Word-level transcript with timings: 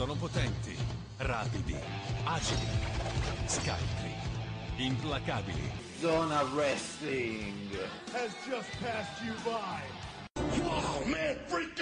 Sono 0.00 0.14
potenti, 0.14 0.74
rapidi, 1.18 1.76
agili, 2.24 2.66
scalpi, 3.44 4.14
implacabili. 4.78 5.70
Zona 6.00 6.42
Wrestling 6.54 7.68
has 8.14 8.32
just 8.48 8.70
passed 8.80 9.22
you 9.22 9.34
by. 9.44 9.82
Wow, 10.64 11.04
man, 11.04 11.36
freak 11.48 11.76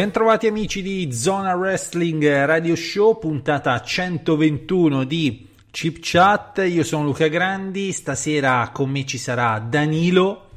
Bentrovati 0.00 0.46
amici 0.46 0.80
di 0.80 1.12
Zona 1.12 1.54
Wrestling 1.54 2.26
Radio 2.46 2.74
Show, 2.74 3.18
puntata 3.18 3.78
121 3.82 5.04
di 5.04 5.46
Chip 5.70 5.98
Chat. 6.00 6.64
Io 6.66 6.82
sono 6.84 7.04
Luca 7.04 7.28
Grandi, 7.28 7.92
stasera 7.92 8.70
con 8.72 8.88
me 8.88 9.04
ci 9.04 9.18
sarà 9.18 9.58
Danilo, 9.58 10.52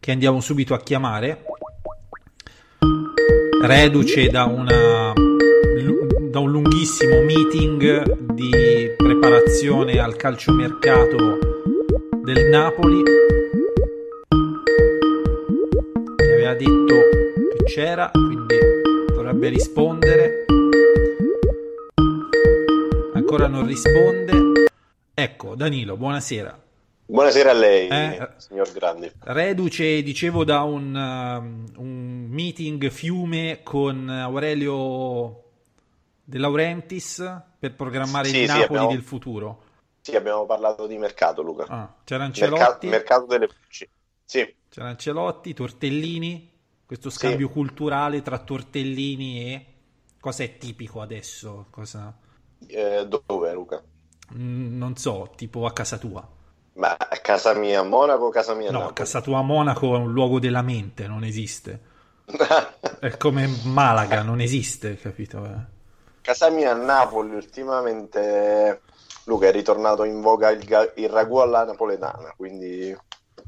che 0.00 0.10
andiamo 0.10 0.40
subito 0.40 0.74
a 0.74 0.80
chiamare. 0.80 1.44
Reduce 3.62 4.26
da, 4.26 4.46
una, 4.46 5.12
da 6.28 6.38
un 6.40 6.50
lunghissimo 6.50 7.22
meeting 7.22 8.32
di 8.32 8.50
preparazione 8.96 10.00
al 10.00 10.16
calciomercato 10.16 11.38
del 12.24 12.48
Napoli. 12.48 13.02
Mi 16.16 16.32
aveva 16.32 16.54
detto 16.54 16.94
che 17.56 17.64
c'era 17.66 18.10
dovrebbe 19.40 19.48
rispondere. 19.48 20.44
Ancora 23.14 23.46
non 23.46 23.66
risponde. 23.66 24.68
Ecco, 25.14 25.54
Danilo, 25.54 25.96
buonasera. 25.96 26.62
Buonasera 27.06 27.50
a 27.50 27.54
lei, 27.54 27.88
Eh, 27.88 28.28
signor 28.36 28.70
Grandi. 28.72 29.10
Reduce, 29.20 30.02
dicevo, 30.02 30.44
da 30.44 30.62
un, 30.62 30.94
um, 30.94 31.64
un 31.78 32.26
meeting 32.28 32.88
fiume 32.90 33.60
con 33.64 34.08
Aurelio 34.10 35.42
De 36.22 36.38
Laurentiis 36.38 37.42
per 37.58 37.74
programmare 37.74 38.28
Sì, 38.28 38.36
il 38.42 38.48
sì, 38.48 38.52
Napoli 38.58 38.64
abbiamo- 38.66 38.88
del 38.90 39.02
futuro. 39.02 39.62
Sì, 40.02 40.14
abbiamo 40.16 40.44
parlato 40.46 40.86
di 40.86 40.96
mercato, 40.98 41.42
Luca. 41.42 41.64
Ah, 41.68 41.94
c'era 42.04 42.24
Ancelotti, 42.24 42.86
mercato 42.88 43.24
delle 43.26 43.46
voci. 43.46 43.88
Sì, 44.24 44.54
c'era 44.68 44.88
Ancelotti, 44.88 45.52
Tortellini, 45.52 46.49
questo 46.90 47.08
scambio 47.10 47.48
culturale 47.50 48.20
tra 48.20 48.40
Tortellini 48.40 49.44
e... 49.44 49.66
Cosa 50.18 50.42
è 50.42 50.58
tipico 50.58 51.00
adesso? 51.00 51.66
Cosa... 51.70 52.12
eh, 52.66 53.06
dove, 53.06 53.52
Luca? 53.52 53.80
Mm, 54.34 54.76
non 54.76 54.96
so, 54.96 55.30
tipo 55.36 55.66
a 55.66 55.72
casa 55.72 55.98
tua. 55.98 56.28
Ma 56.72 56.96
a 56.96 57.16
casa 57.18 57.54
mia 57.54 57.78
a 57.78 57.84
Monaco 57.84 58.24
o 58.24 58.30
casa 58.30 58.54
mia 58.54 58.70
a 58.70 58.72
No, 58.72 58.88
a 58.88 58.92
casa 58.92 59.20
tua 59.20 59.38
a 59.38 59.42
Monaco 59.42 59.94
è 59.94 59.98
un 59.98 60.12
luogo 60.12 60.40
della 60.40 60.62
mente, 60.62 61.06
non 61.06 61.22
esiste. 61.22 61.80
È 62.98 63.16
come 63.16 63.46
Malaga, 63.66 64.22
non 64.22 64.40
esiste, 64.40 64.96
capito? 64.96 65.44
Eh. 65.44 65.64
casa 66.22 66.50
mia 66.50 66.72
a 66.72 66.74
Napoli 66.74 67.36
ultimamente, 67.36 68.80
Luca, 69.26 69.46
è 69.46 69.52
ritornato 69.52 70.02
in 70.02 70.20
voga 70.20 70.50
il, 70.50 70.92
il 70.96 71.08
ragù 71.08 71.36
alla 71.36 71.64
napoletana, 71.64 72.34
quindi 72.36 72.96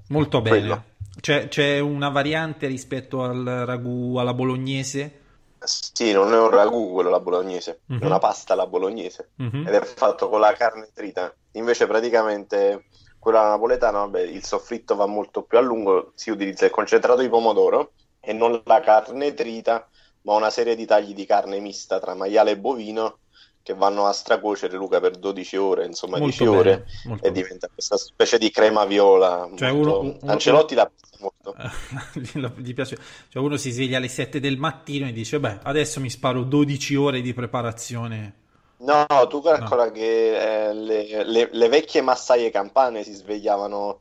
Molto 0.09 0.43
bene. 0.43 0.59
Quello. 0.59 0.85
C'è, 1.21 1.49
c'è 1.49 1.79
una 1.79 2.09
variante 2.11 2.67
rispetto 2.67 3.23
al 3.23 3.45
ragù 3.45 4.17
alla 4.17 4.35
bolognese? 4.35 5.21
sì, 5.65 6.13
non 6.13 6.33
è 6.33 6.39
un 6.39 6.51
ragù 6.51 6.93
quello 6.93 7.11
la 7.11 7.21
bolognese, 7.21 7.83
Mhm. 7.87 8.01
è 8.01 8.05
una 8.05 8.19
pasta 8.19 8.53
alla 8.55 8.67
bolognese 8.67 9.33
Mhm. 9.37 9.67
ed 9.67 9.75
è 9.75 9.81
fatto 9.83 10.29
con 10.29 10.41
la 10.41 10.53
carne 10.55 10.91
trita. 10.93 11.35
Invece 11.53 11.87
praticamente 11.87 12.87
quella 13.19 13.49
napoletana, 13.51 13.99
vabbè, 14.01 14.21
il 14.23 14.43
soffritto 14.45 14.97
va 14.97 15.07
molto 15.07 15.45
più 15.45 15.59
a 15.59 15.61
lungo, 15.61 16.13
si 16.17 16.31
utilizza 16.31 16.65
il 16.65 16.73
concentrato 16.73 17.21
di 17.21 17.29
pomodoro 17.29 17.95
e 18.21 18.33
non 18.33 18.61
la 18.65 18.81
carne 18.81 19.35
trita, 19.35 19.89
ma 20.23 20.35
una 20.35 20.51
serie 20.51 20.75
di 20.75 20.85
tagli 20.87 21.15
di 21.15 21.27
carne 21.27 21.61
mista 21.61 22.01
tra 22.01 22.15
maiale 22.15 22.53
e 22.53 22.59
bovino 22.59 23.21
che 23.63 23.75
vanno 23.75 24.07
a 24.07 24.13
stracuocere 24.13 24.77
Luca 24.77 25.01
per 25.01 25.17
12 25.19 25.57
ore, 25.57 25.87
insomma 25.87 26.19
Molto 26.19 26.45
10 26.45 26.47
ore 26.57 26.71
bene, 26.79 26.85
molto 27.05 27.25
e 27.25 27.31
bene. 27.31 27.43
diventa 27.43 27.69
questa 27.73 27.97
specie 27.97 28.39
di 28.39 28.51
crema 28.51 28.85
viola. 28.85 29.49
Cioè, 29.55 29.71
molto- 29.73 30.01
uno- 30.01 30.17
uno- 30.21 30.33
Ancelotti 30.33 30.75
la 30.75 30.83
apprezza 30.83 31.17
molto. 31.21 31.55
Gli 32.61 32.75
piace. 32.75 32.97
Cioè, 33.29 33.43
uno 33.43 33.57
si 33.57 33.71
sveglia 33.71 33.99
alle 33.99 34.09
7 34.09 34.41
del 34.41 34.59
mattino 34.59 35.07
e 35.07 35.13
dice: 35.13 35.39
Beh, 35.41 35.61
adesso 35.63 36.01
mi 36.01 36.11
sparo 36.11 36.43
12 36.43 36.95
ore 36.97 37.21
di 37.21 37.33
preparazione. 37.33 38.35
No, 38.79 39.07
tu 39.29 39.41
calcola 39.41 39.93
che 39.93 40.69
eh, 40.71 40.75
le, 40.75 41.25
le- 41.25 41.49
le 41.53 41.69
vecchie 41.69 42.01
massaie 42.03 42.51
campane 42.51 43.05
si 43.05 43.13
svegliavano 43.13 44.01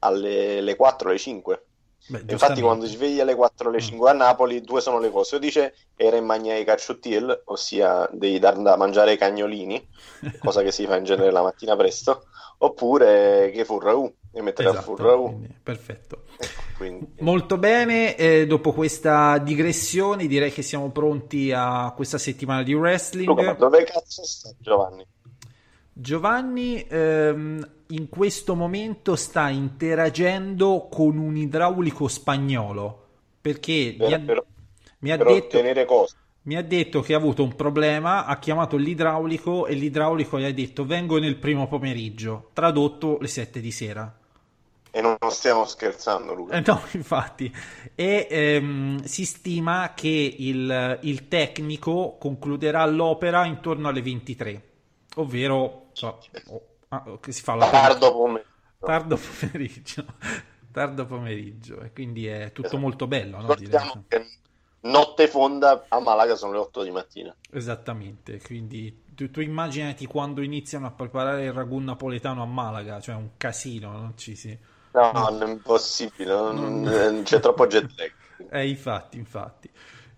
alle, 0.00 0.58
alle 0.58 0.76
4, 0.76 1.08
alle 1.08 1.18
5. 1.18 1.66
Beh, 2.06 2.24
Infatti, 2.28 2.60
quando 2.60 2.86
si 2.86 2.96
sveglia 2.96 3.22
alle 3.22 3.34
4 3.34 3.68
alle 3.70 3.80
5 3.80 4.10
a 4.10 4.12
Napoli, 4.12 4.60
due 4.60 4.80
sono 4.80 4.98
le 4.98 5.10
cose. 5.10 5.36
O 5.36 5.38
dice 5.38 5.74
era 5.96 6.16
in 6.16 6.24
magna 6.24 6.54
i 6.54 6.64
cacciottiel, 6.64 7.42
ossia 7.46 8.08
devi 8.12 8.38
dar 8.38 8.56
da 8.60 8.76
mangiare 8.76 9.12
ai 9.12 9.16
cagnolini, 9.18 9.88
cosa 10.38 10.62
che 10.62 10.70
si 10.70 10.86
fa 10.86 10.96
in 10.96 11.04
genere 11.04 11.30
la 11.30 11.42
mattina 11.42 11.76
presto, 11.76 12.24
oppure 12.58 13.50
che 13.54 13.64
fu 13.64 13.76
il 13.76 13.82
ragù, 13.82 14.14
e 14.32 14.42
mettere 14.42 14.68
a 14.68 14.72
Esatto, 14.72 14.92
il 14.92 14.98
ragù. 14.98 15.24
quindi, 15.24 15.54
perfetto. 15.62 16.24
Quindi, 16.76 17.08
Molto 17.20 17.56
bene, 17.56 18.16
eh, 18.16 18.46
dopo 18.46 18.72
questa 18.72 19.38
digressione 19.38 20.26
direi 20.26 20.52
che 20.52 20.62
siamo 20.62 20.90
pronti 20.90 21.52
a 21.52 21.92
questa 21.94 22.18
settimana 22.18 22.62
di 22.62 22.74
wrestling. 22.74 23.28
Luca, 23.28 23.52
dove 23.54 23.84
cazzo 23.84 24.24
sta 24.24 24.50
Giovanni? 24.58 25.06
Giovanni 25.96 26.84
ehm, 26.88 27.70
in 27.88 28.08
questo 28.08 28.56
momento 28.56 29.14
sta 29.14 29.48
interagendo 29.48 30.88
con 30.90 31.16
un 31.16 31.36
idraulico 31.36 32.08
spagnolo 32.08 33.06
perché 33.40 33.94
mi 33.96 34.12
ha, 34.12 34.18
Per, 34.18 34.24
per- 34.24 34.44
mi 34.98 35.12
ha 35.12 35.16
detto, 35.16 35.62
mi 36.42 36.56
ha 36.56 36.62
detto 36.62 37.00
che 37.00 37.14
ha 37.14 37.16
avuto 37.16 37.44
un 37.44 37.54
problema, 37.54 38.24
ha 38.24 38.38
chiamato 38.40 38.76
l'idraulico 38.76 39.66
e 39.66 39.74
l'idraulico 39.74 40.40
gli 40.40 40.44
ha 40.44 40.52
detto 40.52 40.84
vengo 40.84 41.18
nel 41.18 41.36
primo 41.36 41.68
pomeriggio, 41.68 42.50
tradotto 42.54 43.18
le 43.20 43.28
7 43.28 43.60
di 43.60 43.70
sera. 43.70 44.18
E 44.90 45.00
non 45.00 45.16
stiamo 45.28 45.64
scherzando, 45.64 46.34
Luca. 46.34 46.56
Eh, 46.56 46.62
no, 46.66 46.80
infatti. 46.92 47.54
E 47.94 48.26
ehm, 48.30 49.02
si 49.02 49.24
stima 49.24 49.92
che 49.94 50.34
il, 50.38 50.98
il 51.02 51.28
tecnico 51.28 52.16
concluderà 52.18 52.84
l'opera 52.86 53.44
intorno 53.44 53.88
alle 53.88 54.02
23, 54.02 54.62
ovvero 55.16 55.83
so, 55.94 56.20
oh, 56.48 56.66
ah, 56.88 57.18
che 57.20 57.32
si 57.32 57.42
fa 57.42 57.54
la 57.54 57.68
Tardo 57.70 58.12
pomeriggio. 58.12 58.50
tardo 58.80 59.16
pomeriggio. 59.40 60.04
tardo 60.72 61.06
pomeriggio, 61.06 61.80
e 61.80 61.92
quindi 61.92 62.26
è 62.26 62.52
tutto 62.52 62.76
molto 62.76 63.06
bello, 63.06 63.40
no? 63.40 63.56
Notte 64.80 65.28
fonda 65.28 65.86
a 65.88 65.98
Malaga 65.98 66.36
sono 66.36 66.52
le 66.52 66.58
8 66.58 66.82
di 66.82 66.90
mattina. 66.90 67.34
Esattamente, 67.50 68.40
quindi 68.40 69.02
tu, 69.14 69.30
tu 69.30 69.40
immaginati 69.40 70.06
quando 70.06 70.42
iniziano 70.42 70.86
a 70.86 70.90
preparare 70.90 71.44
il 71.44 71.52
ragù 71.52 71.78
napoletano 71.78 72.42
a 72.42 72.46
Malaga, 72.46 73.00
cioè 73.00 73.14
un 73.14 73.30
casino, 73.36 73.92
non 73.92 74.12
ci 74.16 74.34
si... 74.34 74.58
No, 74.92 75.12
non 75.12 75.42
è 75.42 75.46
impossibile, 75.52 76.32
non- 76.34 76.86
eh, 76.88 77.22
c'è 77.22 77.40
troppo 77.40 77.66
jet 77.66 77.92
lag. 77.96 78.12
Eh, 78.50 78.68
infatti, 78.68 79.18
infatti. 79.18 79.70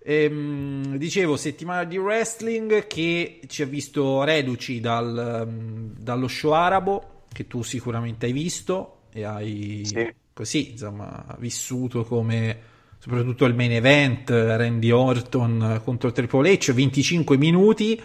Ehm, 0.08 0.96
dicevo, 0.98 1.36
settimana 1.36 1.82
di 1.82 1.98
wrestling 1.98 2.86
che 2.86 3.40
ci 3.48 3.62
ha 3.62 3.66
visto 3.66 4.22
reduci 4.22 4.78
dal, 4.78 5.42
ehm, 5.48 5.94
dallo 5.98 6.28
show 6.28 6.52
arabo, 6.52 7.24
che 7.32 7.48
tu 7.48 7.64
sicuramente 7.64 8.26
hai 8.26 8.32
visto 8.32 8.98
e 9.12 9.24
hai 9.24 9.82
Sì. 9.84 10.14
così, 10.32 10.70
insomma, 10.70 11.34
vissuto 11.40 12.04
come 12.04 12.56
soprattutto 12.98 13.46
il 13.46 13.54
main 13.54 13.72
event, 13.72 14.30
Randy 14.30 14.90
Orton 14.90 15.80
contro 15.82 16.12
Triple 16.12 16.56
H, 16.56 16.72
25 16.72 17.36
minuti, 17.36 18.00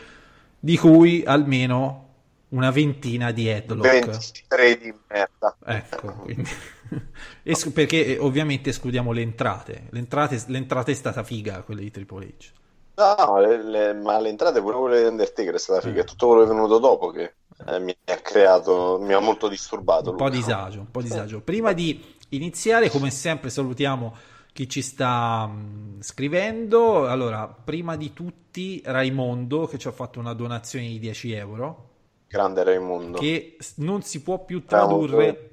di 0.60 0.78
cui 0.78 1.24
almeno 1.24 2.08
una 2.50 2.72
ventina 2.72 3.32
di 3.32 3.48
headlock. 3.48 4.06
23 4.06 4.78
di 4.78 4.94
merda. 5.08 5.56
Ecco, 5.66 6.14
quindi... 6.14 6.50
Es- 7.44 7.70
perché 7.72 8.06
eh, 8.06 8.18
ovviamente 8.20 8.70
escludiamo 8.70 9.12
le 9.12 9.22
entrate. 9.22 9.88
L'entrate, 9.92 10.44
l'entrata 10.48 10.92
è 10.92 10.94
stata 10.94 11.24
figa, 11.24 11.64
quella 11.64 11.82
di 11.82 11.92
Triple 11.92 12.26
H. 12.38 12.52
No, 12.98 13.40
le- 13.40 13.64
le- 13.64 13.94
ma 13.94 14.20
le 14.20 14.30
entrate 14.30 14.62
pure 14.62 14.78
quelle 14.78 15.02
di 15.02 15.08
Undertaker 15.08 15.54
è 15.56 15.58
stata 15.58 15.80
Eh. 15.80 15.82
figa. 15.82 16.02
È 16.02 16.06
tutto 16.06 16.28
quello 16.28 16.44
che 16.44 16.52
è 16.52 16.54
venuto 16.54 16.78
dopo 16.80 17.10
che 17.10 17.36
eh, 17.68 17.80
mi 17.80 17.96
ha 18.06 18.18
creato, 18.18 19.00
mi 19.02 19.14
ha 19.14 19.20
molto 19.20 19.48
disturbato. 19.48 20.12
Un 20.12 20.16
po' 20.16 20.30
disagio, 20.30 20.80
un 20.80 20.92
po' 20.92 21.02
disagio. 21.02 21.42
Prima 21.42 21.74
di 21.74 22.04
iniziare, 22.30 22.90
come 22.90 23.10
sempre, 23.12 23.50
salutiamo 23.50 24.16
chi 24.54 24.68
ci 24.70 24.82
sta 24.82 25.48
mh, 25.48 26.02
scrivendo. 26.02 27.08
Allora, 27.08 27.48
prima 27.48 27.96
di 27.96 28.14
tutti, 28.14 28.82
Raimondo 28.86 29.66
che 29.68 29.78
ci 29.78 29.88
ha 29.88 29.92
fatto 29.92 30.20
una 30.20 30.34
donazione 30.34 30.88
di 30.88 31.00
10 31.00 31.32
euro. 31.32 31.90
Grande 32.28 32.64
Raimondo. 32.64 33.18
che 33.18 33.58
non 33.78 34.02
si 34.02 34.22
può 34.22 34.44
più 34.44 34.66
tradurre 34.66 35.51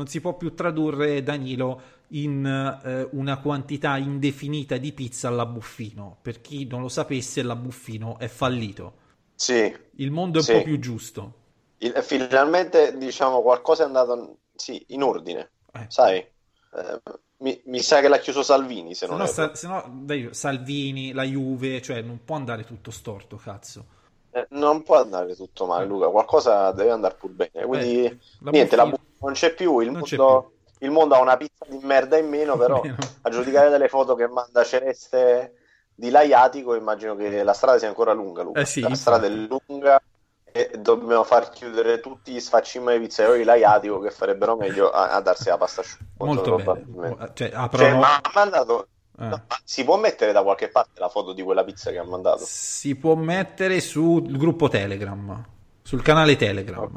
non 0.00 0.06
si 0.08 0.20
può 0.20 0.34
più 0.36 0.54
tradurre 0.54 1.22
Danilo 1.22 1.98
in 2.12 2.44
eh, 2.84 3.08
una 3.12 3.38
quantità 3.38 3.96
indefinita 3.98 4.78
di 4.78 4.92
pizza 4.92 5.28
alla 5.28 5.44
Buffino 5.46 6.16
per 6.22 6.40
chi 6.40 6.66
non 6.66 6.80
lo 6.80 6.88
sapesse 6.88 7.42
la 7.42 7.54
Buffino 7.56 8.18
è 8.18 8.26
fallito 8.28 8.94
Sì, 9.34 9.74
il 9.96 10.10
mondo 10.10 10.38
è 10.38 10.40
un 10.40 10.46
Sì. 10.46 10.52
po' 10.56 10.62
più 10.62 10.78
giusto 10.78 11.34
il- 11.78 11.92
finalmente 12.02 12.96
diciamo 12.96 13.42
qualcosa 13.42 13.82
è 13.84 13.86
andato 13.86 14.38
sì, 14.54 14.82
in 14.88 15.02
ordine, 15.02 15.50
Eh. 15.72 15.86
sai? 15.88 16.18
Eh, 16.18 17.00
mi, 17.38 17.60
mi 17.66 17.80
sa 17.80 18.00
che 18.00 18.08
l'ha 18.08 18.18
chiuso 18.18 18.42
Salvini, 18.42 18.94
se 18.94 19.06
se 19.06 19.06
non 19.06 19.18
no, 19.18 19.26
sa- 19.26 19.54
se 19.54 19.66
no, 19.66 19.82
dai, 20.02 20.28
Salvini 20.32 21.12
la 21.12 21.24
Juve 21.24 21.80
cioè 21.82 22.02
non 22.02 22.20
può 22.24 22.36
andare 22.36 22.64
tutto 22.64 22.90
storto 22.90 23.36
cazzo 23.36 23.98
Eh, 24.32 24.46
non 24.50 24.82
può 24.82 25.00
andare 25.00 25.34
tutto 25.34 25.66
male, 25.66 25.86
Luca. 25.86 26.08
Qualcosa 26.08 26.70
deve 26.72 26.90
andare 26.90 27.16
pur 27.16 27.30
bene. 27.32 27.66
Quindi, 27.66 28.04
Eh, 28.04 28.18
la 28.40 28.50
niente, 28.50 28.76
la 28.76 28.86
Buffino- 28.86 28.90
bu- 28.96 28.98
non 29.20 29.32
c'è 29.32 29.52
più. 29.54 29.80
Il 29.80 29.90
Non 29.90 30.02
c'è 30.02 30.16
mondo, 30.16 30.52
il 30.78 30.90
mondo 30.90 31.14
ha 31.14 31.20
una 31.20 31.36
pizza 31.36 31.64
di 31.68 31.78
merda 31.82 32.16
in 32.18 32.28
meno, 32.28 32.56
però, 32.56 32.80
Meno. 32.84 32.96
a 33.22 33.30
giudicare 33.30 33.70
dalle 33.70 33.88
foto 33.88 34.14
che 34.14 34.26
manda 34.28 34.64
Celeste 34.64 35.54
di 35.94 36.10
Laiatico, 36.10 36.74
immagino 36.74 37.14
che 37.16 37.42
la 37.42 37.52
strada 37.52 37.78
sia 37.78 37.88
ancora 37.88 38.12
lunga, 38.12 38.42
Luca. 38.42 38.60
Eh 38.60 38.66
sì, 38.66 38.80
la 38.80 38.94
strada 38.94 39.26
è 39.26 39.30
lunga 39.30 40.00
e 40.52 40.70
dobbiamo 40.78 41.22
far 41.22 41.48
chiudere 41.50 42.00
tutti 42.00 42.32
gli 42.32 42.40
sfaccimai 42.40 42.98
pizzaioli 42.98 43.38
di 43.38 43.44
Laiatico 43.44 44.00
che 44.00 44.10
farebbero 44.10 44.56
meglio 44.56 44.90
a, 44.90 45.10
a 45.10 45.20
darsi 45.20 45.48
la 45.48 45.56
pasta 45.58 45.82
asciutta. 45.82 46.04
molto 46.24 46.50
bene 46.56 46.62
probabilmente. 46.62 47.30
cioè, 47.34 47.50
Cioè, 47.50 47.58
aprono- 47.60 47.98
ma 47.98 48.16
ha 48.16 48.30
mandato... 48.34 48.86
eh. 49.18 49.26
no, 49.26 49.42
si 49.62 49.84
può 49.84 49.96
mettere 49.98 50.32
da 50.32 50.42
qualche 50.42 50.68
parte 50.68 50.98
la 50.98 51.08
foto 51.08 51.32
di 51.34 51.42
quella 51.42 51.62
pizza 51.62 51.90
che 51.92 51.98
ha 51.98 52.04
mandato? 52.04 52.42
si 52.44 52.96
può 52.96 53.14
mettere 53.14 53.80
sul 53.80 54.36
gruppo 54.36 54.68
Telegram 54.68 55.44
sul 55.82 56.02
canale 56.02 56.34
Telegram 56.36 56.90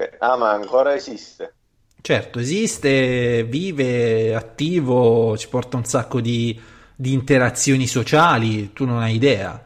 Ok. 0.00 0.16
Ah, 0.18 0.36
ma 0.36 0.52
ancora 0.52 0.94
esiste. 0.94 1.54
Certo, 2.00 2.38
esiste, 2.38 3.44
vive, 3.44 4.28
è 4.28 4.32
attivo, 4.32 5.36
ci 5.36 5.48
porta 5.48 5.76
un 5.76 5.84
sacco 5.84 6.22
di, 6.22 6.58
di 6.96 7.12
interazioni 7.12 7.86
sociali, 7.86 8.72
tu 8.72 8.86
non 8.86 9.02
hai 9.02 9.14
idea. 9.14 9.62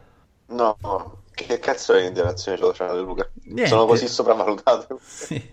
No, 0.47 0.77
no. 0.81 1.23
che 1.33 1.61
cazzo 1.61 1.95
è 1.95 2.03
l'interazione 2.03 2.59
sociale, 2.59 3.01
Luca? 3.01 3.29
Niente. 3.45 3.69
Sono 3.69 3.87
così 3.87 4.09
sopravvalutato. 4.09 4.99
Sì. 5.07 5.53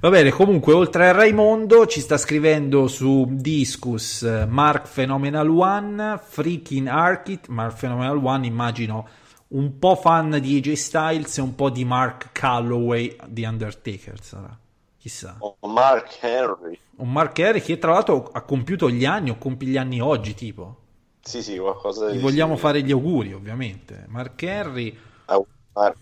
Va 0.00 0.10
bene, 0.10 0.30
comunque, 0.30 0.74
oltre 0.74 1.08
a 1.08 1.12
Raimondo, 1.12 1.86
ci 1.86 2.00
sta 2.00 2.18
scrivendo 2.18 2.86
su 2.86 3.26
Discus 3.30 4.22
eh, 4.22 4.44
Mark 4.46 4.86
Phenomenal 4.92 5.48
One, 5.48 6.20
Freaking 6.22 6.86
Archit, 6.86 7.48
Mark 7.48 7.78
Phenomenal 7.78 8.22
One, 8.22 8.46
immagino 8.46 9.08
un 9.48 9.78
po' 9.78 9.94
fan 9.96 10.38
di 10.40 10.56
AJ 10.58 10.72
Styles 10.72 11.38
e 11.38 11.40
un 11.40 11.54
po' 11.54 11.70
di 11.70 11.84
Mark 11.84 12.30
Calloway 12.32 13.16
di 13.26 13.44
Undertaker, 13.44 14.22
sarà. 14.22 14.56
Chissà. 14.98 15.36
O 15.38 15.56
Mark 15.68 16.18
Henry. 16.20 16.78
Un 16.96 17.10
Mark 17.12 17.38
Henry 17.38 17.60
che 17.60 17.78
tra 17.78 17.92
l'altro 17.92 18.28
ha 18.32 18.42
compiuto 18.42 18.90
gli 18.90 19.04
anni 19.04 19.30
o 19.30 19.38
compie 19.38 19.68
gli 19.68 19.76
anni 19.76 20.00
oggi, 20.00 20.34
tipo. 20.34 20.76
Sì, 21.22 21.42
sì, 21.42 21.56
qualcosa 21.58 22.10
di 22.10 22.18
Gli 22.18 22.20
vogliamo 22.20 22.56
simile. 22.56 22.68
fare 22.72 22.82
gli 22.82 22.90
auguri, 22.90 23.32
ovviamente. 23.32 24.04
Mark 24.08 24.42
Henry, 24.42 24.98
Ah, 25.26 25.40
Mark, 25.74 25.96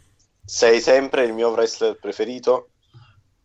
Sei 0.44 0.80
sempre 0.80 1.24
il 1.24 1.32
mio 1.32 1.50
wrestler 1.50 1.98
preferito 1.98 2.68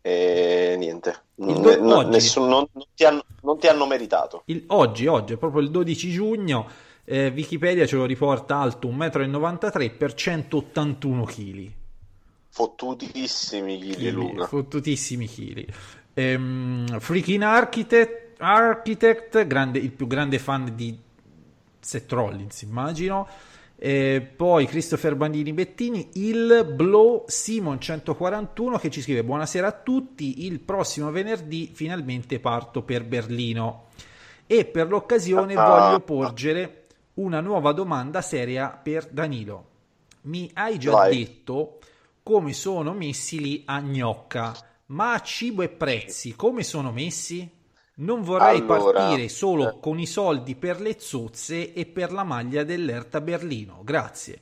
e 0.00 0.74
niente. 0.78 1.24
Do- 1.34 1.96
oggi- 1.96 2.10
nessun- 2.10 2.48
non, 2.48 2.64
non 2.72 2.84
ti 2.94 3.04
hanno, 3.04 3.24
non 3.42 3.58
ti 3.58 3.66
hanno 3.66 3.86
meritato. 3.86 4.42
il- 4.46 4.64
oggi, 4.68 5.06
oggi, 5.06 5.32
è 5.32 5.36
proprio 5.36 5.62
il 5.62 5.70
12 5.70 6.10
giugno, 6.10 6.68
eh, 7.04 7.32
Wikipedia 7.34 7.86
ce 7.86 7.96
lo 7.96 8.04
riporta 8.04 8.58
alto 8.58 8.88
1,93 8.88 9.84
m 9.92 9.96
per 9.96 10.14
181 10.14 11.24
kg. 11.24 11.70
Fottutissimi 12.48 13.78
chili, 13.80 14.10
Luca. 14.10 14.46
fottutissimi 14.46 15.26
chili. 15.26 15.66
Ehm, 16.14 16.98
Freaking 16.98 17.42
Architect, 17.42 18.40
Architect 18.40 19.46
grande- 19.46 19.78
il 19.78 19.90
più 19.90 20.06
grande 20.06 20.38
fan 20.38 20.72
di 20.74 20.98
Seth 21.80 22.12
Rollins, 22.12 22.62
immagino. 22.62 23.26
E 23.76 24.20
poi 24.36 24.66
Christopher 24.66 25.16
Bandini 25.16 25.52
Bettini, 25.52 26.10
il 26.14 26.72
Blow 26.76 27.24
Simon 27.26 27.80
141 27.80 28.78
che 28.78 28.90
ci 28.90 29.00
scrive 29.02 29.24
buonasera 29.24 29.66
a 29.66 29.72
tutti, 29.72 30.44
il 30.46 30.60
prossimo 30.60 31.10
venerdì 31.10 31.70
finalmente 31.72 32.38
parto 32.38 32.82
per 32.82 33.04
Berlino 33.04 33.86
e 34.46 34.66
per 34.66 34.88
l'occasione 34.88 35.54
Ah. 35.54 35.66
voglio 35.88 36.00
porgere 36.00 36.81
una 37.14 37.40
nuova 37.40 37.72
domanda 37.72 38.20
seria 38.22 38.70
per 38.70 39.06
Danilo. 39.08 39.70
Mi 40.22 40.50
hai 40.54 40.78
già 40.78 40.92
Vai. 40.92 41.16
detto 41.16 41.78
come 42.22 42.52
sono 42.52 42.92
messi 42.92 43.40
lì 43.40 43.62
a 43.66 43.80
gnocca, 43.80 44.54
ma 44.86 45.14
a 45.14 45.20
cibo 45.20 45.62
e 45.62 45.68
prezzi 45.68 46.36
come 46.36 46.62
sono 46.62 46.92
messi? 46.92 47.48
Non 47.94 48.22
vorrei 48.22 48.60
Allora, 48.60 48.92
partire 48.92 49.28
solo 49.28 49.68
eh. 49.68 49.80
con 49.80 49.98
i 49.98 50.06
soldi 50.06 50.54
per 50.56 50.80
le 50.80 50.98
zozze 50.98 51.72
e 51.72 51.86
per 51.86 52.12
la 52.12 52.24
maglia 52.24 52.64
dell'Erta 52.64 53.20
Berlino. 53.20 53.80
Grazie. 53.84 54.40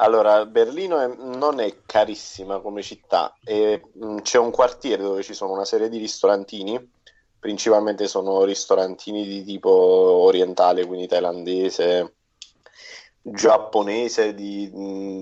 Allora, 0.00 0.46
Berlino 0.46 0.98
è- 1.00 1.14
non 1.16 1.58
è 1.60 1.82
carissima 1.84 2.60
come 2.60 2.82
città 2.82 3.36
e 3.42 3.82
mh, 3.94 4.20
c'è 4.22 4.38
un 4.38 4.50
quartiere 4.52 5.02
dove 5.02 5.22
ci 5.24 5.34
sono 5.34 5.52
una 5.52 5.64
serie 5.64 5.88
di 5.88 5.98
ristorantini, 5.98 6.92
principalmente 7.38 8.08
sono 8.08 8.44
ristorantini 8.44 9.26
di 9.26 9.44
tipo 9.44 9.70
orientale, 9.70 10.86
quindi 10.86 11.06
thailandese, 11.06 12.14
giapponese 13.22 14.34
di, 14.34 14.70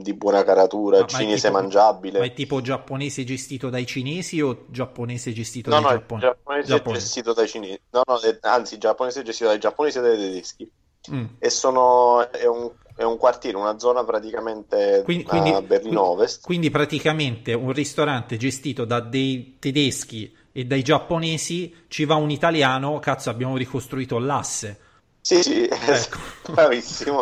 di 0.03 0.15
buona 0.15 0.45
caratura, 0.45 0.99
Ma- 0.99 1.03
ma 1.03 1.09
cinese 1.09 1.49
tipo- 1.49 1.61
mangiabile. 1.61 2.19
Ma 2.21 2.25
è 2.25 2.33
tipo 2.33 2.61
giapponese 2.61 3.25
gestito 3.25 3.69
dai 3.69 3.87
cinesi 3.87 4.41
o 4.41 4.67
giapponese 4.71 5.33
gestito 5.33 5.71
No, 5.71 5.77
dai 5.77 5.85
no, 5.85 5.91
giapponesi? 5.91 6.27
giapponese 6.27 6.67
Giapponese. 6.69 7.05
gestito 7.05 7.33
dai 7.33 7.49
cinesi, 7.49 7.81
no, 7.91 8.03
no, 8.07 8.21
è- 8.21 8.39
anzi, 8.43 8.79
giapponese 8.79 9.23
gestito 9.23 9.49
dai 9.49 9.59
giapponesi 9.59 9.99
e 9.99 10.01
dai 10.03 10.17
tedeschi. 10.19 10.71
Mm. 11.09 11.25
E 11.39 11.51
sono, 11.51 12.31
è 12.33 12.47
un, 12.47 12.71
è 12.97 13.05
un 13.05 13.17
quartiere, 13.17 13.57
una 13.57 13.79
zona 13.79 14.05
praticamente 14.05 15.03
Quindi, 15.05 15.25
a 15.25 15.29
quindi- 15.29 15.63
Berlino 15.67 16.01
qui- 16.03 16.11
Ovest. 16.13 16.45
quindi 16.45 16.71
praticamente 16.71 17.53
un 17.55 17.73
ristorante 17.73 18.37
gestito 18.37 18.85
da 18.85 18.99
dei 19.01 19.57
tedeschi 19.61 20.35
e 20.57 20.65
dai 20.65 20.83
giapponesi 20.83 21.85
ci 21.89 22.07
va 22.07 22.15
un 22.15 22.31
italiano, 22.31 22.99
cazzo 22.99 23.29
abbiamo 23.29 23.59
ricostruito 23.59 24.19
l'asse. 24.19 24.79
Sì, 25.21 25.43
sì, 25.43 25.69
Ecco. 25.85 26.19
bravissimo, 26.55 27.21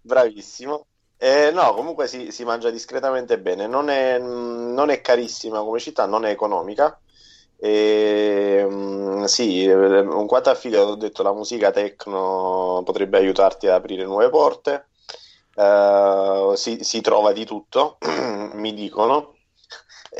bravissimo. 0.00 0.86
Eh, 1.16 1.50
no, 1.52 1.74
comunque 1.74 2.06
si, 2.06 2.30
si 2.30 2.44
mangia 2.44 2.70
discretamente 2.70 3.40
bene, 3.40 3.66
non 3.66 3.88
è, 3.90 4.18
non 4.18 4.90
è 4.90 5.00
carissima 5.00 5.60
come 5.60 5.80
città, 5.80 6.06
non 6.06 6.24
è 6.24 6.30
economica. 6.30 7.00
E, 7.56 8.64
mh, 8.68 9.24
sì, 9.24 9.66
un 9.66 10.26
quanto 10.26 10.50
a 10.50 10.54
figlio 10.54 10.82
ho 10.82 10.94
detto 10.96 11.22
la 11.24 11.32
musica 11.32 11.72
techno 11.72 12.82
potrebbe 12.84 13.18
aiutarti 13.18 13.66
ad 13.66 13.74
aprire 13.74 14.04
nuove 14.04 14.28
porte. 14.30 14.90
Eh, 15.54 16.52
si, 16.54 16.78
si 16.84 17.00
trova 17.00 17.32
di 17.32 17.44
tutto, 17.44 17.98
mi 18.54 18.72
dicono. 18.74 19.37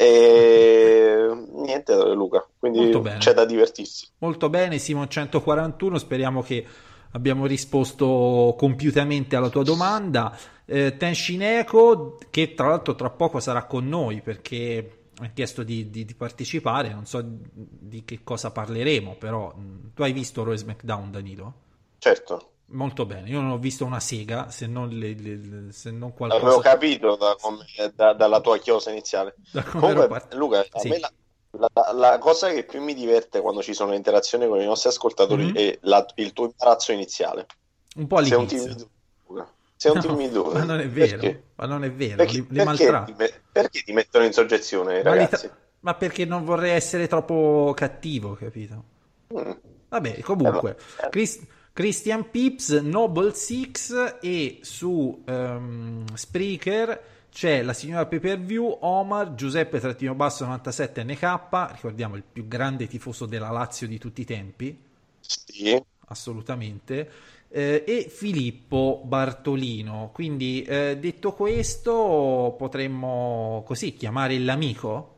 E 0.01 1.29
niente, 1.55 1.93
Luca, 2.15 2.47
quindi 2.57 2.79
Molto 2.79 3.01
bene. 3.01 3.19
c'è 3.19 3.33
da 3.35 3.45
divertirsi. 3.45 4.07
Molto 4.19 4.49
bene, 4.49 4.79
Simon 4.79 5.09
141, 5.11 5.99
speriamo 5.99 6.41
che 6.41 6.65
abbiamo 7.13 7.47
risposto 7.47 8.55
compiutamente 8.57 9.35
alla 9.35 9.49
tua 9.49 9.65
domanda. 9.65 10.39
Eh, 10.65 10.97
Tenshin 10.97 11.43
Eko, 11.43 12.17
che 12.31 12.55
tra 12.55 12.69
l'altro 12.69 12.95
tra 12.95 13.11
poco 13.11 13.41
sarà 13.41 13.65
con 13.65 13.89
noi 13.89 14.21
perché 14.21 15.09
mi 15.19 15.27
ha 15.27 15.31
chiesto 15.31 15.65
di, 15.65 15.91
di- 15.91 16.05
di 16.05 16.15
partecipare, 16.15 16.93
non 16.93 17.05
so 17.05 17.21
di 17.25 18.05
che 18.05 18.21
cosa 18.23 18.53
parleremo, 18.53 19.17
però 19.19 19.53
mh, 19.53 19.95
tu 19.95 20.03
hai 20.05 20.13
visto 20.13 20.49
e 20.53 20.57
SmackDown, 20.57 21.11
Danilo? 21.11 21.55
Certo. 21.99 22.53
Molto 22.71 23.07
bene, 23.07 23.31
io 23.31 23.41
non 23.41 23.53
ho 23.53 23.59
visto 23.59 23.87
una 23.87 23.99
sega, 23.99 24.51
se 24.51 24.67
non, 24.67 24.91
le- 24.91 25.15
le- 25.15 25.73
se 25.73 25.91
non 25.91 26.13
Avevo 26.19 26.29
qualcosa 26.39 26.61
capito 26.61 27.17
da 27.17 27.35
come- 27.41 27.65
da- 27.95 28.13
dalla 28.13 28.41
tua 28.41 28.59
chiosa 28.59 28.91
iniziale. 28.91 29.37
Comunque, 29.73 30.07
part- 30.07 30.35
Luca, 30.35 30.67
Sì. 30.77 30.89
la, 31.01 31.11
la- 31.73 31.93
la 31.95 32.19
cosa 32.19 32.51
che 32.51 32.65
più 32.65 32.83
mi 32.83 32.93
diverte 32.93 33.41
quando 33.41 33.63
ci 33.63 33.73
sono 33.73 33.95
interazioni 33.95 34.47
con 34.47 34.61
i 34.61 34.67
nostri 34.67 34.91
ascoltatori 34.91 35.45
Mhm. 35.47 35.55
è 35.55 35.79
la- 35.83 36.07
il 36.17 36.33
tuo 36.35 36.45
imbarazzo 36.45 36.93
iniziale. 36.93 37.47
un 37.97 38.07
po' 38.07 38.23
Sei 38.23 38.35
un 38.37 38.45
all'inizio. 38.45 38.75
timido. 38.75 38.91
Sei 39.75 39.91
un 39.93 39.97
No, 39.97 40.03
timido. 40.03 40.45
ma 40.53 40.65
non 40.65 40.81
è 40.81 40.89
vero, 40.89 41.21
Perché? 41.21 41.43
ma 41.55 41.67
non 41.67 41.85
è 41.85 41.93
vero, 41.93 42.17
Perché, 42.17 42.33
li, 42.33 42.47
li 42.51 42.65
perché 42.65 43.03
ti, 43.07 43.15
perché 43.51 43.83
ti 43.83 43.93
mettono 43.93 44.25
in 44.25 44.33
soggezione, 44.33 45.03
Ma, 45.03 45.11
ragazzi? 45.15 45.47
tra- 45.47 45.57
ma 45.81 45.95
perché 45.95 46.25
non 46.27 46.45
vorrei 46.45 46.73
essere 46.73 47.09
troppo 47.09 47.73
cattivo, 47.75 48.35
capito? 48.35 48.85
Mm. 49.33 49.51
Vabbè, 49.89 50.21
comunque, 50.21 50.71
Eh, 50.73 51.03
ma- 51.03 51.09
Chris- 51.09 51.47
Christian 51.79 52.29
Pips, 52.29 52.71
Noble 52.81 53.33
Six 53.35 54.17
e 54.21 54.59
su 54.63 55.23
ehm, 55.25 56.13
Spreaker 56.13 57.03
c'è 57.31 57.63
la 57.63 57.73
signora 57.73 58.05
Pay 58.05 58.19
Per 58.19 58.41
View, 58.41 58.79
Omar, 58.81 59.37
Giuseppe 59.37 59.79
Trattino 59.79 60.13
Basso 60.17 60.45
97 60.45 61.05
NK, 61.05 61.39
ricordiamo 61.75 62.17
il 62.17 62.25
più 62.25 62.49
grande 62.49 62.89
tifoso 62.89 63.27
della 63.27 63.51
Lazio 63.51 63.87
di 63.87 63.97
tutti 63.97 64.23
i 64.23 64.25
tempi, 64.25 64.77
Sì. 65.21 65.81
assolutamente, 66.09 67.09
eh, 67.49 67.85
e 67.87 68.09
Filippo 68.11 69.01
Bartolino. 69.05 70.11
Quindi, 70.13 70.63
eh, 70.65 70.97
detto 70.99 71.33
questo, 71.33 72.57
potremmo 72.59 73.63
così 73.65 73.95
chiamare 73.95 74.37
l'amico? 74.41 75.15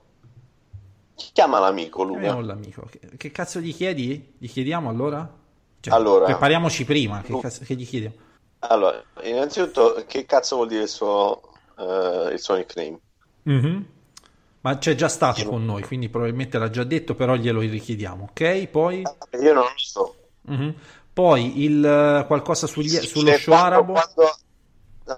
Chiama 1.32 1.58
l'amico, 1.58 2.06
Chiamiamo 2.06 2.40
Luca. 2.42 2.52
l'amico. 2.52 2.82
Che, 2.90 3.00
che 3.16 3.30
cazzo 3.30 3.60
gli 3.60 3.72
chiedi? 3.74 4.34
Gli 4.36 4.46
chiediamo 4.48 4.90
allora? 4.90 5.38
Cioè, 5.80 5.94
Allora- 5.94 6.26
prepariamoci 6.26 6.84
prima. 6.84 7.22
Che, 7.22 7.38
cazzo- 7.40 7.64
che 7.64 7.74
gli 7.74 7.86
chiediamo? 7.86 8.14
Allora, 8.60 9.02
innanzitutto, 9.22 10.04
che 10.06 10.26
cazzo 10.26 10.56
vuol 10.56 10.68
dire 10.68 10.82
il 10.82 10.88
suo, 10.88 11.40
eh, 11.78 12.28
il 12.32 12.38
suo 12.38 12.56
nickname? 12.56 12.98
Mhm. 13.44 13.86
Ma 14.62 14.76
c'è 14.76 14.94
già 14.94 15.08
stato 15.08 15.40
Io- 15.40 15.48
con 15.48 15.64
noi, 15.64 15.82
quindi 15.82 16.10
probabilmente 16.10 16.58
l'ha 16.58 16.68
già 16.68 16.84
detto, 16.84 17.14
però 17.14 17.34
glielo 17.34 17.60
richiediamo, 17.60 18.28
ok? 18.30 18.66
Poi, 18.66 19.02
Io 19.40 19.52
non 19.54 19.62
lo 19.62 19.72
so. 19.76 20.14
Mhm. 20.42 20.74
Poi 21.14 21.62
il, 21.62 21.82
eh, 21.84 22.24
qualcosa 22.26 22.66
sugli- 22.66 22.98
sullo 23.00 23.32
show 23.38 23.54
quando- 23.54 23.74
arabo? 23.74 23.92
quando- 23.92 24.38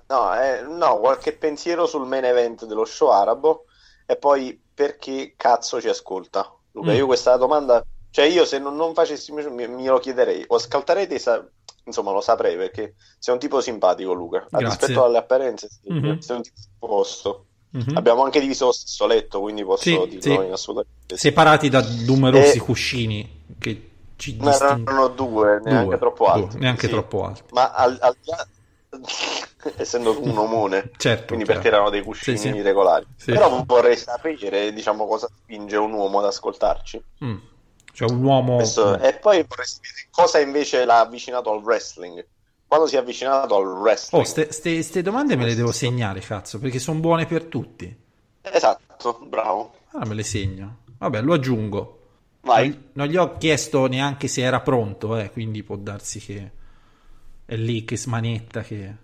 No, 0.07 0.35
eh, 0.41 0.63
no, 0.63 0.99
qualche 1.01 1.33
pensiero 1.37 1.87
sul 1.87 2.07
main 2.07 2.25
event 2.25 2.65
dello 2.65 2.85
show 2.85 3.09
arabo 3.11 3.65
e 4.07 4.17
poi 4.17 4.59
perché 4.73 5.35
cazzo 5.37 5.81
ci 5.81 5.89
ascolta? 5.89 6.51
Luca, 6.71 6.93
Mm. 6.93 6.97
io 6.97 7.07
questa 7.07 7.37
domanda, 7.37 7.85
cioè 8.13 8.27
io 8.27 8.45
se 8.45 8.59
non, 8.59 8.77
non 8.77 8.95
facessi 8.95 9.33
mi, 9.33 9.67
mi 9.69 9.87
lo 9.87 9.99
chiederei, 9.99 10.45
o 10.47 10.59
scalterete, 10.59 11.19
sa- 11.19 11.45
insomma 11.85 12.13
lo 12.13 12.21
saprei 12.21 12.57
perché 12.57 12.95
sei 13.19 13.35
un 13.35 13.41
tipo 13.41 13.61
simpatico 13.61 14.13
Luca, 14.13 14.47
a 14.51 14.59
rispetto 14.59 15.03
alle 15.05 15.19
apparenze 15.19 15.69
sì, 15.69 15.91
Mhm. 15.91 16.19
sei 16.21 16.37
un 16.37 16.43
tipo 16.43 16.61
posto. 16.79 17.47
Mhm. 17.71 17.97
Abbiamo 17.97 18.23
anche 18.23 18.39
diviso 18.39 18.67
lo 18.67 18.73
stesso 18.73 19.07
letto, 19.07 19.41
quindi 19.41 19.65
posso 19.65 19.83
Sì, 19.83 20.09
dirlo 20.09 20.43
sì. 20.43 20.47
in 20.47 20.53
assolutamente. 20.53 21.17
Separati 21.17 21.69
da 21.71 21.83
numerosi 22.07 22.59
Eh, 22.59 22.61
cuscini 22.61 23.45
che 23.59 23.91
ci 24.17 24.37
Ma 24.37 24.51
distinguono. 24.51 24.83
erano 24.83 25.09
due, 25.09 25.61
neanche 25.65 25.87
Due, 25.89 25.99
troppo 25.99 26.25
due, 26.25 26.33
alti. 26.45 26.59
neanche 26.59 26.87
sì. 26.87 26.93
troppo 26.93 27.25
alti. 27.25 27.43
Ma 27.55 27.73
al, 27.73 27.97
al 28.01 28.17
essendo 29.79 30.21
un 30.23 30.37
omone, 30.37 30.91
Certo, 30.99 31.27
quindi 31.29 31.45
chiaro. 31.45 31.61
per 31.61 31.71
te 31.71 31.75
erano 31.77 31.91
dei 31.91 32.03
cuscini 32.03 32.37
Sì, 32.39 32.61
regolari. 32.63 33.07
Però 33.25 33.65
vorrei 33.65 33.97
sapere, 33.97 34.73
diciamo, 34.73 35.07
cosa 35.07 35.29
spinge 35.35 35.77
un 35.77 35.93
uomo 35.93 36.19
ad 36.19 36.27
ascoltarci. 36.27 37.03
Mm. 37.25 37.37
Cioè 37.93 38.11
un 38.11 38.23
uomo... 38.25 38.57
Questo- 38.57 38.99
E 38.99 39.15
poi 39.15 39.47
cosa 40.11 40.39
invece 40.41 40.85
l'ha 40.85 41.01
avvicinato 41.01 41.51
al 41.53 41.63
wrestling. 41.63 42.27
Quando 42.67 42.87
si 42.87 42.97
è 42.97 42.99
avvicinato 42.99 43.55
al 43.57 43.67
wrestling. 43.67 44.25
Oh, 44.25 44.27
ste, 44.27 44.51
ste- 44.51 44.83
ste 44.83 45.03
domande 45.03 45.37
me 45.37 45.45
le 45.45 45.55
devo 45.55 45.73
segnare, 45.73 46.21
cazzo, 46.21 46.59
perché 46.59 46.79
sono 46.79 47.01
buone 47.01 47.27
per 47.27 47.45
tutti. 47.45 47.95
Esatto, 48.41 49.19
bravo. 49.27 49.75
Allora 49.91 50.09
me 50.09 50.15
le 50.15 50.23
segno. 50.25 50.79
Vabbè, 50.99 51.21
lo 51.21 51.35
aggiungo. 51.35 51.99
Vai. 52.41 52.69
Non, 52.71 52.91
non 52.95 53.07
gli 53.09 53.17
ho 53.17 53.37
chiesto 53.37 53.87
neanche 53.87 54.27
se 54.27 54.41
era 54.41 54.61
pronto, 54.61 55.17
eh, 55.19 55.31
quindi 55.31 55.63
può 55.63 55.77
darsi 55.77 56.19
che 56.19 56.51
è 57.45 57.55
lì 57.57 57.85
che 57.85 57.97
smanetta 57.99 58.63
che... 58.63 58.95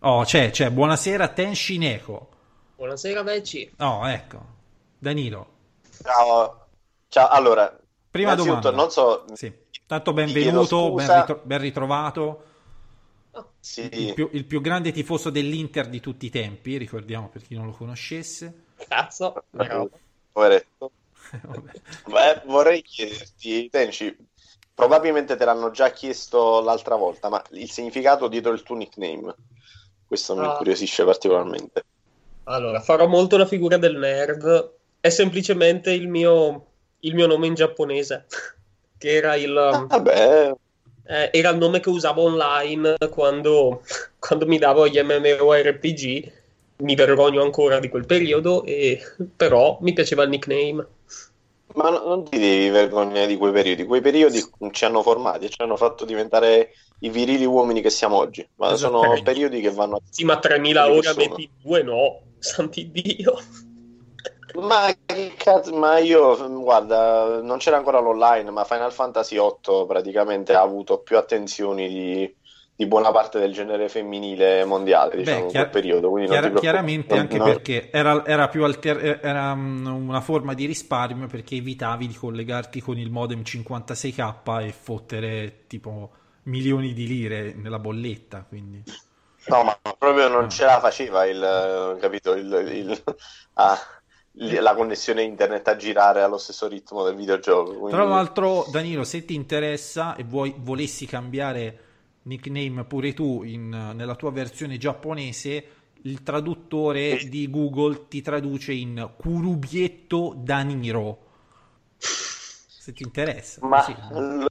Oh, 0.00 0.24
c'è, 0.24 0.50
c'è. 0.50 0.70
Buonasera, 0.70 1.28
Tenshineko. 1.28 2.28
Buonasera, 2.76 3.22
Vecchi. 3.22 3.70
Oh, 3.78 4.08
ecco. 4.08 4.40
Danilo. 4.98 5.48
Ciao. 6.02 6.66
Ciao. 7.08 7.28
Allora, 7.28 7.76
Prima 8.22 8.34
domanda. 8.34 8.70
non 8.70 8.90
so, 8.90 9.24
Sì. 9.34 9.52
Tanto 9.86 10.12
benvenuto, 10.12 10.92
ben, 10.92 11.18
ritro- 11.20 11.40
ben 11.44 11.58
ritrovato. 11.60 12.42
sì, 13.60 13.88
Il 13.92 14.14
più, 14.14 14.28
il 14.32 14.44
più 14.44 14.60
grande 14.60 14.92
tifoso 14.92 15.30
dell'Inter 15.30 15.88
di 15.88 16.00
tutti 16.00 16.26
i 16.26 16.30
tempi, 16.30 16.76
ricordiamo 16.76 17.28
per 17.28 17.42
chi 17.42 17.54
non 17.54 17.66
lo 17.66 17.72
conoscesse. 17.72 18.64
Cazzo, 18.88 19.44
bravo. 19.50 19.90
poveretto. 20.32 20.90
Vabbè. 21.42 21.70
Beh, 22.06 22.42
vorrei 22.46 22.82
chiederti, 22.82 23.68
Tenci, 23.70 24.14
probabilmente 24.74 25.36
te 25.36 25.44
l'hanno 25.44 25.70
già 25.70 25.90
chiesto 25.90 26.60
l'altra 26.60 26.96
volta, 26.96 27.28
ma 27.28 27.42
il 27.52 27.70
significato 27.70 28.28
dietro 28.28 28.52
il 28.52 28.62
tuo 28.62 28.76
nickname, 28.76 29.34
questo 30.06 30.34
mi 30.36 30.44
Ah. 30.44 30.50
incuriosisce 30.50 31.04
particolarmente. 31.04 31.84
Allora, 32.44 32.80
farò 32.80 33.06
molto 33.06 33.36
la 33.36 33.46
figura 33.46 33.76
del 33.76 33.96
nerd. 33.96 34.72
È 35.00 35.08
semplicemente 35.10 35.92
il 35.92 36.08
mio, 36.08 36.66
il 37.00 37.14
mio 37.14 37.26
nome 37.26 37.46
in 37.46 37.54
giapponese, 37.54 38.26
che 38.98 39.14
era 39.14 39.34
il, 39.36 39.56
Ah, 39.70 39.86
Vabbè, 39.86 40.52
eh, 41.06 41.30
era 41.32 41.50
il 41.50 41.56
nome 41.58 41.80
che 41.80 41.88
usavo 41.88 42.22
online 42.22 42.96
quando, 43.10 43.82
quando 44.18 44.46
mi 44.46 44.58
davo 44.58 44.86
gli 44.86 44.98
MMORPG. 45.00 46.32
Mi 46.80 46.94
vergogno 46.94 47.42
ancora 47.42 47.80
di 47.80 47.88
quel 47.88 48.06
periodo, 48.06 48.64
e, 48.64 49.00
però 49.34 49.78
mi 49.80 49.92
piaceva 49.92 50.22
il 50.22 50.28
nickname. 50.30 50.86
ma 51.74 51.90
no- 51.90 52.04
non 52.06 52.24
ti 52.24 52.38
devi 52.38 52.68
vergognare 52.70 53.26
di 53.26 53.36
quei 53.36 53.52
periodi, 53.52 53.84
quei 53.84 54.00
periodi 54.00 54.42
ci 54.72 54.84
hanno 54.84 55.02
formati 55.02 55.46
e 55.46 55.48
ci 55.50 55.60
hanno 55.62 55.76
fatto 55.76 56.04
diventare 56.04 56.70
i 57.00 57.10
virili 57.10 57.44
uomini 57.44 57.80
che 57.80 57.90
siamo 57.90 58.16
oggi, 58.16 58.46
ma 58.56 58.74
sono 58.74 59.20
periodi 59.22 59.60
che 59.60 59.70
vanno... 59.70 60.00
Sì, 60.08 60.24
ma 60.24 60.38
3000 60.38 60.84
Quelli 60.84 60.98
ore 60.98 61.14
metti 61.14 61.50
due, 61.62 61.82
no, 61.82 62.20
santi 62.38 62.90
Dio. 62.90 63.38
Ma 64.60 64.92
che 65.06 65.34
cazzo, 65.36 65.76
ma 65.76 65.98
io, 65.98 66.36
guarda, 66.62 67.40
non 67.42 67.58
c'era 67.58 67.76
ancora 67.76 68.00
l'online, 68.00 68.50
ma 68.50 68.64
Final 68.64 68.92
Fantasy 68.92 69.36
VIII 69.36 69.86
praticamente 69.86 70.54
ha 70.54 70.60
avuto 70.62 70.98
più 70.98 71.16
attenzioni 71.16 71.88
di, 71.88 72.36
di 72.74 72.86
buona 72.86 73.12
parte 73.12 73.38
del 73.38 73.52
genere 73.52 73.88
femminile 73.88 74.64
mondiale, 74.64 75.16
diciamo, 75.18 75.44
in 75.44 75.46
chiar- 75.48 75.70
quel 75.70 75.82
periodo. 75.82 76.10
Preoccupare. 76.12 76.54
chiaramente 76.54 77.14
Non- 77.14 77.22
anche 77.22 77.36
non- 77.38 77.46
perché 77.46 77.90
era, 77.92 78.24
era 78.26 78.48
più 78.48 78.64
alter- 78.64 79.20
era 79.22 79.54
mm, 79.54 80.08
una 80.08 80.20
forma 80.20 80.54
di 80.54 80.66
risparmio 80.66 81.28
perché 81.28 81.54
evitavi 81.54 82.08
di 82.08 82.14
collegarti 82.14 82.80
con 82.80 82.98
il 82.98 83.10
modem 83.10 83.42
56k 83.42 84.64
e 84.66 84.72
fottere 84.72 85.66
tipo 85.68 86.10
milioni 86.44 86.92
di 86.94 87.06
lire 87.06 87.52
nella 87.54 87.78
bolletta. 87.78 88.44
Quindi 88.48 88.82
No, 89.46 89.62
ma 89.62 89.78
proprio 89.96 90.24
Ah. 90.26 90.28
non 90.28 90.50
ce 90.50 90.64
la 90.64 90.78
faceva 90.80 91.24
il, 91.24 91.96
capito, 92.00 92.32
il, 92.34 92.46
il- 92.70 93.02
ah, 93.54 93.72
il- 93.72 93.97
la 94.60 94.74
connessione 94.74 95.22
internet 95.22 95.66
a 95.68 95.76
girare 95.76 96.22
allo 96.22 96.38
stesso 96.38 96.68
ritmo 96.68 97.02
del 97.04 97.14
videogioco. 97.16 97.72
quindi- 97.72 97.90
Tra 97.90 98.04
l'altro, 98.04 98.66
Danilo, 98.70 99.04
se 99.04 99.24
ti 99.24 99.34
interessa 99.34 100.14
e 100.16 100.22
vuoi, 100.24 100.54
volessi 100.58 101.06
cambiare 101.06 101.78
nickname 102.22 102.84
pure 102.84 103.14
tu 103.14 103.42
in- 103.42 103.92
nella 103.94 104.14
tua 104.14 104.30
versione 104.30 104.76
giapponese, 104.78 105.64
il 106.02 106.22
traduttore 106.22 107.18
Sì. 107.18 107.28
di 107.28 107.50
Google 107.50 108.06
ti 108.08 108.22
traduce 108.22 108.72
in 108.72 109.10
Kurubietto 109.16 110.34
Daniro. 110.36 111.18
Se 111.96 112.92
ti 112.92 113.02
interessa. 113.02 113.66
Ma, 113.66 113.78
così. 113.82 113.96
l- 114.12 114.46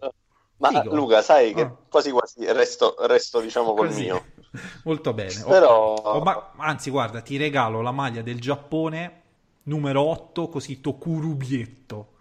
ma. 0.57 0.83
Luca, 0.85 1.21
sai 1.21 1.53
che 1.53 1.61
Ah. 1.61 1.75
quasi 1.89 2.11
quasi 2.11 2.51
resto, 2.51 2.95
resto 2.99 3.39
diciamo 3.39 3.73
col 3.73 3.87
Così. 3.87 4.01
mio. 4.03 4.25
Molto 4.83 5.13
bene. 5.13 5.43
Però... 5.47 5.93
o 5.93 6.19
ma- 6.21 6.51
anzi, 6.57 6.89
guarda, 6.89 7.21
ti 7.21 7.37
regalo 7.37 7.81
la 7.81 7.91
maglia 7.91 8.21
del 8.21 8.39
Giappone 8.41 9.21
numero 9.67 10.01
8, 10.01 10.47
così 10.49 10.81
Kurubietto. 10.81 12.13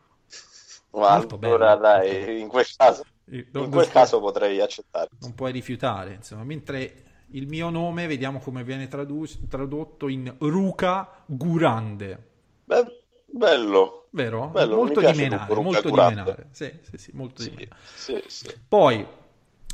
Ma 0.93 1.15
Molto 1.15 1.37
allora 1.41 1.75
bello. 1.75 1.81
dai, 1.81 2.41
in 2.41 2.49
quel 2.49 2.67
caso, 2.75 3.03
Eh, 3.31 3.47
in 3.53 3.71
quel 3.71 3.87
non- 3.87 3.93
caso 3.93 4.19
potrei 4.21 4.61
accettare. 4.61 5.09
non 5.19 5.35
puoi 5.35 5.53
rifiutare, 5.53 6.15
insomma, 6.15 6.45
mentre 6.45 7.05
il 7.31 7.47
mio 7.49 7.71
nome, 7.71 8.07
vediamo 8.07 8.39
come 8.39 8.63
viene 8.65 8.89
tradu- 8.89 9.49
tradotto 9.49 10.09
in 10.09 10.35
Ruka 10.39 11.23
Gurande, 11.27 12.25
Beh, 12.69 12.85
bello. 13.27 14.09
vero? 14.11 14.49
Bello, 14.49 14.77
molto 14.77 15.01
di 15.01 15.13
menare, 15.13 15.55
molto 15.55 15.91
di 15.91 16.01
menare. 16.01 16.49
Sì, 16.53 16.73
sì, 16.83 16.99
sì, 16.99 17.11
molto 17.15 17.43
di 17.43 17.51
Sì, 17.51 17.55
menare. 17.57 17.81
sì, 17.95 18.23
sì. 18.27 18.61
Poi, 18.69 19.07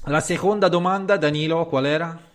la 0.07 0.21
seconda 0.21 0.69
domanda, 0.69 1.17
Danilo, 1.17 1.67
qual 1.67 1.87
era? 1.87 2.31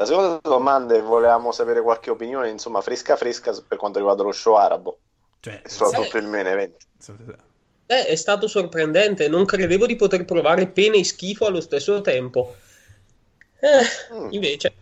La 0.00 0.06
seconda 0.06 0.40
domanda 0.42 0.96
è 0.96 1.02
volevamo 1.02 1.52
sapere 1.52 1.80
qualche 1.80 2.10
opinione, 2.10 2.48
insomma, 2.48 2.80
fresca 2.80 3.16
fresca 3.16 3.52
per 3.68 3.76
quanto 3.78 3.98
riguarda 3.98 4.22
lo 4.22 4.32
show 4.32 4.54
arabo 4.54 5.02
Cioè, 5.40 5.60
soprattutto 5.64 6.16
il 6.16 6.26
main 6.26 6.46
event. 6.46 6.76
Eh, 7.86 8.06
è 8.06 8.14
stato 8.16 8.46
sorprendente, 8.48 9.28
non 9.28 9.44
credevo 9.44 9.84
di 9.84 9.96
poter 9.96 10.24
provare 10.24 10.68
pena 10.68 10.96
e 10.96 11.04
schifo 11.04 11.44
allo 11.46 11.60
stesso 11.60 12.00
tempo. 12.00 12.54
Eh, 13.60 13.84
Mm. 14.10 14.28
invece, 14.30 14.72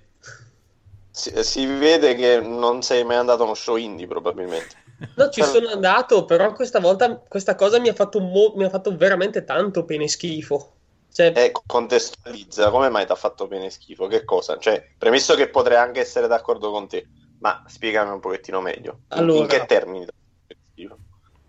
Si, 1.11 1.31
si 1.45 1.67
vede 1.67 2.15
che 2.15 2.41
non 2.41 2.81
sei 2.83 3.05
mai 3.05 3.17
andato 3.17 3.43
a 3.43 3.45
uno 3.45 3.55
show 3.55 3.77
indie 3.77 4.07
probabilmente. 4.07 4.77
no, 5.17 5.29
ci 5.31 5.43
sono 5.43 5.69
andato, 5.69 6.25
però 6.25 6.53
questa 6.55 6.81
volta 6.81 7.17
questa 7.19 7.55
cosa 7.57 7.79
mi 7.81 7.89
ha 7.89 7.95
fatto, 7.95 8.21
mo- 8.21 8.55
mi 8.57 8.65
ha 8.65 8.71
fatto 8.71 8.97
veramente 8.97 9.45
tanto 9.45 9.85
pena 9.85 10.05
e 10.05 10.09
schifo. 10.09 10.78
Cioè, 11.19 11.33
E 11.35 11.53
contestualizza, 11.67 12.71
come 12.71 12.89
mai 12.91 13.05
ti 13.05 13.11
ha 13.11 13.17
fatto 13.17 13.49
bene 13.49 13.71
schifo? 13.71 14.07
Che 14.07 14.25
cosa? 14.25 14.57
Cioè, 14.57 14.95
premesso 14.97 15.35
che 15.35 15.49
potrei 15.49 15.77
anche 15.77 15.99
essere 15.99 16.29
d'accordo 16.29 16.71
con 16.71 16.87
te, 16.87 17.09
ma 17.41 17.61
spiegami 17.67 18.11
un 18.13 18.21
pochettino 18.21 18.61
meglio. 18.61 19.01
In- 19.11 19.19
Allora- 19.19 19.41
In 19.41 19.47
che 19.49 19.67
termini? 19.67 20.07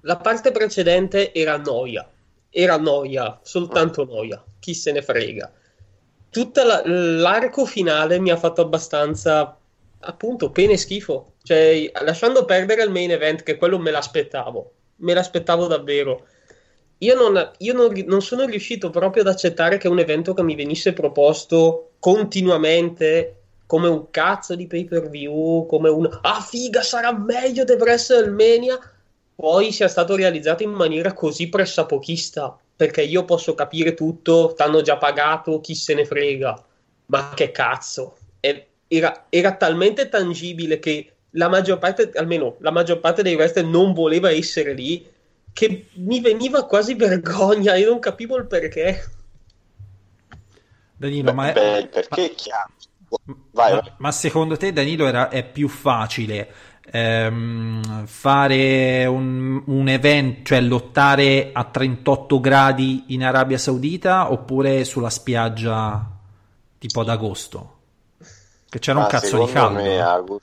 La 0.02 0.18
parte 0.18 0.52
precedente 0.52 1.32
era 1.34 1.58
noia, 1.58 2.10
era 2.50 2.78
noia, 2.78 3.40
soltanto 3.44 4.06
noia, 4.06 4.44
chi 4.60 4.74
se 4.74 4.92
ne 4.92 5.02
frega. 5.04 5.52
Tutta 6.32 6.64
la- 6.64 6.82
l'arco 6.86 7.66
finale 7.66 8.20
mi 8.20 8.32
ha 8.32 8.38
fatto 8.38 8.62
abbastanza, 8.62 9.56
appunto, 10.00 10.52
pena 10.52 10.74
e 10.74 10.78
schifo. 10.78 11.34
Cioè, 11.44 11.92
lasciando 12.02 12.46
perdere 12.46 12.84
il 12.84 12.92
main 12.92 13.12
event, 13.12 13.44
che 13.44 13.58
quello 13.58 13.78
me 13.78 13.92
l'aspettavo, 13.92 14.72
me 14.98 15.14
l'aspettavo 15.14 15.68
davvero. 15.68 16.26
Io, 17.02 17.16
non, 17.16 17.52
io 17.60 17.74
non 17.74 17.94
non 18.08 18.22
sono 18.22 18.46
riuscito 18.46 18.90
proprio 18.90 19.24
ad 19.24 19.30
accettare 19.30 19.78
che 19.78 19.88
un 19.88 20.00
evento 20.00 20.34
che 20.34 20.44
mi 20.44 20.56
venisse 20.56 20.94
proposto 20.94 21.92
continuamente 22.00 23.36
come 23.66 23.88
un 23.88 24.10
cazzo 24.10 24.56
di 24.56 24.68
pay 24.68 24.86
per 24.86 25.10
view, 25.10 25.66
come 25.66 25.90
un 25.90 26.10
ah 26.22 26.42
figa, 26.42 26.82
sarà 26.82 27.16
meglio 27.18 27.64
di 27.64 27.74
WrestleMania 27.74 28.80
poi 29.40 29.72
sia 29.72 29.88
stato 29.88 30.18
realizzato 30.18 30.64
in 30.64 30.72
maniera 30.72 31.14
così 31.14 31.48
pressapochista, 31.48 32.58
perché 32.76 33.04
io 33.04 33.24
posso 33.24 33.56
capire 33.56 33.94
tutto, 33.94 34.54
t'hanno 34.54 34.82
già 34.82 34.98
pagato, 34.98 35.62
chi 35.62 35.76
se 35.76 35.94
ne 35.94 36.04
frega, 36.04 36.62
ma 37.06 37.32
che 37.34 37.52
cazzo, 37.52 38.18
era, 38.88 39.28
era 39.30 39.56
talmente 39.56 40.10
tangibile 40.10 40.80
che 40.80 41.12
la 41.32 41.48
maggior 41.48 41.78
parte, 41.78 42.12
almeno 42.16 42.58
la 42.60 42.72
maggior 42.72 43.00
parte 43.00 43.22
dei 43.22 43.36
wrestler 43.36 43.64
non 43.64 43.94
voleva 43.94 44.30
essere 44.30 44.74
lì, 44.74 45.08
che 45.54 45.90
mi 45.96 46.20
veniva 46.22 46.66
quasi 46.66 46.96
vergogna, 46.96 47.76
io 47.76 47.90
non 47.90 48.00
capivo 48.00 48.36
il 48.38 48.48
perché. 48.48 49.04
Danilo, 50.98 51.34
ma, 51.34 51.54
Beh, 51.54 51.88
perché 51.92 52.34
chiaro. 52.36 52.74
Vai, 53.52 53.76
ma- 53.76 53.82
vai. 53.82 53.92
ma 53.98 54.12
secondo 54.12 54.58
te, 54.58 54.74
Danilo, 54.74 55.08
era, 55.08 55.30
è 55.30 55.44
più 55.50 55.68
facile 55.68 56.52
ehm, 56.92 58.06
fare 58.06 59.06
un, 59.06 59.62
un 59.66 59.88
evento, 59.88 60.42
cioè 60.46 60.62
lottare 60.62 61.52
a 61.54 61.66
38 61.66 62.40
gradi 62.40 63.06
in 63.08 63.24
Arabia 63.24 63.58
Saudita 63.58 64.32
oppure 64.32 64.84
sulla 64.86 65.10
spiaggia 65.10 66.06
tipo 66.78 67.02
ad 67.02 67.10
agosto? 67.10 67.74
Che 68.70 68.80
c'era 68.80 69.00
un 69.00 69.06
Ma 69.06 69.08
cazzo 69.08 69.38
di 69.38 69.48
caldo. 69.48 69.84
me 69.84 69.96
eh. 69.98 70.40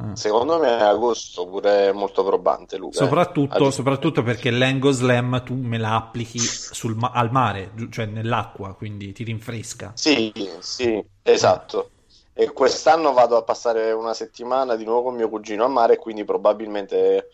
Ah. 0.00 0.14
Secondo 0.14 0.60
me 0.60 0.80
agosto 0.80 1.46
pure 1.48 1.88
è 1.88 1.92
molto 1.92 2.22
probante, 2.22 2.76
Luca. 2.76 2.98
eh. 3.00 3.02
Soprattutto, 3.02 3.64
Ad- 3.66 3.72
soprattutto 3.72 4.22
perché 4.22 4.50
l'Ango 4.50 4.92
Slam 4.92 5.42
tu 5.42 5.54
me 5.54 5.76
la 5.76 5.96
applichi 5.96 6.38
sul 6.38 6.96
al 7.00 7.32
mare, 7.32 7.72
cioè 7.90 8.06
nell'acqua, 8.06 8.74
quindi 8.74 9.12
ti 9.12 9.24
rinfresca. 9.24 9.92
Sì, 9.94 10.32
sì, 10.60 11.04
esatto. 11.22 11.90
E 12.32 12.52
quest'anno 12.52 13.12
vado 13.12 13.36
a 13.36 13.42
passare 13.42 13.90
una 13.90 14.14
settimana 14.14 14.76
di 14.76 14.84
nuovo 14.84 15.04
con 15.04 15.16
mio 15.16 15.28
cugino 15.28 15.64
a 15.64 15.68
mare, 15.68 15.96
quindi 15.96 16.24
probabilmente, 16.24 17.30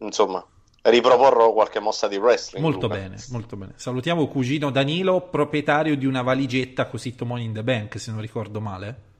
insomma, 0.00 0.44
riproporrò 0.82 1.54
qualche 1.54 1.80
mossa 1.80 2.06
di 2.06 2.16
wrestling. 2.16 2.62
Molto 2.62 2.86
Luca. 2.86 2.98
bene, 2.98 3.16
molto 3.30 3.56
bene. 3.56 3.72
Salutiamo 3.76 4.26
cugino 4.28 4.70
Danilo, 4.70 5.22
proprietario 5.22 5.96
di 5.96 6.04
una 6.04 6.20
valigetta 6.20 6.84
così 6.84 7.14
Money 7.24 7.46
in 7.46 7.54
the 7.54 7.62
Bank, 7.62 7.98
se 7.98 8.10
non 8.10 8.20
ricordo 8.20 8.60
male. 8.60 9.12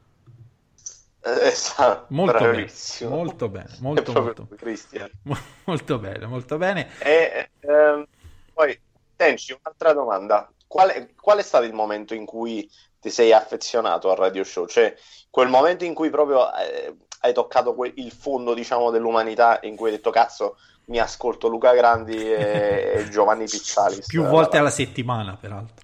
Eh, 1.26 1.50
sa- 1.52 2.04
Molto 2.08 2.32
bene, 2.38 2.52
bravissimo. 2.52 3.08
molto 3.16 3.48
bene, 3.48 3.76
molto, 3.80 4.12
proprio 4.12 4.34
molto, 4.37 4.54
Christian. 4.56 5.10
molto 5.64 5.98
bene, 5.98 6.26
molto 6.26 6.58
bene. 6.58 6.90
E, 6.98 7.50
ehm, 7.60 8.06
poi, 8.52 8.78
Tenci, 9.16 9.52
un'altra 9.52 9.92
domanda. 9.92 10.50
Qual 10.66 10.90
è, 10.90 11.14
qual 11.14 11.38
è 11.38 11.42
stato 11.42 11.64
il 11.64 11.72
momento 11.72 12.14
in 12.14 12.26
cui 12.26 12.68
ti 12.98 13.08
sei 13.10 13.32
affezionato 13.32 14.10
al 14.10 14.16
radio 14.16 14.42
show? 14.44 14.66
Cioè, 14.66 14.94
quel 15.30 15.48
momento 15.48 15.84
in 15.84 15.94
cui 15.94 16.10
proprio 16.10 16.52
eh, 16.56 16.96
hai 17.20 17.32
toccato 17.32 17.74
que- 17.74 17.92
il 17.96 18.10
fondo, 18.12 18.52
diciamo, 18.54 18.90
dell'umanità, 18.90 19.60
in 19.62 19.76
cui 19.76 19.90
hai 19.90 19.96
detto, 19.96 20.10
cazzo, 20.10 20.56
mi 20.87 20.98
ascolto 20.98 21.48
Luca 21.48 21.72
Grandi 21.74 22.16
e, 22.30 22.92
e 22.96 23.08
Giovanni 23.08 23.44
Pizzalis. 23.48 24.06
Più 24.06 24.24
Eh, 24.24 24.28
volte 24.28 24.56
la- 24.56 24.62
alla 24.62 24.70
settimana, 24.70 25.37
peraltro. 25.37 25.82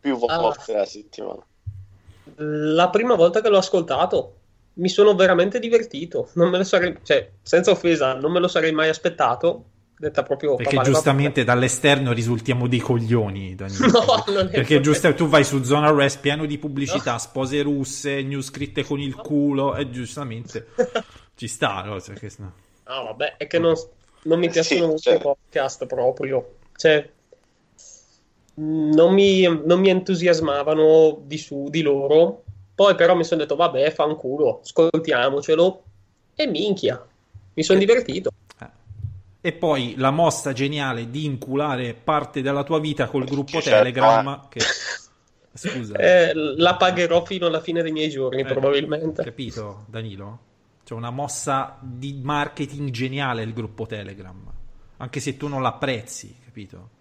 più 0.00 0.16
Ah. 0.26 0.38
volte 0.38 0.74
alla 0.74 0.86
settimana. 0.86 1.44
La 2.42 2.88
prima 2.88 3.14
volta 3.14 3.40
che 3.40 3.48
l'ho 3.48 3.58
ascoltato 3.58 4.36
mi 4.74 4.88
sono 4.88 5.14
veramente 5.14 5.58
divertito. 5.58 6.30
Non 6.34 6.48
me 6.48 6.58
lo 6.58 6.64
sarei, 6.64 6.96
cioè, 7.02 7.30
senza 7.42 7.70
offesa, 7.70 8.14
non 8.14 8.32
me 8.32 8.40
lo 8.40 8.48
sarei 8.48 8.72
mai 8.72 8.88
aspettato. 8.88 9.64
Detta 10.00 10.22
proprio 10.22 10.54
Perché 10.56 10.76
valeva 10.76 10.94
giustamente 10.94 11.44
dall'esterno 11.44 12.12
risultiamo 12.12 12.66
dei 12.66 12.78
coglioni. 12.78 13.54
No, 13.58 14.24
non 14.32 14.46
è 14.46 14.50
Perché 14.50 14.80
giusto, 14.80 15.12
tu 15.12 15.28
vai 15.28 15.44
su 15.44 15.62
Zona 15.62 15.92
Rest 15.92 16.20
pieno 16.20 16.46
di 16.46 16.56
pubblicità, 16.56 17.18
spose 17.18 17.60
russe, 17.60 18.22
news 18.22 18.46
scritte 18.46 18.82
con 18.82 18.98
il 18.98 19.14
culo, 19.14 19.76
e 19.76 19.90
giustamente 19.90 20.68
ci 21.36 21.46
sta, 21.46 21.82
no? 21.82 22.00
Cioè, 22.00 22.14
che- 22.14 22.32
no. 22.38 22.52
No, 22.86 23.04
vabbè, 23.04 23.36
è 23.36 23.46
che 23.46 23.58
non, 23.58 23.74
non 24.22 24.38
mi 24.38 24.46
Sì, 24.46 24.52
piacciono 24.52 24.86
molto 24.86 25.00
certo. 25.02 25.18
i 25.18 25.22
podcast 25.22 25.84
proprio. 25.84 26.54
Cioè, 26.74 27.10
non 28.60 29.14
mi, 29.14 29.42
non 29.42 29.80
mi 29.80 29.88
entusiasmavano 29.88 31.22
di 31.24 31.38
su 31.38 31.68
di 31.70 31.80
loro. 31.80 32.44
Poi 32.74 32.94
però 32.94 33.14
mi 33.14 33.24
sono 33.24 33.40
detto, 33.40 33.56
vabbè, 33.56 33.90
fanculo, 33.90 34.60
ascoltiamocelo. 34.62 35.82
E 36.34 36.46
minchia, 36.46 37.02
mi 37.54 37.62
sono 37.62 37.78
divertito. 37.78 38.30
Eh. 38.58 38.68
E 39.40 39.52
poi 39.52 39.94
la 39.96 40.10
mossa 40.10 40.52
geniale 40.52 41.10
di 41.10 41.24
inculare 41.24 41.94
parte 41.94 42.42
della 42.42 42.62
tua 42.62 42.78
vita 42.78 43.06
col 43.06 43.24
gruppo 43.24 43.60
Certo, 43.60 43.70
Telegram, 43.70 44.48
che... 44.48 44.60
Scusa, 45.52 45.96
Eh, 45.96 46.32
la 46.32 46.76
pagherò 46.76 47.24
fino 47.24 47.46
alla 47.46 47.60
fine 47.60 47.82
dei 47.82 47.90
miei 47.90 48.08
giorni, 48.08 48.42
Eh, 48.42 48.44
probabilmente. 48.44 49.24
Capito, 49.24 49.84
Danilo? 49.86 50.38
C'è 50.84 50.94
una 50.94 51.10
mossa 51.10 51.76
di 51.80 52.20
marketing 52.22 52.90
geniale 52.90 53.42
il 53.42 53.52
gruppo 53.52 53.84
Telegram, 53.84 54.40
anche 54.98 55.20
se 55.20 55.36
tu 55.36 55.48
non 55.48 55.60
l'apprezzi, 55.60 56.34
capito? 56.44 56.98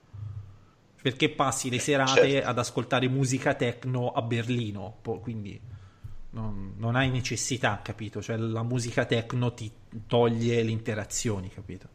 Perché 1.01 1.29
passi 1.29 1.69
le 1.69 1.79
serate 1.79 2.29
Certo. 2.29 2.49
ad 2.49 2.57
ascoltare 2.57 3.07
musica 3.07 3.53
techno 3.53 4.11
a 4.11 4.21
Berlino, 4.21 4.97
quindi 5.21 5.59
non, 6.31 6.73
non 6.77 6.95
hai 6.95 7.09
necessità, 7.09 7.79
capito? 7.81 8.21
Cioè 8.21 8.35
la 8.37 8.63
musica 8.63 9.05
techno 9.05 9.53
ti 9.53 9.71
toglie 10.07 10.61
le 10.61 10.71
interazioni, 10.71 11.49
capito? 11.49 11.87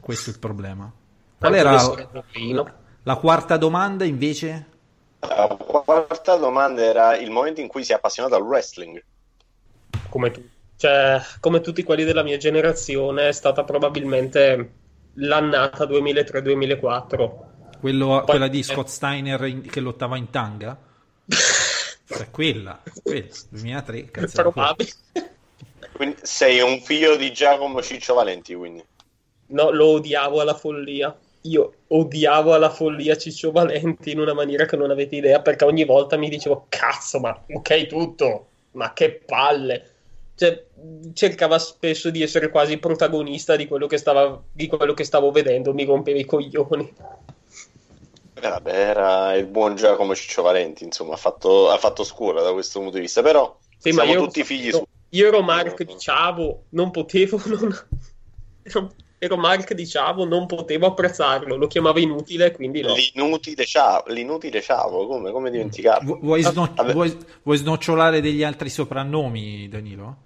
Questo 0.00 0.30
è 0.30 0.32
il 0.34 0.38
problema. 0.38 0.92
Qual 1.38 1.54
era 1.54 1.76
Berlino. 2.10 2.72
la 3.02 3.16
quarta 3.16 3.56
domanda 3.56 4.04
invece? 4.04 4.66
La 5.20 5.56
quarta 5.56 6.36
domanda 6.36 6.82
era 6.82 7.16
il 7.16 7.30
momento 7.30 7.60
in 7.60 7.68
cui 7.68 7.84
si 7.84 7.92
è 7.92 7.94
appassionato 7.96 8.34
al 8.36 8.42
wrestling. 8.42 9.02
come, 10.10 10.30
tu- 10.30 10.48
cioè, 10.76 11.20
come 11.40 11.60
tutti 11.60 11.82
quelli 11.82 12.04
della 12.04 12.22
mia 12.22 12.36
generazione, 12.36 13.28
è 13.28 13.32
stata 13.32 13.64
probabilmente 13.64 14.72
l'annata 15.14 15.84
2003-2004. 15.86 17.47
Quello- 17.80 18.22
quella 18.26 18.48
di 18.48 18.62
Scott 18.62 18.88
Steiner 18.88 19.44
in- 19.46 19.62
che 19.62 19.80
lottava 19.80 20.16
in 20.16 20.30
tanga? 20.30 20.76
Cioè, 22.10 22.30
quella, 22.30 22.80
quella, 23.02 23.26
2003, 23.50 24.10
cazzo. 24.10 24.42
Probabile. 24.42 24.90
Quindi 25.92 26.16
sei 26.22 26.60
un 26.60 26.80
figlio 26.80 27.16
di 27.16 27.30
Giacomo 27.32 27.82
Ciccio 27.82 28.14
Valenti, 28.14 28.54
quindi. 28.54 28.82
No, 29.48 29.70
lo 29.70 29.88
odiavo 29.88 30.40
alla 30.40 30.54
follia. 30.54 31.14
Io 31.42 31.72
odiavo 31.88 32.54
alla 32.54 32.70
follia 32.70 33.16
Ciccio 33.16 33.52
Valenti 33.52 34.12
in 34.12 34.20
una 34.20 34.32
maniera 34.32 34.64
che 34.64 34.76
non 34.76 34.90
avete 34.90 35.16
idea, 35.16 35.42
perché 35.42 35.64
ogni 35.64 35.84
volta 35.84 36.16
mi 36.16 36.28
dicevo, 36.28 36.66
cazzo, 36.68 37.18
ma 37.20 37.44
ok 37.46 37.86
tutto, 37.86 38.46
ma 38.72 38.92
che 38.92 39.10
palle. 39.12 39.90
Cioè, 40.34 40.64
cercava 41.12 41.58
spesso 41.58 42.10
di 42.10 42.22
essere 42.22 42.48
quasi 42.48 42.78
protagonista 42.78 43.56
di 43.56 43.66
quello 43.66 43.86
che, 43.86 43.98
stava, 43.98 44.40
di 44.50 44.66
quello 44.66 44.94
che 44.94 45.04
stavo 45.04 45.30
vedendo, 45.30 45.74
mi 45.74 45.84
rompeva 45.84 46.18
i 46.18 46.24
coglioni. 46.24 46.92
Eh, 48.40 48.48
vabbè, 48.48 48.70
era 48.72 49.34
il 49.34 49.46
buon 49.46 49.74
Giacomo 49.74 50.14
Ciccio 50.14 50.42
Valenti, 50.42 50.84
insomma, 50.84 51.14
ha 51.14 51.16
fatto, 51.16 51.70
ha 51.70 51.78
fatto 51.78 52.04
scuola 52.04 52.42
da 52.42 52.52
questo 52.52 52.78
punto 52.78 52.94
di 52.94 53.00
vista, 53.02 53.22
però 53.22 53.58
Sì, 53.76 53.90
ma 53.90 54.04
siamo 54.04 54.12
io, 54.12 54.26
tutti 54.26 54.44
figli 54.44 54.66
io, 54.66 54.72
su... 54.72 54.82
io 55.10 55.26
ero 55.26 55.42
Mark 55.42 55.82
di 55.82 55.98
Ciavo, 55.98 56.64
non 56.70 56.90
potevo 56.90 57.40
non... 57.46 57.76
ero, 58.62 58.94
ero 59.18 59.36
Mark 59.36 59.72
di 59.74 59.86
Ciavo, 59.86 60.24
non 60.24 60.46
potevo 60.46 60.86
apprezzarlo, 60.86 61.56
lo 61.56 61.66
chiamava 61.66 61.98
inutile, 62.00 62.52
quindi 62.52 62.80
no. 62.80 62.94
L'inutile 62.94 63.64
ciao, 63.64 64.04
l'inutile 64.06 64.62
ciao, 64.62 65.06
come, 65.06 65.32
come 65.32 65.50
dimenticarlo? 65.50 66.14
Vu- 66.14 66.20
Vuoi, 66.20 66.42
sno- 66.42 66.72
vuoi- 66.92 67.16
vuoi 67.42 67.56
snocciolare 67.56 68.20
degli 68.20 68.44
altri 68.44 68.70
soprannomi, 68.70 69.68
Danilo? 69.68 70.16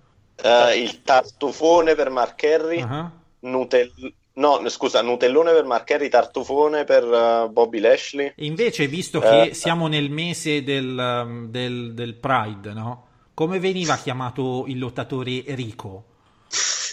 Eh, 0.42 0.83
il 0.83 1.03
tartufone 1.03 1.94
per 1.94 2.11
Mark 2.11 2.42
Henry, 2.42 2.81
Ah, 2.81 3.11
Nutel- 3.40 4.14
no, 4.34 4.68
scusa, 4.68 5.02
Nutellone 5.02 5.52
per 5.52 5.64
Mark 5.64 5.90
Henry, 5.90 6.08
tartufone 6.08 6.84
per 6.84 7.04
eh, 7.04 7.48
Bobby 7.50 7.80
Lashley. 7.80 8.32
E 8.36 8.44
invece, 8.46 8.86
visto 8.86 9.20
che 9.20 9.42
Eh. 9.48 9.54
siamo 9.54 9.86
nel 9.88 10.10
mese 10.10 10.62
del, 10.62 10.96
um, 10.96 11.48
del- 11.50 11.92
del 11.94 12.14
Pride, 12.14 12.72
no? 12.72 13.06
Come 13.34 13.58
veniva 13.58 13.96
chiamato 13.96 14.64
il 14.68 14.78
lottatore 14.78 15.42
Rico? 15.48 16.04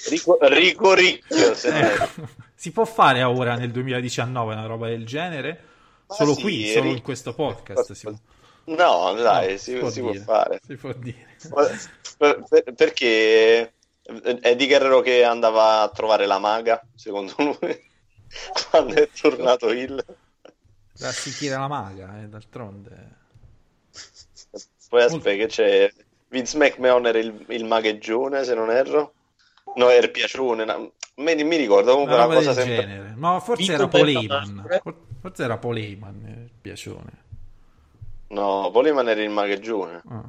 Rico, 0.09 0.37
Rico 0.41 0.93
Ricchio, 0.93 1.51
Eh, 1.51 1.55
si 2.55 2.71
può 2.71 2.85
fare 2.85 3.21
ora 3.23 3.55
nel 3.55 3.71
2019 3.71 4.53
una 4.53 4.65
roba 4.65 4.87
del 4.87 5.05
genere? 5.05 5.63
Ma 6.07 6.15
Solo 6.15 6.33
sì, 6.33 6.41
qui, 6.41 6.65
solo 6.71 6.89
Ri- 6.89 6.95
in 6.95 7.01
questo 7.01 7.33
podcast. 7.35 7.91
Si 7.91 8.03
può, 8.07 8.13
No, 8.75 9.13
dai, 9.13 9.51
no, 9.53 9.57
si, 9.57 9.71
si 9.73 9.77
può 9.77 9.89
dire, 10.11 10.23
fare. 10.23 10.59
Si 10.65 10.75
può 10.75 10.93
dire. 10.93 11.27
Per- 12.17 12.43
per- 12.49 12.73
perché 12.73 13.73
è 14.41 14.55
di 14.55 14.67
Guerrero 14.67 15.01
che 15.01 15.23
andava 15.23 15.81
a 15.81 15.89
trovare 15.89 16.25
la 16.25 16.39
maga, 16.39 16.81
secondo 16.95 17.33
lui, 17.37 17.57
quando 18.69 18.93
è 18.95 19.09
tornato 19.09 19.69
il... 19.69 20.03
La 21.01 21.11
si 21.11 21.35
tira 21.35 21.59
la 21.59 21.67
maga, 21.67 22.21
eh, 22.21 22.27
d'altronde. 22.27 23.17
Poi 24.89 25.01
aspetta 25.01 25.31
che 25.31 25.45
c'è... 25.47 25.93
Vince 26.29 26.57
McMahon 26.57 27.07
era 27.07 27.17
il, 27.17 27.45
il 27.47 27.65
magheggione, 27.65 28.43
se 28.43 28.53
non 28.53 28.69
erro. 28.69 29.13
No, 29.75 29.89
era 29.89 30.05
il 30.05 30.11
piacione. 30.11 30.65
no. 30.65 30.91
Me- 31.15 31.43
mi 31.43 31.55
ricordo 31.57 31.91
comunque 31.91 32.15
Una 32.15 32.25
una 32.25 32.35
cosa 32.35 32.53
del 32.53 32.63
sempre... 32.65 32.85
genere. 32.85 33.13
No, 33.15 33.39
forse 33.39 33.63
Vito 33.63 33.89
era. 33.97 34.43
For- 34.81 34.95
Forse 35.21 35.43
era 35.43 35.59
eh, 35.59 35.79
il 35.79 36.49
piacione. 36.61 37.23
No, 38.29 38.69
Poliman 38.71 39.09
era 39.09 39.21
il 39.21 39.29
magheggione. 39.29 40.01
Ah. 40.07 40.23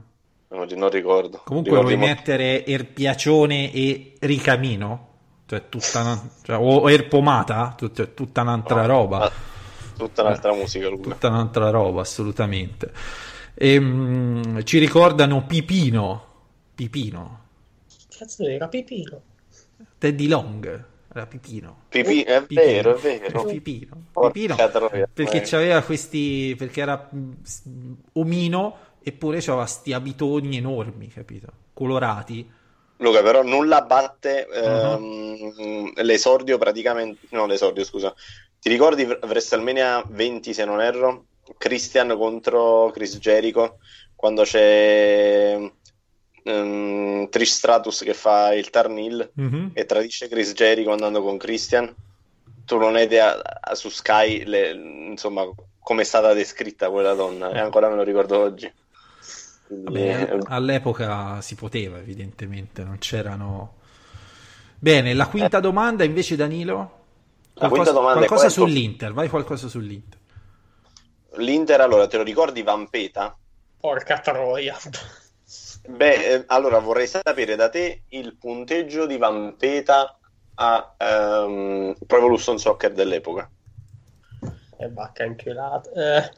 Non, 0.53 0.67
non 0.75 0.91
ricordo. 0.91 1.41
Comunque 1.45 1.71
Ricordi 1.73 1.95
vuoi 1.95 2.09
mo- 2.09 2.13
mettere 2.15 2.65
Erpiacione 2.67 3.73
e 3.73 4.15
Ricamino? 4.19 5.09
Cioè, 5.47 5.69
tutta 5.69 6.01
una- 6.01 6.29
cioè, 6.43 6.57
o 6.57 6.91
Erpomata? 6.91 7.75
Tut- 7.77 7.95
cioè, 7.95 8.15
tutta 8.15 8.41
un'altra 8.43 8.81
No, 8.83 8.87
roba. 8.87 9.31
Tutta 9.97 10.23
un'altra 10.23 10.53
musica, 10.55 10.89
Luca. 10.89 11.11
Tutta 11.11 11.29
un'altra 11.29 11.71
roba, 11.71 12.01
assolutamente. 12.01 12.93
Ehm, 13.55 14.63
ci 14.65 14.79
ricordano 14.79 15.45
Pipino. 15.47 16.25
Pipino. 16.75 17.39
Cazzo 18.09 18.45
era 18.47 18.67
Pipino. 18.69 19.21
Teddy 19.99 20.27
Long. 20.27 20.85
Era 21.13 21.27
Pipino. 21.27 21.77
Pipi- 21.89 22.23
è 22.23 22.41
Pipino. 22.43 22.61
vero, 22.61 22.97
è 22.97 23.01
vero. 23.01 23.45
Pipino. 23.45 24.03
Pipino, 24.13 24.57
perché 25.13 25.39
eh. 25.39 25.41
c'aveva 25.45 25.83
questi 25.83 26.55
perché 26.57 26.81
era 26.81 27.09
mh, 27.11 27.31
s- 27.43 27.63
omino 28.13 28.77
eppure 29.03 29.41
c'aveva 29.41 29.67
sti 29.67 29.93
abitoni 29.93 30.57
enormi 30.57 31.09
capito 31.09 31.49
colorati 31.73 32.59
Luca, 32.99 33.23
però 33.23 33.43
nulla 33.43 33.81
batte 33.83 34.47
Uh-huh. 34.51 34.63
ehm, 34.63 35.93
l'esordio 36.03 36.59
praticamente. 36.59 37.27
No, 37.31 37.47
l'esordio, 37.47 37.83
scusa. 37.83 38.15
Ti 38.59 38.69
ricordi 38.69 39.05
Wr- 39.05 39.25
WrestleMania 39.25 40.05
20, 40.07 40.53
se 40.53 40.67
non 40.67 40.83
erro? 40.83 41.25
Christian 41.57 42.15
contro 42.19 42.91
Chris 42.93 43.17
Jericho 43.19 43.79
quando 44.15 44.43
c'è 44.43 45.57
ehm, 46.45 47.29
Trish 47.31 47.53
Stratus 47.55 48.03
che 48.03 48.13
fa 48.15 48.53
il 48.53 48.69
Tarnil 48.69 49.31
Mhm. 49.35 49.71
e 49.73 49.85
tradisce 49.87 50.29
Chris 50.29 50.53
Jericho 50.53 50.93
andando 50.93 51.23
con 51.23 51.39
Christian. 51.39 51.95
Tu 52.67 52.77
non 52.77 52.97
hai 52.97 53.05
idea 53.05 53.41
su 53.73 53.89
Sky, 53.89 54.45
le- 54.45 54.73
insomma, 55.11 55.45
come 55.79 56.03
è 56.03 56.05
stata 56.05 56.35
descritta 56.35 56.91
quella 56.91 57.15
donna, 57.15 57.51
e 57.51 57.59
ancora 57.59 57.89
me 57.89 57.97
lo 57.97 58.03
ricordo 58.03 58.39
oggi. 58.39 58.71
Eh, 59.93 60.39
all'epoca 60.47 61.41
si 61.41 61.55
poteva, 61.55 61.99
evidentemente, 61.99 62.83
non 62.83 62.99
c'erano. 62.99 63.75
Bene, 64.79 65.15
la 65.15 65.29
quinta 65.29 65.61
domanda 65.61 66.05
invece, 66.05 66.35
Danilo? 66.35 66.99
La 67.55 67.69
Qualcosa, 67.69 67.83
quinta 67.83 67.93
domanda 67.93 68.25
è 68.25 68.27
qualcosa 68.27 68.49
sull'Inter, 68.49 69.13
vai 69.13 69.29
qualcosa 69.29 69.69
sull'Inter. 69.69 70.19
L'Inter, 71.37 71.81
allora, 71.81 72.09
te 72.09 72.17
lo 72.17 72.23
ricordi 72.23 72.63
Vampeta? 72.63 73.37
Porca 73.79 74.19
troia. 74.19 74.77
Beh, 75.89 76.35
eh, 76.35 76.45
allora 76.49 76.79
vorrei 76.79 77.07
sapere 77.07 77.57
da 77.57 77.69
te 77.69 78.03
il 78.09 78.37
punteggio 78.37 79.07
di 79.07 79.17
Vampeta 79.17 80.19
a 80.55 80.95
ehm, 80.97 81.95
Pro 82.07 82.19
Evolution 82.19 82.59
Soccer 82.59 82.93
dell'epoca. 82.93 83.49
E 84.79 84.89
bacca 84.89 85.25
inchiolata. 85.25 85.91
Eh, 85.93 86.31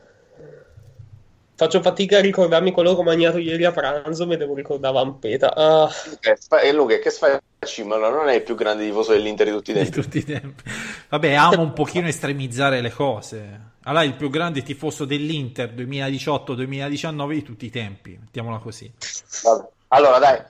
faccio 1.63 1.81
fatica 1.83 2.19
a 2.19 2.21
ricordarmi 2.21 2.73
quello 2.73 2.95
che 2.95 3.01
ho 3.01 3.05
mangiato 3.05 3.39
ieri 3.39 3.65
a 3.65 3.71
pranzo, 3.73 4.27
mi 4.27 4.37
devo 4.37 4.55
ricordare 4.55 4.93
Vampeta. 4.95 5.55
Ah, 5.55 5.91
Eh, 6.21 6.67
E 6.69 6.73
Luca, 6.73 6.99
che 6.99 7.11
facci? 7.11 7.85
Ma 7.85 7.97
non 7.97 8.29
è 8.29 8.35
il 8.35 8.43
più 8.43 8.55
grande 8.57 8.85
tifoso 8.85 9.13
dell'Inter 9.13 9.47
di 9.47 9.53
tutti 9.53 9.71
i 9.71 9.75
Di 9.75 9.81
tempi. 9.81 10.01
tutti 10.01 10.19
i 10.19 10.25
tempi. 10.25 10.63
Vabbè, 11.09 11.33
amo 11.35 11.63
un 11.63 11.73
pochino 11.73 12.09
estremizzare 12.09 12.81
le 12.81 12.91
cose. 12.91 13.71
Allora, 13.85 14.05
il 14.05 14.15
più 14.15 14.31
grande 14.31 14.63
tifoso 14.63 15.05
dell'Inter 15.05 15.73
2018-2019 15.73 17.29
di 17.33 17.43
tutti 17.43 17.67
i 17.67 17.71
tempi, 17.71 18.17
mettiamola 18.21 18.59
così. 18.59 18.93
Vabbè. 19.45 19.69
Allora, 19.89 20.19
dai, 20.19 20.43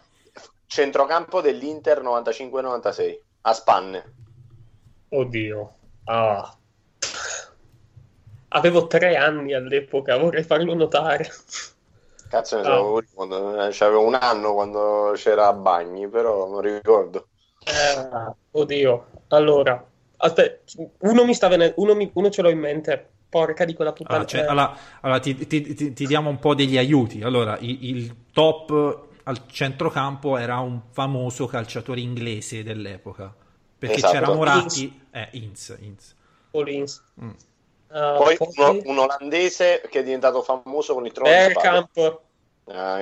centrocampo 0.67 1.41
dell'Inter 1.41 2.03
95-96 2.03 3.19
a 3.43 3.53
spanne. 3.53 4.13
oddio. 5.11 5.73
Ah. 6.05 6.57
Avevo 8.55 8.87
tre 8.87 9.17
anni 9.17 9.55
all'epoca, 9.55 10.17
vorrei 10.19 10.43
farlo 10.43 10.75
notare. 10.75 11.27
Cazzo 12.29 12.57
ne 12.57 12.63
Ah. 12.63 12.77
so, 12.77 13.03
quando, 13.15 13.65
eh, 13.67 13.69
c'avevo 13.73 14.05
un 14.07 14.15
anno 14.15 14.53
quando 14.55 15.13
c'era 15.15 15.49
a 15.49 15.53
Bagni, 15.53 16.09
però 16.09 16.49
non 16.49 16.61
ricordo. 16.61 17.27
Eh, 17.65 18.33
oddio. 18.53 19.07
Allora, 19.29 19.83
aspetta, 20.17 20.73
uno 21.01 21.25
mi 21.25 21.35
sta 21.35 21.49
venendo, 21.49 21.75
uno, 21.79 21.95
mi- 21.95 22.11
uno 22.15 22.31
ce 22.31 22.43
l'ho 22.43 22.51
in 22.51 22.59
mente. 22.59 23.07
Porca 23.33 23.65
di 23.65 23.73
quella 23.73 23.93
puttana. 23.93 24.17
Allora, 24.17 24.29
cioè, 24.31 24.41
allora- 24.43 24.77
allora, 25.01 25.19
ti, 25.21 25.35
ti- 25.47 25.75
ti- 25.75 25.93
ti 25.95 26.07
diamo 26.07 26.29
un 26.29 26.39
po' 26.39 26.55
degli 26.55 26.77
aiuti. 26.77 27.23
Allora, 27.23 27.57
il, 27.61 27.79
il 27.97 28.15
top 28.33 29.07
al 29.23 29.47
centrocampo 29.47 30.37
era 30.37 30.59
un 30.59 30.81
famoso 30.91 31.47
calciatore 31.47 32.01
inglese 32.01 32.63
dell'epoca. 32.63 33.35
Perché 33.79 33.97
Esatto. 33.97 34.13
c'era 34.13 34.35
Moratti, 34.35 35.01
eh, 35.13 35.29
Inz, 35.33 35.75
Inz. 35.81 36.15
Collins. 36.51 37.03
Mm. 37.23 37.31
Ah, 37.95 38.15
Poi 38.17 38.37
poi 38.37 38.49
uno- 38.57 38.81
un 38.85 38.99
olandese 38.99 39.83
che 39.91 40.01
è 40.01 40.03
diventato 40.03 40.43
famoso 40.43 40.95
con 40.95 41.03
di 41.03 41.11
spade. 41.11 41.53
Bergkamp. 41.53 42.21
Ah, 42.67 43.01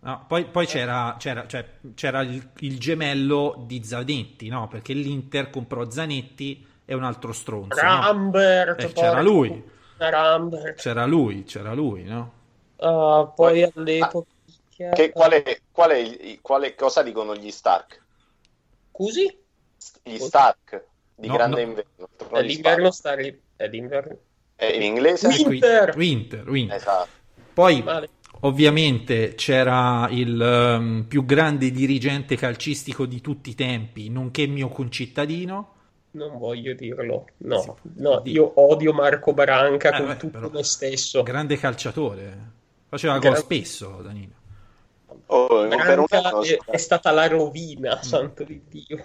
No, 0.00 0.24
poi, 0.28 0.44
poi 0.46 0.66
c'era, 0.66 1.16
c'era- 1.18 1.46
cioè, 1.48 1.64
c'era 1.94 2.20
il, 2.22 2.50
il 2.60 2.78
gemello 2.78 3.64
di 3.66 3.82
Zanetti, 3.82 4.48
no? 4.48 4.68
Perché 4.68 4.92
l'Inter 4.92 5.50
comprò 5.50 5.90
Zanetti 5.90 6.64
e 6.84 6.94
un 6.94 7.02
altro 7.02 7.32
stronzo. 7.32 7.82
no? 7.82 7.88
Rambert. 8.00 8.80
Eh, 8.84 8.92
c'era 8.92 9.20
lui. 9.20 9.64
Rambert. 9.96 10.80
C'era 10.80 11.06
lui, 11.06 11.44
c'era 11.44 11.74
lui, 11.74 12.04
no? 12.04 12.32
Ah, 12.78 13.32
poi 13.34 13.62
all'epoca. 13.62 14.30
Che, 14.76 15.10
qual 15.10 15.32
è, 15.32 15.60
qual 15.72 15.90
è 15.90 15.96
il- 15.96 16.40
quale, 16.40 16.74
cosa 16.74 17.02
dicono 17.02 17.34
gli 17.34 17.50
Stark? 17.50 18.04
Scusi? 18.92 19.44
Gli 20.02 20.18
Stark 20.18 20.84
di 21.16 21.26
No, 21.28 21.34
Grande 21.34 21.64
no. 21.64 21.68
Inverno. 21.70 22.40
Di 22.40 22.46
l'inverno 22.46 22.90
spade. 22.90 23.40
Sta 23.56 23.64
lì. 23.64 23.68
È 23.68 23.68
l'inverno. 23.68 24.16
È 24.54 24.64
in 24.66 24.82
inglese? 24.82 25.28
Winter. 25.28 25.94
Winter, 25.96 26.48
Winter. 26.48 26.76
Esatto. 26.76 27.08
Poi, 27.52 27.82
Male. 27.82 28.08
ovviamente, 28.40 29.34
c'era 29.34 30.08
il 30.10 30.40
ehm, 30.40 31.04
più 31.08 31.24
grande 31.24 31.70
dirigente 31.70 32.36
calcistico 32.36 33.06
di 33.06 33.20
tutti 33.20 33.50
i 33.50 33.54
tempi, 33.54 34.08
nonché 34.08 34.46
mio 34.46 34.68
concittadino. 34.68 35.72
Non 36.12 36.38
voglio 36.38 36.72
dirlo. 36.74 37.26
No, 37.38 37.60
Sì, 37.60 37.70
no, 37.96 38.22
io 38.24 38.50
odio 38.54 38.92
Marco 38.94 39.34
Branca 39.34 39.90
Eh, 39.90 39.98
con 39.98 40.06
beh, 40.06 40.16
tutto 40.16 40.38
però- 40.38 40.50
me 40.50 40.62
stesso. 40.62 41.22
Grande 41.22 41.58
calciatore. 41.58 42.54
Faceva 42.88 43.18
Gra- 43.18 43.30
gol 43.30 43.38
spesso, 43.38 44.00
Danilo. 44.02 44.32
Oh, 45.26 45.62
anno 45.68 46.42
è, 46.42 46.56
è 46.66 46.76
stata 46.76 47.10
la 47.10 47.26
Mm. 47.26 47.30
rovina, 47.30 48.02
santo 48.02 48.44
di 48.44 48.62
Dio. 48.68 49.04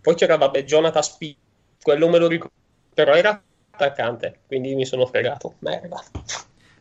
Poi 0.00 0.14
c'era, 0.16 0.36
vabbè, 0.36 0.64
Jonathan 0.64 1.02
Spi, 1.02 1.36
quello 1.80 2.08
me 2.08 2.18
lo 2.18 2.26
ricordo, 2.28 2.54
però 2.92 3.14
era 3.14 3.40
attaccante, 3.74 4.40
quindi 4.46 4.74
mi 4.74 4.86
sono 4.86 5.06
fregato. 5.06 5.54
Merda. 5.58 6.02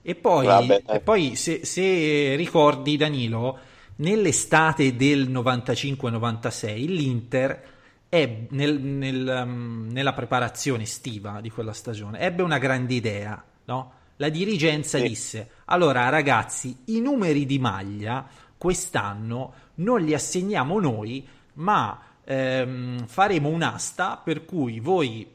E 0.01 0.15
poi, 0.15 0.45
Vabbè, 0.45 0.83
e 0.87 0.99
poi 0.99 1.35
se, 1.35 1.65
se 1.65 2.35
ricordi, 2.35 2.97
Danilo, 2.97 3.57
nell'estate 3.97 4.95
del 4.95 5.29
95-96 5.29 6.85
l'Inter 6.87 7.63
è 8.09 8.45
nel- 8.49 8.79
nel, 8.81 9.43
um, 9.45 9.87
nella 9.91 10.13
preparazione 10.13 10.83
estiva 10.83 11.39
di 11.41 11.49
quella 11.49 11.73
stagione 11.73 12.19
ebbe 12.19 12.43
una 12.43 12.57
grande 12.59 12.93
idea, 12.93 13.43
no? 13.65 13.91
La 14.17 14.29
dirigenza 14.29 14.99
Sì. 14.99 15.07
disse: 15.07 15.49
Allora, 15.65 16.09
ragazzi, 16.09 16.83
i 16.85 16.99
numeri 16.99 17.45
di 17.45 17.57
maglia 17.57 18.27
quest'anno 18.57 19.53
non 19.75 20.01
li 20.01 20.13
assegniamo 20.13 20.79
noi, 20.79 21.27
ma 21.55 21.99
ehm, 22.23 23.07
faremo 23.07 23.49
un'asta 23.49 24.21
per 24.23 24.45
cui 24.45 24.79
voi 24.79 25.27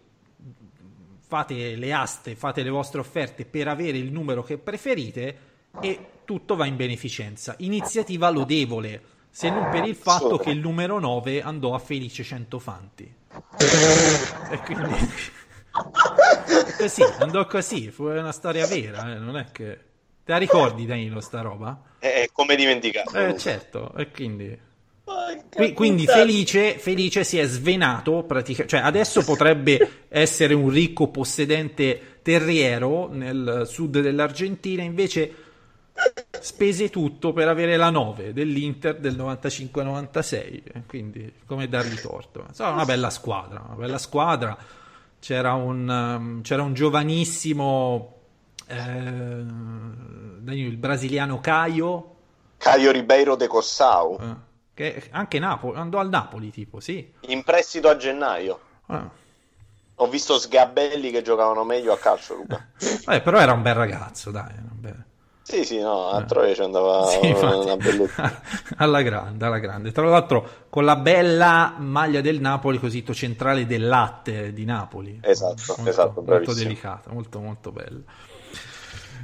fate 1.28 1.76
le 1.76 1.92
aste, 1.92 2.34
fate 2.34 2.62
le 2.62 2.70
vostre 2.70 3.00
offerte 3.00 3.44
per 3.44 3.68
avere 3.68 3.98
il 3.98 4.10
numero 4.10 4.42
che 4.42 4.56
preferite 4.56 5.38
e 5.78 6.06
tutto 6.24 6.56
va 6.56 6.64
in 6.64 6.74
beneficenza. 6.74 7.54
Iniziativa 7.58 8.30
lodevole, 8.30 9.02
se 9.28 9.50
non 9.50 9.68
per 9.68 9.84
il 9.84 9.94
fatto 9.94 10.38
che 10.38 10.50
il 10.50 10.58
numero 10.58 10.98
9 10.98 11.42
andò 11.42 11.74
a 11.74 11.78
Felice 11.78 12.24
Centofanti. 12.24 13.14
e 14.50 14.58
quindi... 14.64 14.94
così, 16.78 17.02
andò 17.18 17.46
così, 17.46 17.90
fu 17.90 18.04
una 18.04 18.32
storia 18.32 18.66
vera, 18.66 19.14
eh, 19.14 19.18
non 19.18 19.36
è 19.36 19.46
che... 19.52 19.86
Te 20.24 20.32
la 20.32 20.38
ricordi 20.38 20.86
Danilo 20.86 21.20
sta 21.20 21.42
roba? 21.42 21.80
È 21.98 22.28
come 22.32 22.56
dimenticarlo. 22.56 23.18
Eh 23.18 23.36
certo, 23.36 23.94
e 23.94 24.10
quindi... 24.10 24.66
Qui- 25.54 25.72
quindi. 25.72 26.06
Felice, 26.06 26.78
Felice 26.78 27.24
si 27.24 27.38
è 27.38 27.46
svenato, 27.46 28.22
pratica- 28.24 28.66
cioè 28.66 28.80
adesso 28.80 29.24
potrebbe 29.24 30.06
essere 30.08 30.54
un 30.54 30.68
ricco 30.68 31.08
possedente 31.08 32.18
terriero 32.22 33.08
nel 33.10 33.62
sud 33.66 34.00
dell'Argentina, 34.00 34.82
invece 34.82 35.34
spese 36.40 36.90
tutto 36.90 37.32
per 37.32 37.48
avere 37.48 37.76
la 37.76 37.90
9 37.90 38.32
dell'Inter 38.32 38.98
del 38.98 39.16
95-96, 39.16 40.62
eh, 40.64 40.82
quindi 40.86 41.32
come 41.46 41.68
dargli 41.68 41.96
torto. 41.96 42.44
Insomma, 42.48 42.70
una 42.70 42.84
bella 42.84 43.10
squadra, 43.10 43.62
una 43.66 43.76
bella 43.76 43.98
squadra. 43.98 44.56
C'era 45.20 45.54
un, 45.54 45.88
um, 45.88 46.42
c'era 46.42 46.62
un 46.62 46.74
giovanissimo, 46.74 48.14
eh, 48.68 49.44
il 50.54 50.76
brasiliano 50.76 51.40
Caio, 51.40 52.14
Caio 52.58 52.90
Ribeiro 52.92 53.34
de 53.34 53.46
Cossau, 53.48 54.18
eh, 54.20 54.34
che 54.78 55.08
anche 55.10 55.40
Napoli, 55.40 55.76
andò 55.76 55.98
al 55.98 56.08
Napoli 56.08 56.52
tipo, 56.52 56.78
sì. 56.78 57.12
in 57.22 57.42
prestito 57.42 57.88
a 57.88 57.96
gennaio. 57.96 58.60
Ah. 58.86 59.10
Ho 59.96 60.06
visto 60.08 60.38
sgabelli 60.38 61.10
che 61.10 61.22
giocavano 61.22 61.64
meglio 61.64 61.92
a 61.92 61.98
calcio, 61.98 62.36
Luca. 62.36 62.64
Vabbè, 63.04 63.20
però 63.22 63.40
era 63.40 63.52
un 63.52 63.62
bel 63.62 63.74
ragazzo, 63.74 64.30
dai. 64.30 64.52
bel- 64.56 65.04
Sì, 65.42 65.64
sì, 65.64 65.80
no, 65.80 66.10
a 66.10 66.22
Troia 66.22 66.54
ci 66.54 66.62
andava 66.62 67.02
Sì, 67.10 67.18
alla 68.76 69.02
grande, 69.02 69.44
alla 69.44 69.58
grande. 69.58 69.90
Tra 69.90 70.06
l'altro 70.06 70.66
con 70.68 70.84
la 70.84 70.94
bella 70.94 71.74
maglia 71.78 72.20
del 72.20 72.38
Napoli, 72.40 72.78
così 72.78 73.04
centrale 73.12 73.66
del 73.66 73.84
latte 73.84 74.52
di 74.52 74.64
Napoli. 74.64 75.18
Esatto, 75.22 75.74
molto, 75.78 75.88
esatto, 75.90 76.22
molto 76.22 76.22
bravissimo. 76.22 76.54
delicata, 76.54 77.10
molto 77.12 77.40
molto 77.40 77.72
bella. 77.72 78.02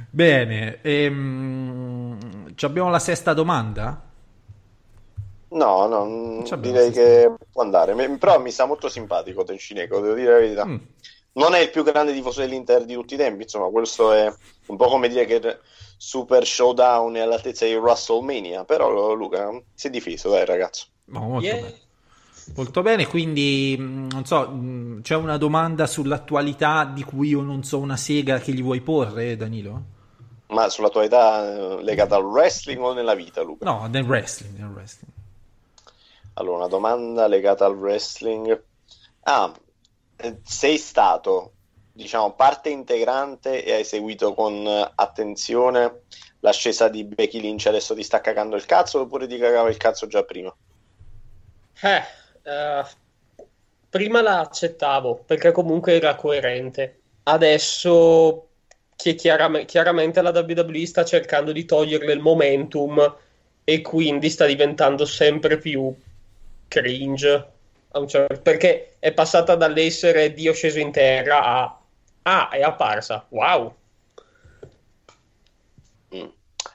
Bene, 0.09 0.81
ehm, 0.81 2.17
abbiamo 2.61 2.89
la 2.89 2.99
sesta 2.99 3.33
domanda? 3.33 4.13
No, 5.55 5.87
no, 5.87 6.05
mm, 6.05 6.43
direi 6.59 6.91
che 6.91 7.33
può 7.51 7.63
andare. 7.63 7.93
Però 8.17 8.39
mi 8.39 8.51
sta 8.51 8.65
molto 8.65 8.89
simpatico 8.89 9.43
Tencineco, 9.43 9.99
devo 9.99 10.13
dire 10.13 10.31
la 10.31 10.39
verità. 10.39 10.65
Mm. 10.65 10.77
Non 11.33 11.53
è 11.53 11.59
il 11.59 11.69
più 11.69 11.83
grande 11.83 12.13
tifoso 12.13 12.41
dell'Inter 12.41 12.85
di 12.85 12.93
tutti 12.93 13.13
i 13.13 13.17
tempi, 13.17 13.43
insomma, 13.43 13.69
questo 13.69 14.11
è 14.11 14.33
un 14.67 14.77
po' 14.77 14.87
come 14.87 15.09
dire 15.09 15.25
che 15.25 15.59
Super 15.97 16.45
Showdown 16.45 17.15
è 17.15 17.19
all'altezza 17.21 17.65
di 17.65 17.75
WrestleMania, 17.75 18.63
però 18.63 19.13
Luca 19.13 19.49
si 19.73 19.87
è 19.87 19.89
difeso, 19.89 20.29
dai 20.29 20.45
ragazzo. 20.45 20.87
No, 21.05 21.19
molto 21.21 21.45
Yeah. 21.45 21.61
bene. 21.61 21.83
Molto 22.55 22.81
bene, 22.83 23.07
quindi 23.07 23.75
mh, 23.77 24.07
non 24.11 24.25
so, 24.25 24.47
mh, 24.47 25.01
c'è 25.01 25.15
una 25.15 25.37
domanda 25.37 25.87
sull'attualità 25.87 26.85
di 26.85 27.03
cui 27.03 27.29
io 27.29 27.41
non 27.41 27.63
so 27.63 27.79
una 27.79 27.97
sega 27.97 28.39
che 28.39 28.53
gli 28.53 28.61
vuoi 28.61 28.81
porre, 28.81 29.35
Danilo? 29.35 29.83
Ma 30.47 30.69
sulla 30.69 30.89
tua 30.89 31.03
età 31.03 31.77
eh, 31.79 31.83
legata 31.83 32.15
al 32.15 32.23
wrestling 32.23 32.79
o 32.81 32.93
nella 32.93 33.15
vita, 33.15 33.41
Luca? 33.41 33.65
No, 33.65 33.87
nel 33.87 34.03
wrestling, 34.03 34.57
nel 34.57 34.69
wrestling. 34.69 35.11
Allora, 36.37 36.57
una 36.57 36.67
domanda 36.67 37.27
legata 37.27 37.65
al 37.65 37.77
wrestling. 37.77 38.61
Ah, 39.21 39.53
eh, 40.17 40.39
sei 40.43 40.77
stato, 40.77 41.53
diciamo, 41.93 42.33
parte 42.33 42.69
integrante 42.69 43.63
e 43.63 43.73
hai 43.73 43.85
seguito 43.85 44.33
con 44.33 44.53
eh, 44.53 44.91
attenzione 44.95 46.01
l'ascesa 46.39 46.89
di 46.89 47.03
Becky 47.03 47.39
Lynch 47.39 47.65
adesso 47.65 47.95
ti 47.95 48.03
sta 48.03 48.21
cagando 48.21 48.55
il 48.55 48.65
cazzo 48.65 49.01
oppure 49.01 49.27
ti 49.27 49.37
cagava 49.37 49.69
il 49.69 49.77
cazzo 49.77 50.05
già 50.07 50.23
prima? 50.23 50.55
Eh, 51.81 52.03
eh, 52.43 52.85
prima 53.89 54.21
la 54.21 54.39
accettavo 54.39 55.23
perché 55.25 55.51
comunque 55.51 55.93
era 55.93 56.15
coerente. 56.15 56.99
Adesso 57.23 58.49
che 58.95 59.15
chiaram- 59.15 59.65
chiaramente 59.65 60.21
la 60.21 60.31
WWE 60.31 60.85
sta 60.85 61.05
cercando 61.05 61.51
di 61.51 61.65
toglierle 61.65 62.11
il 62.11 62.19
momentum 62.19 63.17
e 63.63 63.81
quindi 63.81 64.29
sta 64.29 64.45
diventando 64.45 65.05
sempre 65.05 65.57
più 65.57 65.93
cringe. 66.67 67.47
certo- 68.07 68.41
perché 68.41 68.95
è 68.99 69.11
passata 69.13 69.55
dall'essere 69.55 70.33
Dio 70.33 70.53
sceso 70.53 70.79
in 70.79 70.91
terra 70.91 71.43
a 71.43 71.79
Ah, 72.27 72.49
è 72.49 72.61
apparsa. 72.61 73.23
Wow. 73.29 73.75
Mm. 76.15 76.25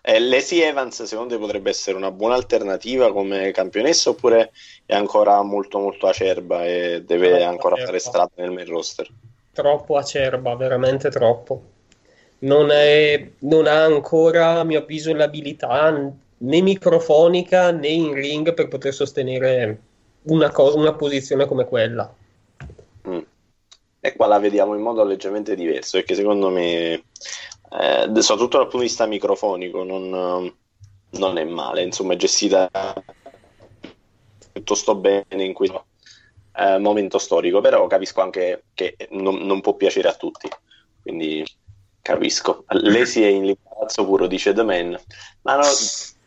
Eh, 0.03 0.21
Lacey 0.21 0.61
Evans 0.61 1.03
secondo 1.03 1.35
te 1.35 1.41
potrebbe 1.41 1.71
essere 1.71 1.97
una 1.97 2.11
buona 2.13 2.35
alternativa 2.37 3.13
come 3.13 3.51
campionessa 3.51 4.11
oppure 4.11 4.53
è 4.87 4.95
ancora 4.95 5.43
molto 5.43 5.79
molto 5.79 6.07
acerba 6.07 6.65
e 6.65 7.03
deve 7.05 7.29
Troppo 7.31 7.45
ancora 7.45 7.75
acerba. 7.75 7.91
fare 7.91 7.99
strada 7.99 8.31
nel 8.37 8.51
main 8.53 8.67
roster? 8.69 9.11
Troppo 9.53 9.97
acerba, 9.97 10.55
veramente 10.55 11.11
troppo. 11.11 11.63
Non, 12.41 12.71
è- 12.71 13.31
non 13.41 13.67
ha 13.67 13.85
ancora, 13.85 14.61
a 14.61 14.65
mio 14.65 14.79
avviso, 14.81 15.13
l'abilità 15.15 15.69
né 16.43 16.61
microfonica 16.61 17.71
né 17.71 17.89
in 17.89 18.13
ring 18.15 18.55
per 18.55 18.69
poter 18.69 18.93
sostenere 18.95 19.81
una, 20.23 20.51
cosa, 20.51 20.79
una 20.79 20.95
posizione 20.95 21.47
come 21.47 21.65
quella. 21.65 22.15
Mm. 23.09 23.21
E 24.01 24.17
qua 24.17 24.27
la 24.27 24.39
vediamo 24.39 24.75
in 24.75 24.81
modo 24.81 25.05
leggermente 25.05 25.55
diverso 25.55 25.99
perché 25.99 26.15
secondo 26.15 26.49
me, 26.49 26.93
eh, 26.93 27.03
soprattutto 28.23 28.57
dal 28.57 28.69
punto 28.69 28.79
di 28.79 28.85
vista 28.85 29.07
microfonico, 29.07 29.85
non, 29.85 30.55
non 31.11 31.39
è 31.39 31.45
male, 31.45 31.83
insomma 31.83 32.15
è 32.15 32.17
gestita 32.17 32.71
piuttosto 34.53 34.95
bene 34.95 35.45
in 35.45 35.53
questo 35.53 35.87
eh, 36.57 36.79
momento 36.79 37.19
storico, 37.19 37.61
però 37.61 37.87
capisco 37.87 38.21
anche 38.23 38.65
che 38.75 38.97
non, 39.11 39.37
non 39.37 39.61
può 39.61 39.75
piacere 39.75 40.09
a 40.09 40.15
tutti, 40.15 40.49
quindi 41.03 41.45
capisco. 42.01 42.65
Lei 42.69 43.07
si 43.07 43.23
è 43.23 43.29
in 43.29 43.45
imbarazzo 43.45 44.05
puro, 44.05 44.27
dice 44.27 44.53
The 44.53 44.63
Man, 44.63 44.99
ma 45.43 45.57
no, 45.57 45.63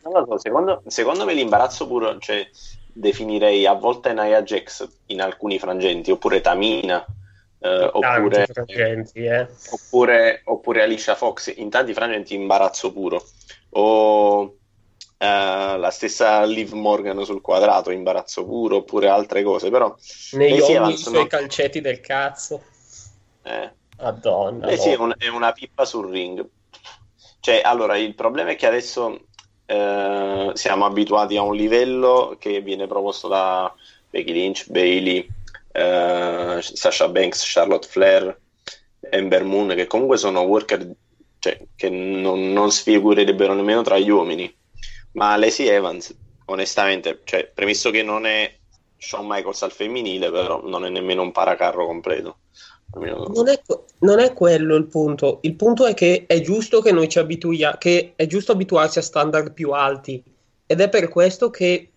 non 0.04 0.12
lo 0.12 0.26
so, 0.26 0.38
secondo, 0.38 0.82
secondo 0.86 1.24
me 1.24 1.34
l'imbarazzo 1.34 1.86
puro, 1.86 2.18
cioè 2.18 2.48
definirei 2.92 3.66
a 3.66 3.72
volte 3.72 4.12
Nia 4.12 4.42
Jax 4.42 4.88
in 5.06 5.20
alcuni 5.20 5.58
frangenti, 5.58 6.10
oppure 6.10 6.40
Tamina, 6.40 7.04
eh, 7.58 7.90
oppure, 7.92 8.46
frangenti, 8.46 9.24
eh. 9.24 9.48
oppure, 9.70 10.42
oppure 10.44 10.82
Alicia 10.82 11.14
Fox 11.14 11.52
in 11.56 11.70
tanti 11.70 11.92
frangenti 11.92 12.34
imbarazzo 12.34 12.92
puro, 12.92 13.24
o 13.70 14.54
eh, 15.16 15.76
la 15.78 15.90
stessa 15.90 16.44
Liv 16.44 16.72
Morgan 16.72 17.24
sul 17.24 17.40
quadrato, 17.40 17.90
imbarazzo 17.90 18.44
puro, 18.44 18.76
oppure 18.76 19.08
altre 19.08 19.42
cose, 19.42 19.70
però 19.70 19.94
Negli 20.32 20.58
Lacey 20.58 20.60
uomini 20.60 20.74
Evans 20.76 21.00
i 21.00 21.02
suoi 21.02 21.26
calcetti 21.26 21.80
del 21.80 22.00
cazzo. 22.00 22.62
eh, 23.42 23.72
Madonna. 23.98 24.66
Eh 24.68 24.76
sì, 24.76 24.90
è, 24.90 24.96
un- 24.96 25.14
è 25.16 25.28
una 25.28 25.52
pippa 25.52 25.84
sul 25.84 26.10
ring. 26.10 26.46
Cioè, 27.40 27.60
allora, 27.64 27.96
il 27.96 28.14
problema 28.14 28.50
è 28.50 28.56
che 28.56 28.66
adesso 28.66 29.26
eh, 29.66 30.50
siamo 30.54 30.84
abituati 30.84 31.36
a 31.36 31.42
un 31.42 31.54
livello 31.54 32.36
che 32.38 32.60
viene 32.60 32.86
proposto 32.86 33.28
da 33.28 33.72
Becky 34.10 34.32
Lynch, 34.32 34.70
Bailey, 34.70 35.28
eh, 35.72 36.58
Sasha 36.60 37.08
Banks, 37.08 37.42
Charlotte 37.44 37.86
Flair, 37.86 38.38
Ember 39.00 39.44
Moon, 39.44 39.74
che 39.74 39.86
comunque 39.86 40.16
sono 40.16 40.42
worker 40.42 40.94
cioè, 41.38 41.60
che 41.76 41.90
non, 41.90 42.52
non 42.52 42.70
sfigurerebbero 42.70 43.54
nemmeno 43.54 43.82
tra 43.82 43.98
gli 43.98 44.08
uomini. 44.08 44.52
Ma 45.12 45.36
Lacey 45.36 45.66
Evans, 45.68 46.14
onestamente, 46.46 47.20
cioè, 47.24 47.50
premesso 47.52 47.90
che 47.90 48.02
non 48.02 48.26
è 48.26 48.52
Shawn 48.96 49.26
Michaels 49.26 49.62
al 49.62 49.72
femminile, 49.72 50.30
però 50.30 50.62
non 50.64 50.84
è 50.84 50.88
nemmeno 50.88 51.22
un 51.22 51.32
paracarro 51.32 51.86
completo. 51.86 52.38
Non 52.94 53.48
è, 53.48 53.60
non 54.00 54.18
è 54.18 54.32
quello 54.32 54.76
il 54.76 54.86
punto. 54.86 55.38
Il 55.42 55.54
punto 55.54 55.86
è 55.86 55.94
che 55.94 56.24
è 56.26 56.40
giusto 56.40 56.80
che 56.80 56.92
noi 56.92 57.08
ci 57.08 57.18
abituiamo, 57.18 57.76
che 57.78 58.12
è 58.16 58.26
giusto 58.26 58.52
abituarsi 58.52 58.98
a 58.98 59.02
standard 59.02 59.52
più 59.52 59.72
alti. 59.72 60.22
Ed 60.66 60.80
è 60.80 60.88
per 60.88 61.08
questo 61.08 61.50
che 61.50 61.90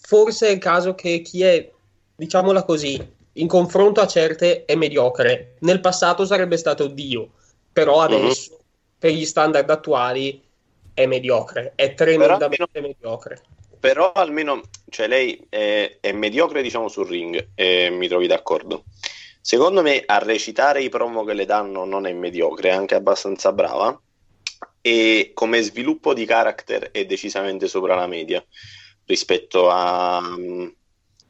forse 0.00 0.48
è 0.48 0.50
il 0.50 0.58
caso 0.58 0.94
che 0.94 1.22
chi 1.22 1.42
è, 1.42 1.70
diciamola 2.14 2.64
così, 2.64 3.00
in 3.34 3.48
confronto 3.48 4.00
a 4.00 4.06
certe 4.06 4.64
è 4.64 4.74
mediocre. 4.74 5.54
Nel 5.60 5.80
passato 5.80 6.24
sarebbe 6.24 6.56
stato 6.56 6.86
Dio, 6.86 7.30
però 7.72 8.00
adesso, 8.00 8.58
per 8.98 9.12
gli 9.12 9.24
standard 9.24 9.68
attuali, 9.70 10.42
è 10.94 11.06
mediocre. 11.06 11.72
È 11.74 11.94
tremendamente 11.94 12.80
mediocre. 12.80 13.40
però 13.82 14.12
almeno 14.12 14.60
cioè 14.90 15.08
lei 15.08 15.44
è, 15.48 15.96
è 15.98 16.12
mediocre 16.12 16.62
diciamo 16.62 16.86
sul 16.86 17.08
ring 17.08 17.48
e 17.56 17.90
mi 17.90 18.06
trovi 18.06 18.28
d'accordo 18.28 18.84
secondo 19.42 19.82
me 19.82 20.04
a 20.06 20.18
recitare 20.18 20.82
i 20.82 20.88
promo 20.88 21.24
che 21.24 21.34
le 21.34 21.44
danno 21.44 21.84
non 21.84 22.06
è 22.06 22.12
mediocre 22.12 22.68
è 22.68 22.72
anche 22.72 22.94
abbastanza 22.94 23.52
brava. 23.52 24.00
E 24.80 25.32
come 25.34 25.60
sviluppo 25.62 26.14
di 26.14 26.24
character 26.24 26.90
è 26.92 27.04
decisamente 27.04 27.68
sopra 27.68 27.94
la 27.94 28.06
media 28.06 28.44
rispetto 29.04 29.68
a 29.68 30.20
mm, 30.20 30.68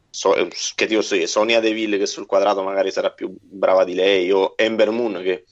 so- 0.09 0.47
che 0.75 0.85
ti 0.85 0.95
posso 0.95 1.25
Sonia 1.27 1.59
Deville 1.59 1.97
che 1.97 2.05
sul 2.05 2.25
quadrato 2.25 2.63
magari 2.63 2.91
sarà 2.91 3.11
più 3.11 3.35
brava 3.39 3.83
di 3.83 3.95
lei 3.95 4.31
o 4.31 4.53
Ember 4.55 4.89
Moon 4.91 5.21
che 5.23 5.45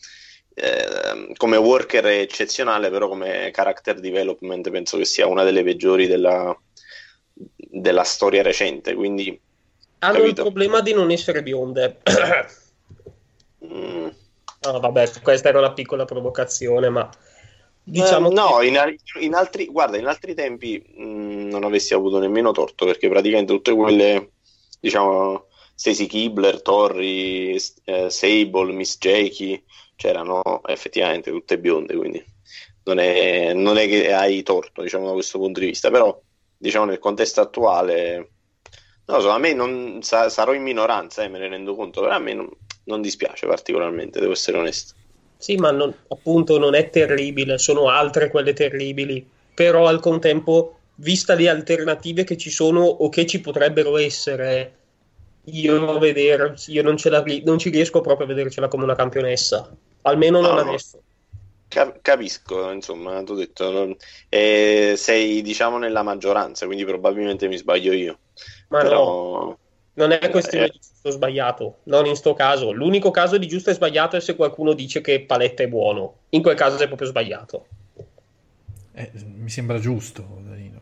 eh, 0.54 1.34
come 1.36 1.58
worker 1.58 2.06
è 2.06 2.20
eccezionale 2.20 2.90
però 2.90 3.08
come 3.08 3.50
character 3.52 4.00
development 4.00 4.70
penso 4.70 4.98
che 4.98 5.06
sia 5.06 5.28
una 5.28 5.44
delle 5.44 5.64
peggiori 5.64 6.08
della, 6.08 6.56
della 7.34 8.04
storia 8.04 8.44
recente. 8.44 8.94
Quindi 8.94 9.40
Hanno 10.04 10.18
Capito. 10.18 10.42
il 10.42 10.48
problema 10.48 10.82
di 10.82 10.94
non 10.94 11.12
essere 11.12 11.44
bionde. 11.44 11.98
mm, 13.66 14.08
Ah, 14.64 14.78
vabbè, 14.78 15.10
questa 15.24 15.50
era 15.50 15.58
una 15.58 15.74
piccola 15.74 16.06
provocazione, 16.06 16.90
ma 16.90 17.10
diciamo 17.84 18.30
eh, 18.30 18.34
no 18.34 18.58
che- 18.58 18.68
in, 18.68 18.96
in 19.22 19.34
altri 19.34 19.66
guarda 19.66 19.98
in 19.98 20.06
altri 20.06 20.36
tempi 20.36 20.80
mh, 20.98 21.48
non 21.48 21.64
avessi 21.64 21.96
avuto 21.96 22.20
nemmeno 22.20 22.52
torto 22.52 22.86
perché 22.86 23.10
praticamente 23.10 23.54
tutte 23.54 23.74
quelle 23.74 24.34
diciamo 24.80 25.48
Stacy 25.74 26.06
Kibler, 26.06 26.62
Torri, 26.62 27.56
eh, 27.86 28.10
Sable, 28.12 28.72
Miss 28.74 29.00
Jakey 29.00 29.64
c'erano 29.96 30.62
effettivamente 30.68 31.32
tutte 31.32 31.58
bionde 31.58 31.96
quindi 31.96 32.24
non 32.84 33.00
è, 33.00 33.54
non 33.54 33.78
è 33.78 33.88
che 33.88 34.14
hai 34.14 34.44
torto 34.44 34.84
diciamo 34.84 35.08
da 35.08 35.14
questo 35.14 35.40
punto 35.40 35.60
di 35.60 35.66
vista 35.68 35.90
però 35.90 36.20
diciamo 36.56 36.86
nel 36.86 37.00
contesto 37.00 37.42
attuale 37.42 38.30
non 39.06 39.18
lo 39.18 39.22
so 39.24 39.30
a 39.30 39.38
me 39.38 39.54
non 39.54 40.02
sa- 40.02 40.30
sarò 40.30 40.54
in 40.54 40.64
minoranza 40.64 41.24
eh, 41.24 41.28
me 41.30 41.38
ne 41.40 41.48
rendo 41.50 41.76
conto 41.76 42.02
però 42.02 42.16
a 42.16 42.20
me 42.20 42.34
non, 42.34 42.50
non 42.86 43.02
dispiace 43.02 43.46
particolarmente 43.48 44.20
devo 44.20 44.32
essere 44.34 44.58
onesto 44.58 44.96
Sì, 45.38 45.56
ma 45.58 45.72
non- 45.72 45.94
appunto 46.10 46.58
non 46.60 46.76
è 46.76 46.90
terribile, 46.90 47.58
sono 47.58 47.90
altre 47.90 48.30
quelle 48.30 48.54
terribili, 48.54 49.28
però 49.54 49.88
al 49.88 50.00
contempo, 50.00 50.78
vista 50.96 51.34
le 51.34 51.50
alternative 51.50 52.24
che 52.24 52.38
ci 52.38 52.52
sono 52.52 52.82
o 52.84 53.10
che 53.10 53.26
ci 53.26 53.42
potrebbero 53.42 53.98
essere, 53.98 54.78
io, 55.46 55.98
veder- 55.98 56.64
io 56.68 56.84
non, 56.84 56.96
ri- 57.24 57.44
non 57.44 57.58
ci 57.58 57.70
riesco 57.70 58.02
proprio 58.02 58.26
a 58.28 58.30
vedercela 58.30 58.68
come 58.68 58.84
una 58.84 58.96
campionessa, 58.96 59.76
almeno 60.04 60.42
non 60.42 60.58
No, 60.58 60.64
no. 60.64 60.70
adesso. 60.70 61.04
Cap- 61.68 62.02
capisco, 62.02 62.70
insomma, 62.72 63.24
ti 63.24 63.32
ho 63.32 63.36
detto, 63.36 63.72
non- 63.72 63.96
eh, 64.30 64.96
sei 64.98 65.42
diciamo 65.42 65.78
nella 65.78 66.04
maggioranza, 66.04 66.66
quindi 66.66 66.84
probabilmente 66.86 67.48
mi 67.48 67.58
sbaglio 67.58 67.94
io. 67.94 68.20
Ma 68.72 68.82
no, 68.84 68.90
Però 68.90 69.58
non 69.94 70.12
è 70.14 70.30
questione 70.30 70.66
eh. 70.66 70.70
di 70.70 70.80
giusto 70.80 71.10
o 71.10 71.12
sbagliato, 71.12 71.78
non 71.84 72.06
in 72.06 72.16
sto 72.16 72.34
caso. 72.34 72.72
L'unico 72.72 73.12
caso 73.12 73.38
di 73.38 73.48
giusto 73.48 73.70
e 73.70 73.74
sbagliato 73.74 74.16
è 74.16 74.22
se 74.22 74.36
qualcuno 74.36 74.74
dice 74.74 75.02
che 75.02 75.22
Paletta 75.22 75.64
è 75.64 75.68
buono, 75.68 76.16
in 76.30 76.42
quel 76.42 76.56
caso 76.56 76.82
è 76.82 76.88
proprio 76.88 77.08
sbagliato. 77.08 77.66
Eh, 78.94 79.12
mi 79.36 79.50
sembra 79.50 79.78
giusto, 79.78 80.26
Danilo. 80.48 80.80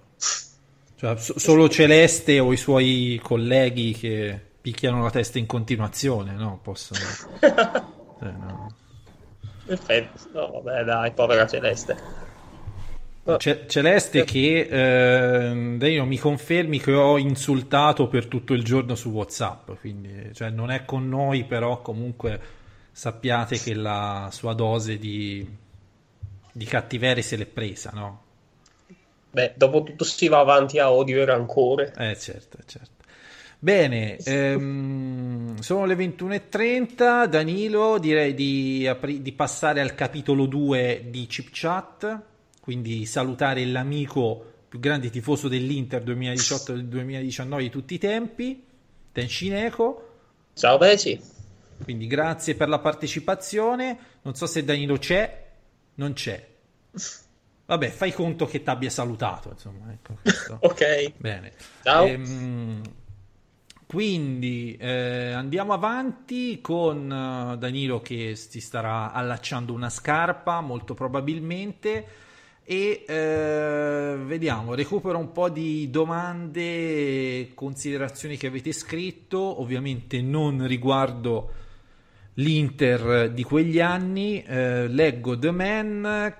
Cioè, 0.96 1.18
so- 1.18 1.40
solo 1.40 1.68
Celeste 1.68 2.40
o 2.40 2.52
i 2.54 2.58
suoi 2.58 3.20
colleghi 3.24 3.94
che 3.94 4.40
picchiano 4.62 5.02
la 5.02 5.10
testa 5.10 5.40
in 5.40 5.48
continuazione, 5.48 6.34
no? 6.34 6.60
Possono... 6.62 7.00
Eh, 7.40 8.32
no. 8.38 8.76
Perfetto, 9.66 10.20
no, 10.34 10.62
vabbè, 10.62 10.84
dai, 10.84 11.12
povera 11.12 11.48
Celeste. 11.48 11.98
Ce- 13.38 13.66
Celeste 13.68 14.24
che 14.24 14.68
eh, 14.70 15.78
Danilo 15.78 16.06
mi 16.06 16.18
confermi 16.18 16.80
che 16.80 16.94
ho 16.94 17.18
insultato 17.18 18.08
per 18.08 18.26
tutto 18.28 18.54
il 18.54 18.64
giorno 18.64 18.96
su 18.96 19.10
Whatsapp, 19.10 19.72
quindi 19.80 20.34
cioè, 20.34 20.50
non 20.50 20.72
è 20.72 20.86
con 20.86 21.08
noi, 21.08 21.44
però 21.44 21.82
comunque 21.82 22.40
sappiate 22.92 23.58
che 23.58 23.74
la 23.74 24.30
sua 24.32 24.54
dose 24.54 24.98
di, 24.98 25.48
di 26.52 26.66
cattiveria 26.66 27.24
se 27.24 27.36
l'è 27.38 27.46
presa, 27.46 27.92
no? 27.94 28.24
Beh, 29.32 29.54
dopo 29.56 29.84
tutto 29.84 30.04
si 30.04 30.28
va 30.28 30.40
avanti 30.40 30.80
a 30.80 30.92
odio 30.92 31.22
e 31.22 31.26
rancore. 31.26 31.94
Eh 31.98 32.18
certo, 32.18 32.58
certo. 32.66 32.98
Bene, 33.62 34.16
ehm, 34.18 35.60
sono 35.60 35.86
le 35.86 35.96
21.30, 35.96 37.28
Danilo 37.28 37.98
direi 38.00 38.34
di, 38.34 38.88
apri- 38.88 39.22
di 39.22 39.34
passare 39.34 39.82
al 39.82 39.96
capitolo 39.96 40.46
2 40.46 41.08
di 41.10 41.28
Chip 41.28 41.50
Chat, 41.52 42.22
quindi 42.70 43.08
salutare 43.08 43.66
l'amico 43.66 44.46
più 44.70 44.78
grande 44.78 45.10
tifoso 45.10 45.48
dell'Inter 45.48 46.04
2018-2019 46.04 47.58
di 47.58 47.70
tutti 47.72 47.96
i 47.96 47.98
tempi, 47.98 48.64
Tenshineko. 49.12 50.18
Ciao 50.54 50.78
Beci. 50.78 51.20
Quindi 51.82 52.06
grazie 52.06 52.54
per 52.54 52.70
la 52.70 52.78
partecipazione. 52.78 53.98
Non 54.22 54.36
so 54.36 54.46
se 54.46 54.64
Danilo 54.64 55.00
c'è, 55.00 55.48
non 55.96 56.14
c'è. 56.14 56.48
Vabbè, 57.66 57.90
fai 57.90 58.14
conto 58.14 58.46
che 58.46 58.62
ti 58.62 58.70
abbia 58.70 58.92
salutato. 58.92 59.50
Insomma, 59.50 59.92
ecco. 59.92 60.18
Ok. 60.62 61.14
Bene. 61.18 61.54
Ciao. 61.82 62.06
Ehm, 62.06 62.82
quindi 63.88 64.78
eh, 64.80 65.32
andiamo 65.32 65.74
avanti 65.74 66.62
con 66.62 67.12
eh, 67.12 67.58
Danilo 67.58 68.00
che 68.00 68.36
si 68.36 68.62
starà 68.62 69.12
allacciando 69.12 69.74
una 69.74 69.90
scarpa, 69.90 70.62
molto 70.62 70.94
probabilmente. 70.94 72.28
E 72.72 73.04
eh, 73.08 74.16
vediamo, 74.26 74.76
recupero 74.76 75.18
un 75.18 75.32
po' 75.32 75.50
di 75.50 75.90
domande 75.90 77.50
considerazioni 77.56 78.38
che 78.38 78.46
avete 78.46 78.74
scritto, 78.74 79.60
ovviamente 79.60 80.22
non 80.22 80.68
riguardo 80.68 81.50
l'Inter 82.36 83.32
di 83.32 83.42
quegli 83.42 83.80
anni. 83.80 84.44
Eh, 84.44 84.88
leggo 84.88 85.40
The 85.40 85.50
Man 85.50 86.36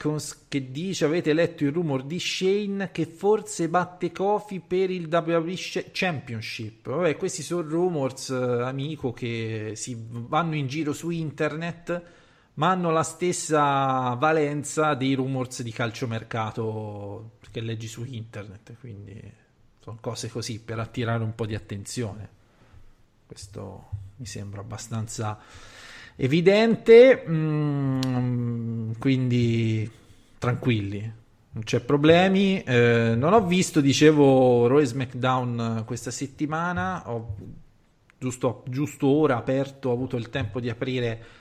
che 0.48 0.70
dice: 0.70 1.06
Avete 1.06 1.34
letto 1.34 1.64
il 1.64 1.72
rumor 1.72 2.04
di 2.04 2.20
Shane 2.20 2.92
che 2.92 3.08
forse 3.08 3.68
batte 3.68 4.12
Kofi 4.12 4.60
per 4.60 4.92
il 4.92 5.08
WWE 5.12 5.56
Sh- 5.56 5.90
Championship? 5.92 6.90
Vabbè, 6.90 7.18
questi 7.18 7.42
sono 7.42 7.68
rumors, 7.68 8.30
eh, 8.30 8.36
amico, 8.36 9.14
che 9.14 9.72
si 9.74 9.98
vanno 10.00 10.54
in 10.54 10.68
giro 10.68 10.94
su 10.94 11.10
internet, 11.10 12.19
ma 12.60 12.72
hanno 12.72 12.92
la 12.92 13.04
stessa 13.04 14.16
valenza 14.16 14.94
dei 14.94 15.14
rumors 15.14 15.62
di 15.62 15.72
calciomercato 15.72 17.38
che 17.52 17.62
leggi 17.62 17.88
su 17.88 18.04
internet. 18.04 18.76
Quindi 18.80 19.20
sono 19.80 19.98
cose 20.02 20.28
così 20.28 20.60
per 20.60 20.78
attirare 20.78 21.24
un 21.24 21.34
po' 21.36 21.46
di 21.46 21.56
attenzione. 21.56 22.38
Questo 23.26 23.90
mi 24.18 24.26
sembra 24.26 24.60
abbastanza 24.60 25.40
evidente, 26.18 27.24
mm, 27.26 28.92
quindi 29.00 29.90
tranquilli, 30.38 31.14
non 31.52 31.64
c'è 31.64 31.80
problemi. 31.80 32.62
Eh, 32.64 33.14
non 33.16 33.32
ho 33.32 33.46
visto, 33.46 33.80
dicevo, 33.80 34.68
Roy 34.68 34.86
SmackDown 34.86 35.84
questa 35.86 36.12
settimana, 36.12 37.10
ho 37.10 37.36
giusto, 38.18 38.66
giusto 38.68 39.08
ora 39.08 39.38
aperto, 39.38 39.90
ho 39.90 39.94
avuto 39.94 40.18
il 40.18 40.30
tempo 40.30 40.60
di 40.60 40.70
aprire 40.70 41.38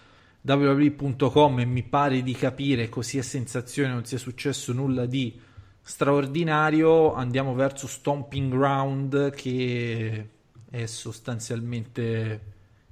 www.com 0.54 1.60
e 1.60 1.64
mi 1.64 1.82
pare 1.82 2.22
di 2.22 2.32
capire, 2.32 2.88
così 2.88 3.18
a 3.18 3.22
sensazione 3.22 3.92
non 3.92 4.04
sia 4.04 4.18
successo 4.18 4.72
nulla 4.72 5.04
di 5.04 5.38
straordinario. 5.82 7.12
Andiamo 7.14 7.54
verso 7.54 7.86
Stomping 7.86 8.50
Ground 8.50 9.30
che 9.30 10.28
è 10.70 10.86
sostanzialmente 10.86 12.40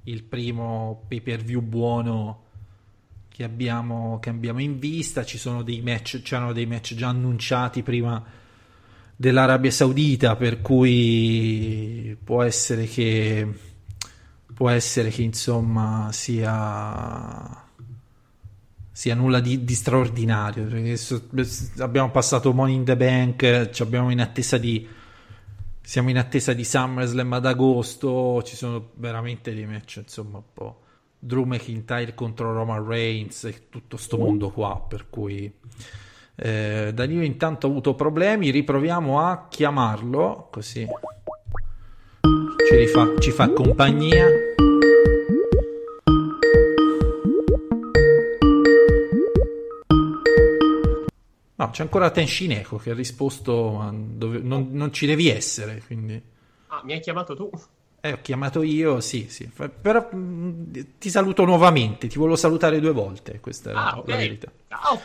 il 0.04 0.22
primo 0.22 1.04
pay 1.08 1.20
per 1.20 1.42
view 1.42 1.60
buono 1.60 2.44
che 3.28 3.44
abbiamo, 3.44 4.18
che 4.20 4.30
abbiamo 4.30 4.60
in 4.60 4.78
vista. 4.78 5.24
Ci 5.24 5.38
sono 5.38 5.62
dei 5.62 5.80
match, 5.82 6.22
c'erano 6.22 6.52
dei 6.52 6.66
match 6.66 6.94
già 6.94 7.08
annunciati 7.08 7.82
prima 7.82 8.24
dell'Arabia 9.14 9.70
Saudita, 9.70 10.36
per 10.36 10.60
cui 10.60 12.16
può 12.22 12.42
essere 12.42 12.86
che 12.86 13.46
può 14.56 14.70
essere 14.70 15.10
che 15.10 15.20
insomma 15.20 16.08
sia 16.12 17.64
sia 18.90 19.14
nulla 19.14 19.40
di, 19.40 19.64
di 19.64 19.74
straordinario 19.74 20.66
abbiamo 21.80 22.10
passato 22.10 22.54
Money 22.54 22.76
in 22.76 22.84
the 22.84 22.96
Bank 22.96 23.68
ci 23.68 23.82
abbiamo 23.82 24.08
in 24.08 24.22
attesa 24.22 24.56
di 24.56 24.88
siamo 25.82 26.08
in 26.08 26.16
attesa 26.16 26.54
di 26.54 26.64
SummerSlam 26.64 27.34
ad 27.34 27.44
agosto 27.44 28.42
ci 28.44 28.56
sono 28.56 28.92
veramente 28.94 29.52
dei 29.52 29.66
match 29.66 29.96
insomma 29.96 30.38
un 30.38 30.44
po' 30.54 30.80
Drew 31.18 31.44
McIntyre 31.44 32.14
contro 32.14 32.54
Roman 32.54 32.82
Reigns 32.82 33.44
e 33.44 33.68
tutto 33.68 33.98
sto 33.98 34.16
mondo 34.16 34.48
qua 34.48 34.82
per 34.88 35.10
cui 35.10 35.52
eh, 36.34 36.92
Danilo 36.94 37.22
intanto 37.22 37.66
ha 37.66 37.70
avuto 37.70 37.94
problemi 37.94 38.48
riproviamo 38.48 39.20
a 39.20 39.48
chiamarlo 39.50 40.48
così 40.50 40.88
ci, 42.68 42.76
rifà, 42.76 43.12
ci 43.18 43.30
fa 43.30 43.50
compagnia 43.50 44.28
No, 51.58 51.70
c'è 51.70 51.82
ancora 51.82 52.10
Tenshineko 52.10 52.76
che 52.76 52.90
ha 52.90 52.94
risposto 52.94 53.90
dove- 53.94 54.40
non, 54.40 54.68
non 54.72 54.92
ci 54.92 55.06
devi 55.06 55.30
essere, 55.30 55.82
quindi... 55.86 56.20
Ah, 56.66 56.82
mi 56.84 56.92
hai 56.92 57.00
chiamato 57.00 57.34
tu? 57.34 57.50
Eh, 58.00 58.12
ho 58.12 58.18
chiamato 58.20 58.62
io, 58.62 59.00
sì, 59.00 59.26
sì. 59.30 59.48
Fa- 59.50 59.70
Però 59.70 60.06
mh, 60.12 60.98
ti 60.98 61.08
saluto 61.08 61.44
nuovamente, 61.46 62.08
ti 62.08 62.18
volevo 62.18 62.36
salutare 62.36 62.78
due 62.78 62.92
volte, 62.92 63.40
questa 63.40 63.70
è 63.70 63.72
la, 63.72 63.90
Ah, 63.92 63.98
ok. 63.98 64.08
la 64.08 64.16
verità. 64.16 64.52
Ciao. 64.68 65.00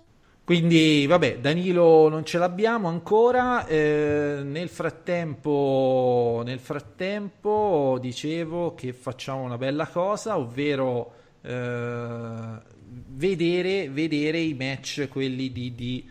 Quindi, 0.48 1.04
vabbè, 1.06 1.40
Danilo 1.40 2.08
non 2.08 2.24
ce 2.24 2.38
l'abbiamo 2.38 2.88
ancora. 2.88 3.66
eh, 3.66 4.40
nel 4.42 4.70
frattempo, 4.70 6.40
nel 6.42 6.58
frattempo, 6.58 7.98
dicevo 8.00 8.74
che 8.74 8.94
facciamo 8.94 9.42
una 9.42 9.58
bella 9.58 9.88
cosa, 9.88 10.38
ovvero 10.38 11.12
eh, 11.42 12.60
vedere, 13.08 13.90
vedere 13.90 14.38
i 14.38 14.54
match, 14.54 15.08
quelli 15.10 15.52
di, 15.52 15.74
di, 15.74 16.08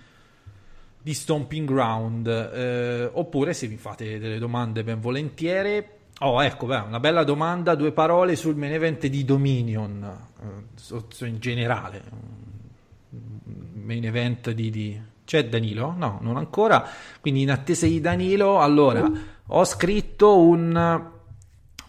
di 1.01 1.13
Stomping 1.15 1.67
Ground. 1.67 2.27
eh, 2.27 3.09
oppure, 3.11 3.55
se 3.55 3.67
mi 3.67 3.77
fate 3.77 4.19
delle 4.19 4.37
domande, 4.37 4.83
ben 4.83 5.01
volentieri. 5.01 5.83
Oh, 6.19 6.43
ecco, 6.43 6.67
beh, 6.67 6.81
una 6.81 6.99
bella 6.99 7.23
domanda, 7.23 7.73
due 7.73 7.91
parole 7.91 8.35
sul 8.35 8.55
main 8.55 8.73
event 8.73 9.07
di 9.07 9.25
Dominion, 9.25 10.27
eh, 10.43 11.25
in 11.25 11.39
generale 11.39 12.36
main 13.87 14.05
event 14.05 14.51
di, 14.51 14.69
di- 14.69 15.01
C'è 15.25 15.47
Danilo? 15.47 15.93
No, 15.97 16.19
non 16.21 16.37
ancora. 16.37 16.87
Quindi 17.19 17.41
in 17.41 17.51
attesa 17.51 17.87
di 17.87 17.99
Danilo, 18.01 18.59
allora, 18.59 19.09
ho 19.47 19.63
scritto 19.63 20.37
un 20.37 21.11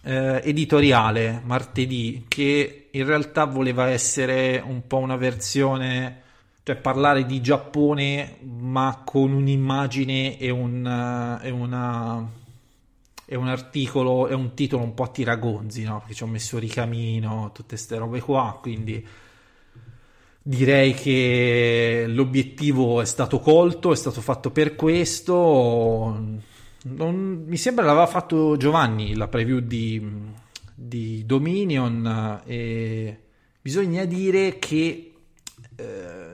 eh, 0.03 0.41
editoriale 0.43 1.41
martedì 1.43 2.25
che 2.27 2.87
in 2.91 3.05
realtà 3.05 3.43
voleva 3.45 3.89
essere 3.89 4.63
un 4.65 4.87
po' 4.87 4.97
una 4.97 5.17
versione, 5.17 6.21
cioè 6.63 6.77
parlare 6.77 7.25
di 7.25 7.41
Giappone 7.41 8.37
ma 8.41 9.01
con 9.05 9.33
un'immagine 9.33 10.37
e 10.37 10.49
un, 10.49 11.39
eh, 11.41 11.47
e 11.47 11.51
una 11.51 12.37
è 13.25 13.35
un 13.35 13.47
articolo, 13.47 14.25
è 14.25 14.33
un 14.33 14.55
titolo 14.55 14.81
un 14.81 14.95
po' 14.95 15.03
a 15.03 15.09
tiragonzi, 15.09 15.83
no? 15.83 15.99
Perché 15.99 16.15
ci 16.15 16.23
ho 16.23 16.27
messo 16.27 16.57
ricamino, 16.57 17.51
tutte 17.53 17.75
queste 17.75 17.95
robe 17.97 18.21
qua, 18.21 18.57
quindi 18.59 19.05
direi 20.41 20.93
che 20.93 22.05
l'obiettivo 22.07 23.01
è 23.01 23.05
stato 23.05 23.39
colto, 23.39 23.91
è 23.91 23.95
stato 23.95 24.21
fatto 24.21 24.51
per 24.51 24.75
questo. 24.75 26.37
Non- 26.81 27.43
mi 27.45 27.57
sembra 27.57 27.85
l'aveva 27.85 28.07
fatto 28.07 28.55
Giovanni 28.57 29.15
la 29.15 29.27
preview 29.27 29.59
di, 29.59 30.01
di 30.73 31.25
Dominion 31.25 32.41
e 32.45 33.19
bisogna 33.61 34.05
dire 34.05 34.57
che 34.59 35.13
eh, 35.75 35.83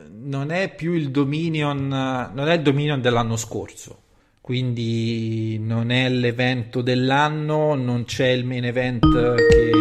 non 0.10 0.52
è 0.52 0.74
più 0.74 0.94
il 0.94 1.12
Dominion, 1.12 1.88
non 1.88 2.48
è 2.48 2.54
il 2.54 2.62
Dominion 2.62 3.02
dell'anno 3.02 3.36
scorso. 3.38 4.02
Quindi 4.42 5.58
non 5.58 5.90
è 5.90 6.08
l'evento 6.08 6.82
dell'anno, 6.82 7.74
non 7.74 8.06
c'è 8.06 8.28
il 8.28 8.46
main 8.46 8.66
event 8.66 9.02
che... 9.02 9.72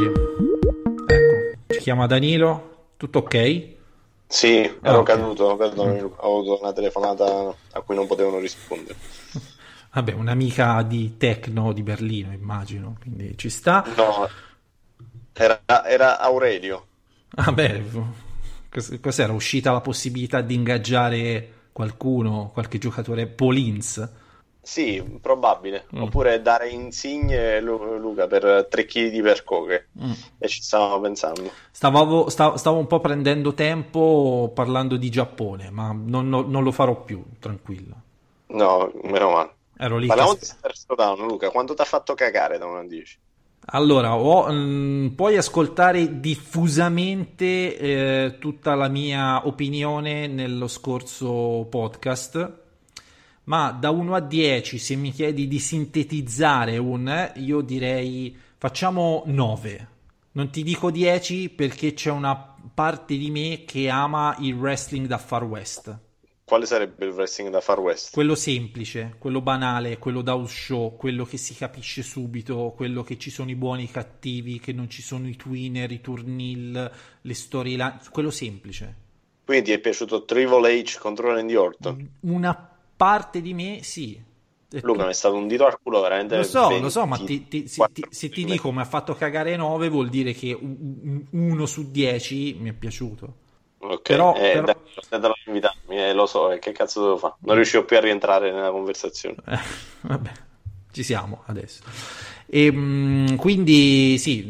Ecco, 1.06 1.58
ci 1.66 1.80
chiama 1.80 2.06
Danilo, 2.06 2.92
tutto 2.96 3.18
ok? 3.18 3.73
Sì, 4.38 4.80
ero 4.82 5.00
Ah, 5.00 5.00
ok. 5.00 5.14
caduto, 5.14 5.56
perdonami, 5.56 6.00
Luca, 6.00 6.26
ho 6.26 6.38
avuto 6.40 6.60
una 6.60 6.72
telefonata 6.74 7.56
a 7.70 7.80
cui 7.82 7.94
non 7.94 8.06
potevano 8.06 8.38
rispondere. 8.38 8.98
Vabbè, 9.92 10.12
un'amica 10.12 10.82
di 10.82 11.16
Tecno 11.16 11.72
di 11.72 11.82
Berlino, 11.82 12.32
immagino, 12.32 12.96
quindi 13.00 13.36
ci 13.38 13.48
sta. 13.48 13.84
No, 13.96 14.28
era, 15.36 15.60
era 15.86 16.18
Aurelio. 16.18 16.88
Vabbè, 17.30 17.82
cos- 18.70 18.98
cos'era? 19.00 19.32
Uscita 19.32 19.72
la 19.72 19.80
possibilità 19.80 20.40
di 20.40 20.54
ingaggiare 20.54 21.52
qualcuno, 21.72 22.50
qualche 22.52 22.78
giocatore 22.78 23.26
Polins? 23.26 24.08
Sì, 24.64 25.02
probabile. 25.20 25.84
Mm. 25.94 26.02
Oppure 26.02 26.40
dare 26.40 26.70
insigne 26.70 27.60
Lu- 27.60 27.98
Luca 27.98 28.26
per 28.26 28.66
3 28.70 28.84
kg 28.86 29.10
di 29.10 29.20
percoche. 29.20 29.88
Mm. 30.02 30.10
E 30.38 30.48
ci 30.48 30.62
stavamo 30.62 30.98
pensando. 31.00 31.50
Stavo, 31.70 32.30
sta- 32.30 32.56
stavo 32.56 32.78
un 32.78 32.86
po' 32.86 32.98
prendendo 33.00 33.52
tempo 33.52 34.50
parlando 34.54 34.96
di 34.96 35.10
Giappone, 35.10 35.70
ma 35.70 35.88
non, 35.94 36.28
non- 36.28 36.50
non 36.50 36.62
lo 36.62 36.72
farò 36.72 37.02
più, 37.02 37.22
tranquillo. 37.38 37.94
No, 38.46 38.90
meno 39.02 39.30
male. 39.30 39.50
Ero 39.76 39.98
lì. 39.98 40.06
Parliamo 40.06 40.34
di 40.34 40.46
Showdown, 40.46 41.26
Luca. 41.26 41.50
Quanto 41.50 41.74
ti 41.74 41.82
ha 41.82 41.84
fatto 41.84 42.14
cagare 42.14 42.56
da 42.58 42.64
1 42.66 42.78
a 42.78 42.84
10? 42.84 43.18
Allora, 43.66 44.14
ho- 44.16 44.50
mm, 44.52 45.08
puoi 45.08 45.36
ascoltare 45.36 46.20
diffusamente 46.20 47.76
eh, 47.78 48.36
tutta 48.38 48.74
la 48.74 48.88
mia 48.88 49.46
opinione 49.46 50.26
nello 50.26 50.68
scorso 50.68 51.66
podcast, 51.70 52.52
ma 53.44 53.70
da 53.70 53.90
1 53.90 54.14
a 54.14 54.20
10, 54.20 54.78
se 54.78 54.94
mi 54.94 55.12
chiedi 55.12 55.46
di 55.48 55.58
sintetizzare 55.58 56.78
un, 56.78 57.32
io 57.36 57.60
direi 57.60 58.36
facciamo 58.56 59.22
9. 59.26 59.88
Non 60.32 60.50
ti 60.50 60.62
dico 60.62 60.90
10 60.90 61.50
perché 61.50 61.94
c'è 61.94 62.10
una 62.10 62.56
parte 62.74 63.16
di 63.16 63.30
me 63.30 63.64
che 63.66 63.88
ama 63.88 64.34
il 64.40 64.54
wrestling 64.54 65.06
da 65.06 65.18
Far 65.18 65.44
West. 65.44 65.98
Quale 66.44 66.66
sarebbe 66.66 67.06
il 67.06 67.12
wrestling 67.12 67.50
da 67.50 67.60
Far 67.60 67.80
West? 67.80 68.12
Quello 68.12 68.34
semplice, 68.34 69.14
quello 69.18 69.40
banale, 69.40 69.98
quello 69.98 70.20
da 70.20 70.32
house 70.32 70.54
show, 70.54 70.96
quello 70.96 71.24
che 71.24 71.38
si 71.38 71.54
capisce 71.54 72.02
subito, 72.02 72.72
quello 72.76 73.02
che 73.02 73.16
ci 73.16 73.30
sono 73.30 73.50
i 73.50 73.54
buoni 73.54 73.82
e 73.82 73.84
i 73.84 73.90
cattivi, 73.90 74.60
che 74.60 74.72
non 74.72 74.90
ci 74.90 75.00
sono 75.00 75.26
i 75.26 75.36
twinner, 75.36 75.90
i 75.90 76.00
turnil, 76.00 76.92
le 77.20 77.34
storyline, 77.34 78.00
quello 78.10 78.30
semplice. 78.30 79.02
Quindi 79.44 79.64
ti 79.64 79.72
è 79.72 79.78
piaciuto 79.78 80.24
Triple 80.24 80.82
H 80.82 80.98
contro 80.98 81.32
Randy 81.32 81.54
Orton? 81.54 82.10
Una 82.20 82.73
parte 82.96 83.40
di 83.40 83.54
me 83.54 83.82
sì. 83.82 84.20
Luca, 84.82 85.04
mi 85.04 85.10
è 85.10 85.14
stato 85.14 85.36
un 85.36 85.46
dito 85.46 85.66
al 85.66 85.78
culo 85.80 86.00
veramente. 86.00 86.36
Lo 86.36 86.42
so, 86.42 86.66
20, 86.68 86.82
lo 86.82 86.90
so, 86.90 87.06
ma 87.06 87.16
ti- 87.16 87.46
ti- 87.46 87.68
se, 87.68 87.86
ti, 87.92 88.04
se 88.10 88.28
ti 88.30 88.44
dico 88.44 88.72
mi 88.72 88.80
ha 88.80 88.84
fatto 88.84 89.14
cagare 89.14 89.54
9 89.56 89.88
vuol 89.88 90.08
dire 90.08 90.32
che 90.32 90.56
1 90.60 91.66
su 91.66 91.90
10 91.90 92.56
mi 92.58 92.70
è 92.70 92.72
piaciuto. 92.72 93.42
Ok, 93.78 94.00
però- 94.02 94.34
eh, 94.34 94.52
però- 94.52 94.64
dai, 95.10 95.32
invitarmi, 95.46 95.96
eh, 95.98 96.12
lo 96.12 96.26
so, 96.26 96.50
eh, 96.50 96.58
che 96.58 96.72
cazzo 96.72 97.02
devo 97.02 97.16
fare? 97.18 97.34
Non 97.40 97.54
riuscivo 97.54 97.84
più 97.84 97.96
a 97.96 98.00
rientrare 98.00 98.50
nella 98.50 98.70
conversazione. 98.70 99.36
Eh, 99.46 99.58
vabbè, 100.02 100.32
ci 100.90 101.02
siamo 101.02 101.42
adesso. 101.46 101.82
E, 102.46 102.72
mh, 102.72 103.36
quindi 103.36 104.16
sì, 104.18 104.42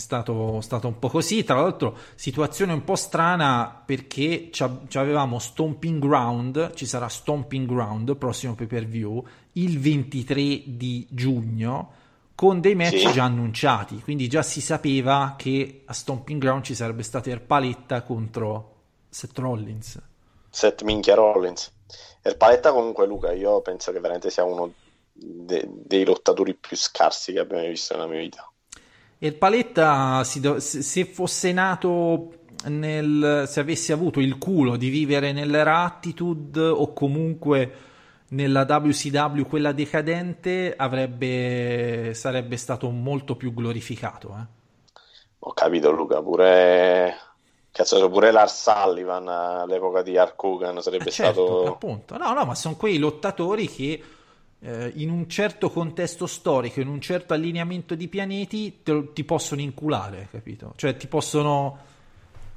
stato, 0.00 0.60
stato 0.60 0.88
un 0.88 0.98
po' 0.98 1.08
così. 1.08 1.44
Tra 1.44 1.60
l'altro, 1.60 1.96
situazione 2.16 2.72
un 2.72 2.82
po' 2.82 2.96
strana 2.96 3.82
perché 3.84 4.50
c'avevamo 4.50 5.38
Stomping 5.38 6.00
Ground, 6.00 6.74
ci 6.74 6.86
sarà 6.86 7.08
Stomping 7.08 7.66
Ground, 7.68 8.16
prossimo 8.16 8.54
pay 8.54 8.66
per 8.66 8.86
view, 8.86 9.24
il 9.52 9.78
23 9.78 10.62
di 10.66 11.06
giugno. 11.10 11.92
Con 12.34 12.60
dei 12.60 12.74
match 12.74 12.98
Sì. 12.98 13.12
già 13.12 13.24
annunciati, 13.24 14.00
quindi 14.00 14.26
già 14.26 14.42
si 14.42 14.62
sapeva 14.62 15.34
che 15.36 15.82
a 15.84 15.92
Stomping 15.92 16.40
Ground 16.40 16.62
ci 16.64 16.74
sarebbe 16.74 17.02
stato 17.02 17.28
Erpaletta 17.28 18.02
contro 18.02 18.76
Seth 19.10 19.38
Rollins. 19.38 20.00
Seth 20.48 20.82
Minchia 20.82 21.14
Rollins. 21.16 21.70
E 22.22 22.30
il 22.30 22.36
Paletta 22.38 22.72
comunque, 22.72 23.06
Luca, 23.06 23.32
io 23.32 23.60
penso 23.60 23.92
che 23.92 24.00
veramente 24.00 24.30
sia 24.30 24.44
uno 24.44 24.72
de- 25.12 25.68
dei 25.68 26.04
lottatori 26.04 26.54
più 26.54 26.76
scarsi 26.78 27.32
che 27.32 27.40
abbia 27.40 27.58
mai 27.58 27.68
visto 27.68 27.94
nella 27.94 28.06
mia 28.06 28.20
vita. 28.20 28.49
Il 29.22 29.34
Paletta, 29.36 30.24
se 30.24 30.60
se 30.60 31.04
fosse 31.04 31.52
nato 31.52 32.32
nel, 32.66 33.44
se 33.46 33.60
avesse 33.60 33.92
avuto 33.92 34.18
il 34.20 34.38
culo 34.38 34.76
di 34.76 34.88
vivere 34.88 35.32
nell'era 35.32 35.82
Attitude 35.84 36.60
o 36.60 36.92
comunque 36.94 37.72
nella 38.28 38.64
WCW, 38.64 39.42
quella 39.46 39.72
decadente, 39.72 40.74
avrebbe, 40.76 42.12
sarebbe 42.14 42.56
stato 42.56 42.88
molto 42.90 43.36
più 43.36 43.52
glorificato. 43.52 44.36
eh. 44.38 44.58
Ho 45.40 45.52
capito, 45.54 45.90
Luca, 45.90 46.22
pure... 46.22 47.14
Cazzo, 47.72 48.08
pure 48.10 48.30
Lars 48.32 48.62
Sullivan 48.62 49.28
all'epoca 49.28 50.02
di 50.02 50.16
Hulk 50.16 50.42
Hogan 50.42 50.82
sarebbe 50.82 51.08
Eh, 51.08 51.10
certo, 51.10 51.62
stato... 51.62 51.66
appunto. 51.66 52.16
No, 52.16 52.32
no, 52.32 52.44
ma 52.44 52.54
sono 52.54 52.76
quei 52.76 52.98
lottatori 52.98 53.68
che 53.68 54.02
eh, 54.60 54.92
in 54.96 55.10
un 55.10 55.28
certo 55.28 55.70
contesto 55.70 56.26
storico, 56.26 56.80
in 56.80 56.88
un 56.88 57.00
certo 57.00 57.34
allineamento 57.34 57.94
di 57.94 58.08
pianeti, 58.08 58.80
te 58.82 59.12
ti 59.12 59.24
possono 59.24 59.60
inculare, 59.60 60.28
capito? 60.30 60.74
Cioè 60.76 60.96
ti 60.96 61.06
possono, 61.06 61.78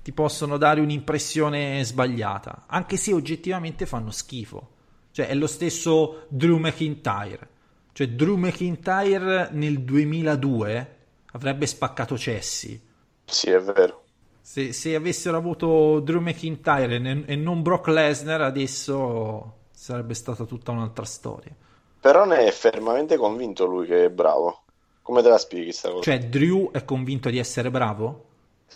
ti 0.03 0.11
possono 0.11 0.57
dare 0.57 0.81
un'impressione 0.81 1.83
sbagliata, 1.83 2.65
anche 2.67 2.97
se 2.97 3.13
oggettivamente 3.13 3.85
fanno 3.85 4.11
schifo. 4.11 4.71
Cioè 5.11 5.27
è 5.27 5.35
lo 5.35 5.47
stesso 5.47 6.25
Drew 6.27 6.57
McIntyre. 6.57 7.49
Cioè 7.93 8.09
Drew 8.09 8.35
McIntyre 8.35 9.49
nel 9.51 9.81
2002 9.81 10.95
avrebbe 11.33 11.67
spaccato 11.67 12.17
cessi. 12.17 12.81
Sì, 13.25 13.49
è 13.51 13.61
vero. 13.61 14.01
Se, 14.41 14.73
se 14.73 14.95
avessero 14.95 15.37
avuto 15.37 15.99
Drew 15.99 16.19
McIntyre 16.19 16.95
e 16.97 17.23
e 17.27 17.35
non 17.35 17.61
Brock 17.61 17.87
Lesnar, 17.87 18.41
adesso 18.41 19.59
sarebbe 19.71 20.15
stata 20.15 20.45
tutta 20.45 20.71
un'altra 20.71 21.05
storia. 21.05 21.55
Però 22.03 22.25
ne 22.25 22.45
è 22.45 22.51
fermamente 22.51 23.15
convinto 23.15 23.65
lui 23.65 23.87
che 23.87 24.05
è 24.05 24.09
bravo. 24.09 24.63
Come 25.01 25.21
te 25.21 25.29
la 25.29 25.37
spieghi 25.37 25.71
sta 25.71 25.89
cosa? 25.89 26.01
Cioè, 26.03 26.19
Drew 26.27 26.71
è 26.71 26.83
convinto 26.83 27.29
di 27.29 27.37
essere 27.37 27.71
bravo? 27.71 28.25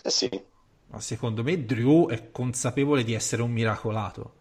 Eh 0.02 0.10
sì. 0.10 0.30
Ma 0.90 1.00
secondo 1.02 1.44
me 1.44 1.66
Drew 1.66 2.08
è 2.08 2.32
consapevole 2.32 3.04
di 3.04 3.14
essere 3.14 3.42
un 3.42 3.52
miracolato. 3.52 4.32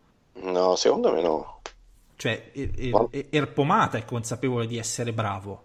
No, 0.43 0.77
secondo 0.77 1.13
me 1.13 1.21
no. 1.23 1.61
Cioè, 2.17 2.51
e- 2.53 2.71
e- 2.77 2.91
Ma- 2.91 3.09
e- 3.11 3.27
Erpomata 3.31 3.99
è 3.99 4.05
consapevole 4.05 4.67
di 4.67 4.79
essere 4.79 5.13
bravo. 5.13 5.63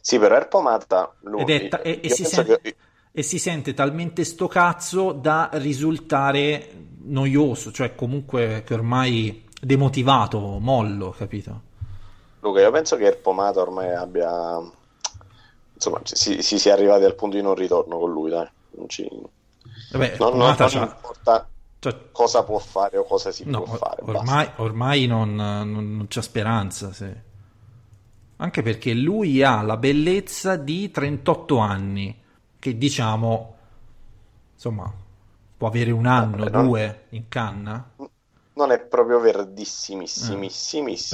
Sì, 0.00 0.18
però 0.18 0.34
Erpomata 0.36 1.14
lui... 1.20 1.42
Ed 1.42 1.50
è 1.50 1.68
ta- 1.68 1.82
e, 1.82 2.00
e 2.02 2.08
si 2.10 2.24
sente, 2.24 2.60
che- 2.60 2.76
e 3.12 3.22
si 3.22 3.38
sente 3.38 3.74
talmente 3.74 4.24
sto 4.24 4.48
cazzo 4.48 5.12
da 5.12 5.48
risultare 5.54 6.70
noioso, 7.02 7.72
cioè 7.72 7.94
comunque 7.94 8.62
che 8.64 8.74
ormai 8.74 9.44
demotivato, 9.60 10.58
mollo, 10.58 11.10
capito? 11.10 11.68
Luca, 12.40 12.60
io 12.60 12.70
penso 12.70 12.96
che 12.96 13.04
Erpomata 13.06 13.60
ormai 13.60 13.94
abbia... 13.94 14.58
Insomma, 15.74 16.00
si, 16.04 16.42
si 16.42 16.58
sia 16.58 16.74
arrivati 16.74 17.04
al 17.04 17.14
punto 17.14 17.36
di 17.36 17.42
non 17.42 17.54
ritorno 17.54 17.98
con 17.98 18.10
lui, 18.12 18.30
dai. 18.30 18.48
Non 18.72 18.88
ci... 18.88 19.08
Vabbè, 19.92 20.16
non, 20.18 20.36
non- 20.36 20.56
non 20.56 20.82
importa 20.82 21.48
c'ha- 21.80 21.96
cosa 22.12 22.44
può 22.44 22.58
fare 22.58 22.98
o 22.98 23.04
cosa 23.04 23.30
si 23.32 23.44
No, 23.44 23.62
può 23.62 23.74
fare. 23.76 24.02
ormai, 24.04 24.48
ormai 24.56 25.06
non, 25.06 25.34
non- 25.34 26.06
c'è 26.08 26.22
speranza. 26.22 26.92
se- 26.92 27.28
Anche 28.36 28.62
perché 28.62 28.94
lui 28.94 29.42
ha 29.42 29.60
la 29.62 29.76
bellezza 29.76 30.56
di 30.56 30.90
38 30.90 31.58
anni, 31.58 32.18
che 32.58 32.78
diciamo, 32.78 33.54
insomma, 34.54 34.90
può 35.56 35.68
avere 35.68 35.90
un 35.90 36.06
anno, 36.06 36.44
Vabbè, 36.44 36.50
due 36.50 37.04
in 37.10 37.28
canna, 37.28 37.90
Non 38.52 38.72
è 38.72 38.78
proprio 38.80 39.20
verdissimissimissimo. 39.20 40.38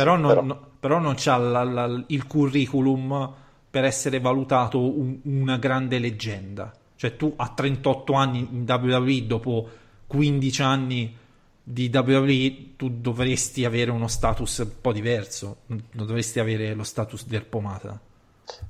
però 0.02 0.16
non, 0.16 0.46
no- 0.46 0.60
però 0.80 0.98
non 0.98 1.14
c'ha 1.16 1.36
la- 1.36 1.64
la- 1.64 2.04
il 2.08 2.26
curriculum 2.26 3.32
per 3.70 3.84
essere 3.84 4.20
valutato 4.20 4.78
un- 4.80 5.18
una 5.24 5.56
grande 5.58 5.98
leggenda. 5.98 6.72
Cioè 6.96 7.16
tu 7.16 7.32
a 7.36 7.48
38 7.48 8.14
anni 8.14 8.38
in 8.50 8.64
WWE, 8.66 9.26
dopo 9.26 9.68
15 10.06 10.62
anni 10.62 11.14
di 11.62 11.90
WWE, 11.92 12.76
tu 12.76 12.88
dovresti 13.00 13.64
avere 13.64 13.90
uno 13.90 14.06
status 14.08 14.58
un 14.58 14.70
po' 14.80 14.92
diverso, 14.92 15.58
non 15.66 15.82
dovresti 15.92 16.38
avere 16.40 16.72
lo 16.74 16.84
status 16.84 17.26
del 17.26 17.44
pomata. 17.44 18.00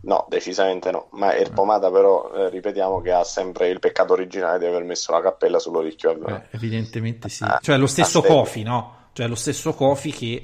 No, 0.02 0.26
decisamente 0.28 0.90
no. 0.90 1.08
Ma 1.12 1.34
Erpomata 1.34 1.90
però, 1.90 2.32
eh, 2.34 2.48
ripetiamo 2.50 3.00
che 3.00 3.12
ha 3.12 3.24
sempre 3.24 3.68
il 3.68 3.78
peccato 3.78 4.12
originale 4.14 4.58
di 4.58 4.66
aver 4.66 4.82
messo 4.84 5.12
la 5.12 5.20
cappella 5.20 5.58
sull'orecchio 5.58 6.10
al 6.10 6.22
Eh, 6.50 6.56
evidentemente 6.56 7.28
sì. 7.28 7.44
Ah, 7.44 7.58
Cioè 7.62 7.76
lo 7.76 7.86
stesso. 7.86 8.22
Kofi, 8.22 8.62
no? 8.62 9.08
Cioè 9.12 9.26
lo 9.28 9.34
stesso 9.34 9.72
Kofi 9.74 10.10
che 10.12 10.42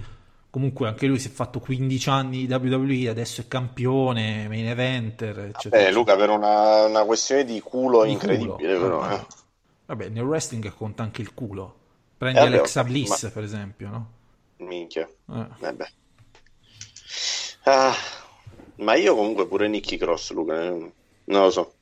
comunque 0.50 0.86
anche 0.88 1.06
lui 1.06 1.18
si 1.18 1.28
è 1.28 1.30
fatto 1.30 1.60
15 1.60 2.08
anni 2.10 2.46
di 2.46 2.52
WWE, 2.52 3.08
adesso 3.08 3.40
è 3.40 3.48
campione, 3.48 4.48
main 4.48 4.66
eventer, 4.68 5.38
eccetera. 5.38 5.86
Eh, 5.86 5.92
Luca, 5.92 6.14
per 6.16 6.28
una, 6.30 6.84
una 6.84 7.04
questione 7.04 7.44
di 7.44 7.60
culo 7.60 8.04
Di 8.04 8.12
incredibile, 8.12 8.76
culo. 8.76 8.98
però, 8.98 9.10
eh. 9.10 9.26
Vabbè, 9.86 10.08
nel 10.08 10.24
wrestling 10.24 10.72
conta 10.74 11.02
anche 11.02 11.22
il 11.22 11.32
culo. 11.34 11.76
Prendi 12.18 12.38
Eh, 12.38 12.42
vabbè, 12.42 12.54
Alexa 12.56 12.84
Bliss, 12.84 13.22
ma- 13.24 13.30
per 13.30 13.42
esempio, 13.44 13.88
no? 13.88 14.10
Minchia. 14.58 15.06
Eh. 15.06 15.46
Vabbè. 15.58 15.86
Ah, 17.64 17.94
ma 18.76 18.94
io 18.94 19.14
comunque 19.14 19.46
pure 19.46 19.68
Nicky 19.68 19.96
Cross, 19.96 20.32
Luca, 20.32 20.62
eh, 20.62 20.92
non 21.24 21.42
lo 21.42 21.50
so. 21.50 21.72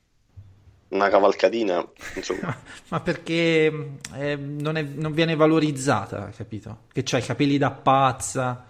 Una 0.89 1.07
cavalcatina, 1.09 1.87
insomma. 2.15 2.53
Ma 2.89 2.99
perché 2.99 3.89
eh, 4.15 4.35
non, 4.35 4.75
è- 4.75 4.81
non 4.83 5.13
viene 5.13 5.35
valorizzata, 5.35 6.29
capito? 6.35 6.79
Che 6.91 7.01
c'ha 7.03 7.17
i 7.19 7.23
capelli 7.23 7.57
da 7.57 7.71
pazza. 7.71 8.65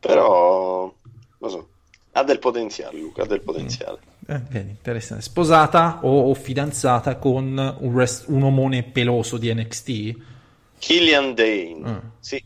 Però, 0.00 0.82
non 0.82 0.92
lo 1.38 1.48
so. 1.48 1.68
Ha 2.12 2.22
del 2.24 2.38
potenziale, 2.38 2.98
Luca, 2.98 3.22
ha 3.22 3.26
del 3.26 3.40
potenziale. 3.40 3.98
Eh, 4.26 4.38
vedi, 4.50 4.68
interessante. 4.70 5.22
Sposata 5.22 6.00
o, 6.02 6.28
o 6.28 6.34
fidanzata 6.34 7.16
con 7.16 7.76
un, 7.80 7.96
rest- 7.96 8.28
un 8.28 8.42
omone 8.42 8.82
peloso 8.82 9.38
di 9.38 9.52
NXT? 9.52 10.16
Killian 10.78 11.34
Dane, 11.34 11.80
Ah. 11.84 12.02
sì. 12.18 12.42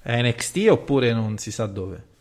È 0.00 0.22
NXT 0.22 0.66
oppure 0.70 1.12
non 1.12 1.38
si 1.38 1.50
sa 1.50 1.66
dove? 1.66 2.12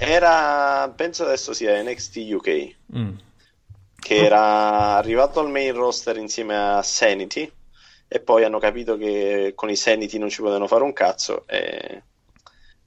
Era, 0.00 0.88
penso 0.94 1.24
adesso 1.24 1.52
sia 1.52 1.82
NXT 1.82 2.16
UK, 2.32 2.76
Mm. 2.96 3.10
che 3.98 4.14
era 4.16 4.94
arrivato 4.96 5.40
al 5.40 5.50
main 5.50 5.74
roster 5.74 6.16
insieme 6.18 6.56
a 6.56 6.82
Sanity 6.82 7.50
e 8.06 8.20
poi 8.20 8.44
hanno 8.44 8.58
capito 8.60 8.96
che 8.96 9.52
con 9.56 9.68
i 9.70 9.76
Sanity 9.76 10.16
non 10.18 10.28
ci 10.30 10.40
potevano 10.40 10.68
fare 10.68 10.84
un 10.84 10.92
cazzo 10.92 11.44
e, 11.48 12.02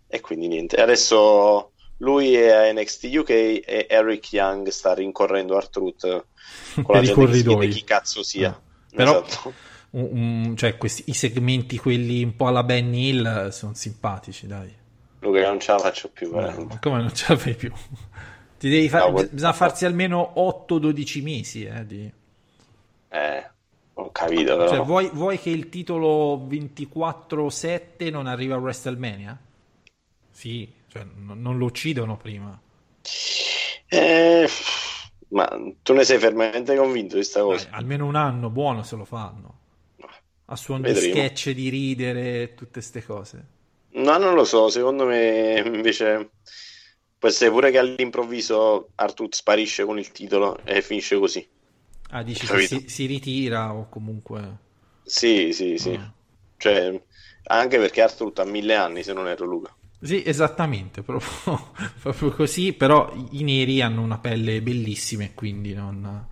e 0.08 0.20
quindi 0.22 0.48
niente. 0.48 0.78
Adesso 0.78 1.72
lui 1.98 2.34
è 2.34 2.50
a 2.50 2.72
NXT 2.74 3.10
UK 3.18 3.30
e 3.30 3.88
Eric 3.90 4.32
Young 4.34 4.70
sta 4.70 4.94
rincorrendo 4.94 5.58
Artruth 5.58 6.26
con 6.82 6.96
la 6.96 7.02
gente 7.02 7.26
che 7.26 7.42
chiede 7.44 7.68
chi 7.68 7.84
cazzo 7.84 8.24
sia. 8.24 8.50
Ah. 8.50 8.62
Però- 8.96 9.24
Esatto. 9.26 9.54
Un- 9.94 10.10
un- 10.48 10.56
cioè, 10.58 10.78
questi, 10.78 11.04
i 11.08 11.14
segmenti, 11.14 11.78
quelli 11.78 12.24
un 12.24 12.38
po' 12.38 12.48
alla 12.48 12.64
Benny 12.64 13.10
Hill, 13.10 13.50
sono 13.50 13.74
simpatici, 13.74 14.48
dai. 14.48 14.74
Luca, 15.22 15.48
non 15.48 15.60
ce 15.60 15.72
la 15.72 15.80
faccio 15.80 16.12
più, 16.12 16.32
Ma 16.68 16.80
come 16.80 16.98
non 17.02 17.14
ce 17.14 17.26
la 17.34 17.38
fai 17.38 17.56
più? 17.56 17.72
Ti 18.58 18.70
devi 18.70 18.90
fare, 18.90 19.06
No, 19.06 19.12
quel- 19.12 19.32
bisogna 19.32 19.54
farsi 19.54 19.86
almeno 19.86 20.34
8-12 20.40 21.22
mesi. 21.24 21.64
Eh, 21.66 21.86
di... 21.86 22.12
Eh, 23.10 23.44
ho 23.94 24.12
capito, 24.12 24.58
però. 24.58 24.76
Cioè, 24.76 24.82
vuoi, 24.82 25.10
vuoi 25.12 25.38
che 25.40 25.50
il 25.50 25.70
titolo 25.70 26.38
24-7 26.48 28.10
non 28.10 28.28
arriva 28.28 28.56
a 28.56 28.60
WrestleMania? 28.60 29.38
Sì, 30.32 30.72
cioè, 30.88 31.04
n- 31.04 31.42
non 31.42 31.58
lo 31.58 31.66
uccidono 31.66 32.18
prima. 32.18 32.60
Eh, 33.92 34.48
ma 35.30 35.46
tu 35.84 35.94
ne 35.94 36.04
sei 36.04 36.18
fermamente 36.20 36.76
convinto 36.76 37.16
di 37.16 37.24
sta 37.24 37.42
Dai, 37.46 37.64
cosa? 37.64 37.68
almeno 37.70 38.06
un 38.08 38.16
anno 38.16 38.50
buono 38.50 38.82
se 38.84 38.96
lo 38.96 39.06
fanno. 39.06 39.60
A 40.46 40.56
suon 40.56 40.84
di 40.84 40.96
sketch, 40.96 41.52
di 41.52 41.70
ridere, 41.70 42.54
tutte 42.56 42.74
queste 42.74 43.04
cose. 43.04 43.48
No, 43.94 44.18
non 44.18 44.34
lo 44.36 44.44
so, 44.46 44.70
secondo 44.70 45.06
me 45.06 45.60
invece 45.66 46.32
può 47.18 47.28
essere 47.30 47.52
pure 47.52 47.72
che 47.72 47.78
all'improvviso 47.78 48.92
Artut 48.96 49.34
sparisce 49.36 49.86
con 49.86 50.00
il 50.00 50.12
titolo 50.12 50.64
e 50.66 50.82
finisce 50.82 51.18
così. 51.18 51.48
Ah, 52.12 52.22
dici 52.24 52.48
che 52.48 52.60
Capito. 52.60 52.60
si, 52.60 52.88
si 52.90 53.06
ritira 53.08 53.74
o 53.74 53.88
comunque... 53.90 54.58
Sì, 55.04 55.54
sì, 55.54 55.78
sì. 55.78 56.00
Ah. 56.00 56.12
Cioè, 56.58 57.00
anche 57.44 57.78
perché 57.78 58.02
Artut 58.02 58.40
ha 58.40 58.46
mille 58.46 58.74
anni, 58.76 59.04
se 59.04 59.14
non 59.14 59.28
erro 59.28 59.46
Luca. 59.46 59.76
Sì, 60.04 60.24
esattamente, 60.26 61.04
proprio, 61.04 61.72
proprio 62.02 62.32
così, 62.32 62.74
però 62.74 63.14
i 63.32 63.44
neri 63.44 63.82
hanno 63.82 64.02
una 64.02 64.18
pelle 64.18 64.62
bellissima 64.62 65.24
e 65.24 65.34
quindi 65.34 65.74
non... 65.74 66.26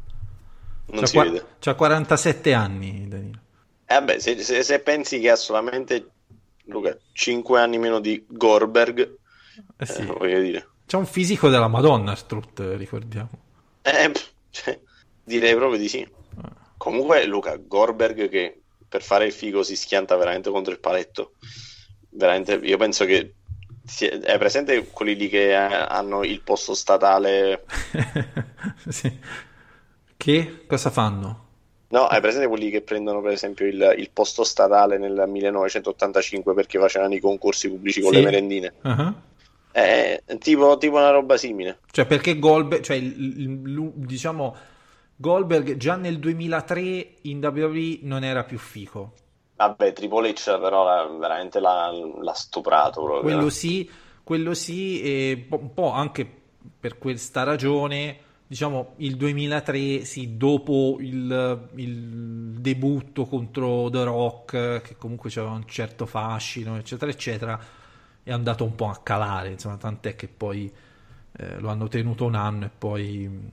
Non 0.87 1.05
C'ha, 1.05 1.07
si 1.07 1.17
qua- 1.17 1.23
vede. 1.23 1.41
c'ha 1.59 1.75
47 1.75 2.53
anni, 2.53 3.07
Danilo. 3.07 3.39
Eh, 3.87 3.93
vabbè, 3.95 4.19
se, 4.19 4.41
se- 4.43 4.63
se 4.63 4.81
pensi 4.81 5.19
che 5.19 5.31
ha 5.31 5.35
solamente, 5.35 6.13
Luca, 6.69 6.97
5 7.11 7.59
anni 7.59 7.77
meno 7.77 7.99
di 7.99 8.23
Gorberg, 8.27 9.17
Eh 9.77 9.85
sì. 9.85 10.01
eh, 10.01 10.05
voglio 10.05 10.39
dire. 10.39 10.67
C'ha 10.85 10.97
un 10.97 11.05
fisico 11.05 11.49
della 11.49 11.67
Madonna, 11.67 12.15
Strut, 12.15 12.59
ricordiamo. 12.75 13.29
Eh, 13.81 14.11
cioè, 14.49 14.79
direi 15.23 15.55
proprio 15.55 15.79
di 15.79 15.87
sì. 15.87 16.07
Comunque, 16.77 17.25
Luca, 17.25 17.57
Gorberg 17.57 18.29
che 18.29 18.61
per 18.87 19.03
fare 19.03 19.25
il 19.25 19.33
figo 19.33 19.63
si 19.63 19.75
schianta 19.75 20.15
veramente 20.15 20.49
contro 20.49 20.71
il 20.71 20.79
paletto. 20.79 21.33
Veramente, 22.09 22.53
io 22.55 22.77
penso 22.77 23.05
che 23.05 23.33
è 24.23 24.37
presente 24.37 24.87
quelli 24.89 25.15
lì 25.15 25.29
che 25.29 25.49
eh, 25.49 25.53
hanno 25.55 26.23
il 26.23 26.41
posto 26.41 26.73
statale. 26.73 27.65
Sì. 28.87 29.19
Che 30.17 30.65
cosa 30.67 30.89
fanno? 30.89 31.47
No, 31.91 32.07
è 32.07 32.21
presente 32.21 32.47
quelli 32.47 32.69
che 32.69 32.81
prendono 32.81 33.21
per 33.21 33.31
esempio 33.31 33.65
il, 33.65 33.95
il 33.97 34.09
posto 34.13 34.43
statale 34.43 34.97
nel 34.97 35.23
1985 35.27 36.53
perché 36.53 36.77
facevano 36.79 37.15
i 37.15 37.19
concorsi 37.19 37.67
pubblici 37.67 38.01
con 38.01 38.11
Sì. 38.11 38.17
le 38.17 38.23
merendine. 38.23 38.73
Uh-huh. 38.83 39.13
È 39.71 40.21
tipo, 40.39 40.77
tipo 40.77 40.97
una 40.97 41.09
roba 41.09 41.37
simile. 41.37 41.79
Cioè, 41.91 42.05
perché 42.05 42.37
Goldberg, 42.37 42.83
cioè, 42.83 42.99
diciamo, 43.01 44.55
Goldberg 45.15 45.77
già 45.77 45.95
nel 45.95 46.19
2003 46.19 47.07
in 47.23 47.43
WWE 47.43 47.99
non 48.03 48.23
era 48.23 48.43
più 48.43 48.57
fico. 48.57 49.13
Vabbè, 49.55 49.91
Triple 49.91 50.29
H 50.29 50.59
però 50.59 51.17
veramente 51.17 51.59
l'ha, 51.59 51.91
l'ha 52.21 52.33
stuprato 52.33 53.03
proprio. 53.03 53.21
Quello 53.21 53.49
sì, 53.49 53.89
quello 54.23 54.53
sì, 54.53 55.01
e 55.01 55.47
un 55.49 55.73
po' 55.73 55.91
anche 55.91 56.25
per 56.79 56.97
questa 56.97 57.43
ragione, 57.43 58.17
diciamo, 58.49 58.93
il 58.95 59.15
2003, 59.15 60.03
sì, 60.05 60.35
dopo 60.35 60.97
il, 61.01 61.69
il 61.75 62.55
debutto 62.59 63.27
contro 63.27 63.91
The 63.91 64.03
Rock, 64.03 64.81
che 64.81 64.95
comunque 64.97 65.29
aveva 65.35 65.51
un 65.51 65.67
certo 65.67 66.07
fascino, 66.07 66.75
eccetera, 66.75 67.11
eccetera, 67.11 67.59
è 68.23 68.31
andato 68.31 68.63
un 68.63 68.73
po' 68.73 68.87
a 68.87 68.99
calare, 69.03 69.51
insomma, 69.51 69.77
tant'è 69.77 70.15
che 70.15 70.27
poi 70.27 70.71
eh, 71.37 71.59
lo 71.59 71.69
hanno 71.69 71.87
tenuto 71.89 72.25
un 72.25 72.33
anno 72.33 72.65
e 72.65 72.71
poi, 72.75 73.29
mm, 73.29 73.47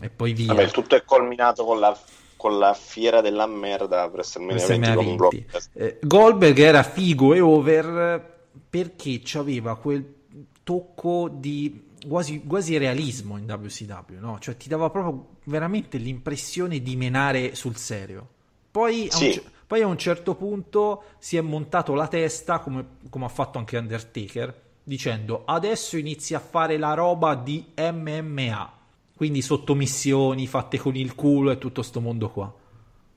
e 0.00 0.10
poi 0.10 0.32
via. 0.32 0.54
Vabbè, 0.54 0.70
tutto 0.70 0.94
è 0.94 1.02
culminato 1.02 1.64
con 1.64 1.80
la, 1.80 1.98
con 2.36 2.56
la 2.56 2.72
fiera 2.72 3.20
della 3.20 3.48
merda 3.48 4.02
per 4.04 4.12
WrestleMania 4.12 4.64
20 4.64 4.72
WrestleMania 4.72 4.94
con 4.94 5.06
un 5.06 5.16
20. 5.16 5.46
block. 5.50 5.68
Eh, 5.72 5.98
Goldberg 6.02 6.58
era 6.60 6.84
figo 6.84 7.34
e 7.34 7.40
over 7.40 8.34
perché 8.70 9.20
aveva 9.34 9.76
quel 9.76 10.14
tocco 10.62 11.28
di 11.32 11.85
quasi, 12.08 12.42
quasi 12.44 12.76
realismo 12.78 13.36
in 13.38 13.44
WCW, 13.44 14.18
no? 14.18 14.38
Cioè 14.38 14.56
ti 14.56 14.68
dava 14.68 14.90
proprio 14.90 15.36
veramente 15.44 15.98
l'impressione 15.98 16.80
di 16.80 16.96
menare 16.96 17.54
sul 17.54 17.76
serio. 17.76 18.28
Poi 18.70 19.08
a, 19.10 19.18
un, 19.18 19.32
Sì. 19.32 19.42
poi 19.66 19.82
a 19.82 19.86
un 19.86 19.96
certo 19.98 20.34
punto 20.34 21.02
si 21.18 21.36
è 21.36 21.40
montato 21.40 21.94
la 21.94 22.08
testa, 22.08 22.58
come, 22.58 22.86
come 23.10 23.24
ha 23.24 23.28
fatto 23.28 23.58
anche 23.58 23.76
Undertaker, 23.78 24.62
dicendo 24.82 25.42
adesso 25.46 25.96
inizia 25.96 26.38
a 26.38 26.40
fare 26.40 26.76
la 26.76 26.94
roba 26.94 27.34
di 27.34 27.72
MMA, 27.76 28.72
quindi 29.16 29.40
sottomissioni 29.42 30.46
fatte 30.46 30.78
con 30.78 30.94
il 30.96 31.14
culo 31.14 31.50
e 31.50 31.58
tutto 31.58 31.82
sto 31.82 32.00
mondo 32.00 32.30
qua. 32.30 32.52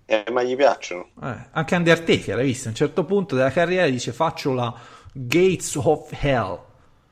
Eh, 0.05 0.25
ma 0.31 0.43
gli 0.43 0.55
piacciono. 0.57 1.09
Eh, 1.21 1.47
anche 1.51 1.75
Undertaker, 1.75 2.37
hai 2.37 2.45
visto? 2.45 2.67
A 2.67 2.71
un 2.71 2.75
certo 2.77 3.05
punto 3.05 3.35
della 3.35 3.51
carriera 3.51 3.87
dice 3.87 4.11
faccio 4.11 4.53
la 4.53 4.73
Gates 5.13 5.75
of 5.75 6.11
Hell. 6.21 6.59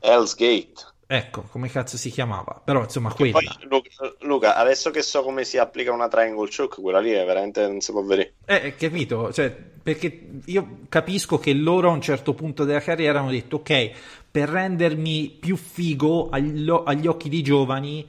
Hell's 0.02 0.34
Gate. 0.34 0.84
Ecco, 1.10 1.42
come 1.50 1.68
cazzo 1.70 1.96
si 1.96 2.10
chiamava? 2.10 2.60
Però 2.62 2.82
insomma 2.82 3.12
Poi, 3.30 3.30
quella. 3.32 3.56
Lu- 3.62 3.82
Luca, 4.20 4.56
adesso 4.56 4.90
che 4.90 5.02
so 5.02 5.22
come 5.22 5.44
si 5.44 5.58
applica 5.58 5.92
una 5.92 6.08
triangle 6.08 6.48
choke, 6.54 6.80
quella 6.80 7.00
lì 7.00 7.10
è 7.10 7.24
veramente 7.24 7.66
non 7.66 7.80
si 7.80 7.92
può 7.92 8.02
vedere. 8.02 8.34
Eh, 8.44 8.74
capito? 8.76 9.32
Cioè, 9.32 9.50
perché 9.50 10.40
io 10.46 10.78
capisco 10.88 11.38
che 11.38 11.52
loro 11.52 11.90
a 11.90 11.92
un 11.92 12.00
certo 12.00 12.32
punto 12.34 12.64
della 12.64 12.80
carriera 12.80 13.20
hanno 13.20 13.30
detto 13.30 13.56
ok, 13.56 13.90
per 14.30 14.48
rendermi 14.48 15.36
più 15.40 15.56
figo 15.56 16.28
agli, 16.30 16.68
agli 16.84 17.06
occhi 17.06 17.28
dei 17.28 17.42
giovani 17.42 18.08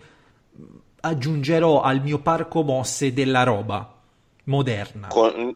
aggiungerò 1.02 1.82
al 1.82 2.02
mio 2.02 2.20
parco 2.20 2.62
mosse 2.64 3.14
della 3.14 3.44
roba 3.44 3.96
moderna. 4.46 5.08
Con- 5.08 5.54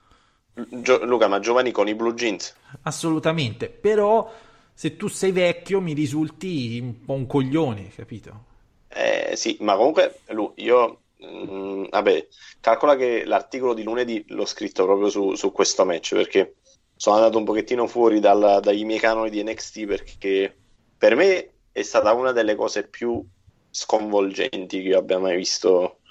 Gio- 0.53 1.05
Luca, 1.05 1.27
ma 1.27 1.39
giovani 1.39 1.71
con 1.71 1.87
i 1.87 1.95
blue 1.95 2.13
jeans. 2.13 2.53
Assolutamente, 2.83 3.69
però 3.69 4.31
se 4.73 4.95
tu 4.97 5.07
sei 5.07 5.31
vecchio 5.31 5.81
mi 5.81 5.93
risulti 5.93 6.79
un 6.81 7.03
po' 7.05 7.13
un 7.13 7.25
coglione, 7.27 7.89
capito? 7.89 8.45
Eh, 8.87 9.35
sì, 9.35 9.57
ma 9.61 9.75
comunque 9.75 10.21
Lu, 10.27 10.53
io, 10.57 11.05
mm, 11.25 11.85
vabbè, 11.89 12.27
calcola 12.59 12.95
che 12.95 13.25
l'articolo 13.25 13.73
di 13.73 13.83
lunedì 13.83 14.23
l'ho 14.29 14.45
scritto 14.45 14.85
proprio 14.85 15.09
su, 15.09 15.33
su 15.35 15.51
questo 15.51 15.83
match 15.85 16.13
perché 16.13 16.57
sono 16.95 17.15
andato 17.15 17.37
un 17.39 17.43
pochettino 17.45 17.87
fuori 17.87 18.19
dal- 18.19 18.59
dai 18.61 18.83
miei 18.85 18.99
canoni 18.99 19.29
di 19.31 19.41
NXT 19.43 19.85
perché 19.85 20.61
per 20.97 21.15
me 21.15 21.55
è 21.71 21.81
stata 21.81 22.13
una 22.13 22.31
delle 22.31 22.55
cose 22.55 22.87
più 22.87 23.25
sconvolgenti 23.69 24.81
che 24.81 24.87
io 24.89 24.99
abbia 24.99 25.17
mai 25.19 25.35
visto 25.37 26.01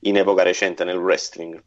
in 0.00 0.16
epoca 0.16 0.42
recente 0.42 0.84
nel 0.84 0.96
wrestling. 0.96 1.62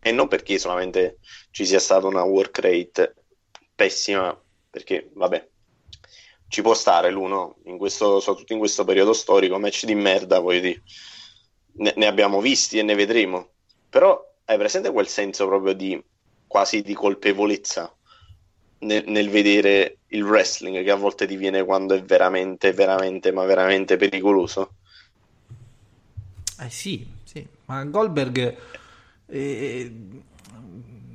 E 0.00 0.10
non 0.12 0.28
perché 0.28 0.58
solamente 0.58 1.18
ci 1.50 1.64
sia 1.64 1.78
stata 1.78 2.06
una 2.06 2.24
work 2.24 2.58
rate 2.58 3.14
pessima, 3.74 4.36
perché 4.70 5.10
vabbè, 5.14 5.50
ci 6.52 6.60
può 6.60 6.74
stare 6.74 7.10
l'uno, 7.10 7.56
in 7.64 7.78
questo, 7.78 8.20
soprattutto 8.20 8.52
in 8.52 8.58
questo 8.58 8.84
periodo 8.84 9.14
storico, 9.14 9.58
match 9.58 9.86
di 9.86 9.94
merda, 9.94 10.38
voglio 10.38 10.60
dire, 10.60 10.82
ne, 11.76 11.94
ne 11.96 12.06
abbiamo 12.06 12.42
visti 12.42 12.78
e 12.78 12.82
ne 12.82 12.94
vedremo, 12.94 13.52
però 13.88 14.22
hai 14.44 14.58
presente 14.58 14.92
quel 14.92 15.08
senso 15.08 15.46
proprio 15.46 15.72
di 15.72 15.98
quasi 16.46 16.82
di 16.82 16.92
colpevolezza 16.92 17.90
nel, 18.80 19.04
nel 19.06 19.30
vedere 19.30 20.00
il 20.08 20.24
wrestling 20.24 20.84
che 20.84 20.90
a 20.90 20.96
volte 20.96 21.26
ti 21.26 21.36
viene 21.36 21.64
quando 21.64 21.94
è 21.94 22.02
veramente, 22.02 22.74
veramente, 22.74 23.32
ma 23.32 23.46
veramente 23.46 23.96
pericoloso? 23.96 24.74
Eh 26.60 26.68
sì, 26.68 27.06
sì, 27.24 27.46
ma 27.64 27.82
Goldberg... 27.84 28.56
eh, 29.24 29.92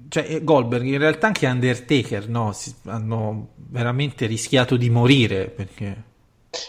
cioè, 0.09 0.25
eh, 0.27 0.43
Goldberg, 0.43 0.85
in 0.85 0.97
realtà 0.97 1.27
anche 1.27 1.47
Undertaker, 1.47 2.27
no? 2.29 2.51
Si- 2.53 2.73
hanno 2.85 3.53
veramente 3.55 4.25
rischiato 4.25 4.75
di 4.77 4.89
morire 4.89 5.47
perché... 5.49 6.03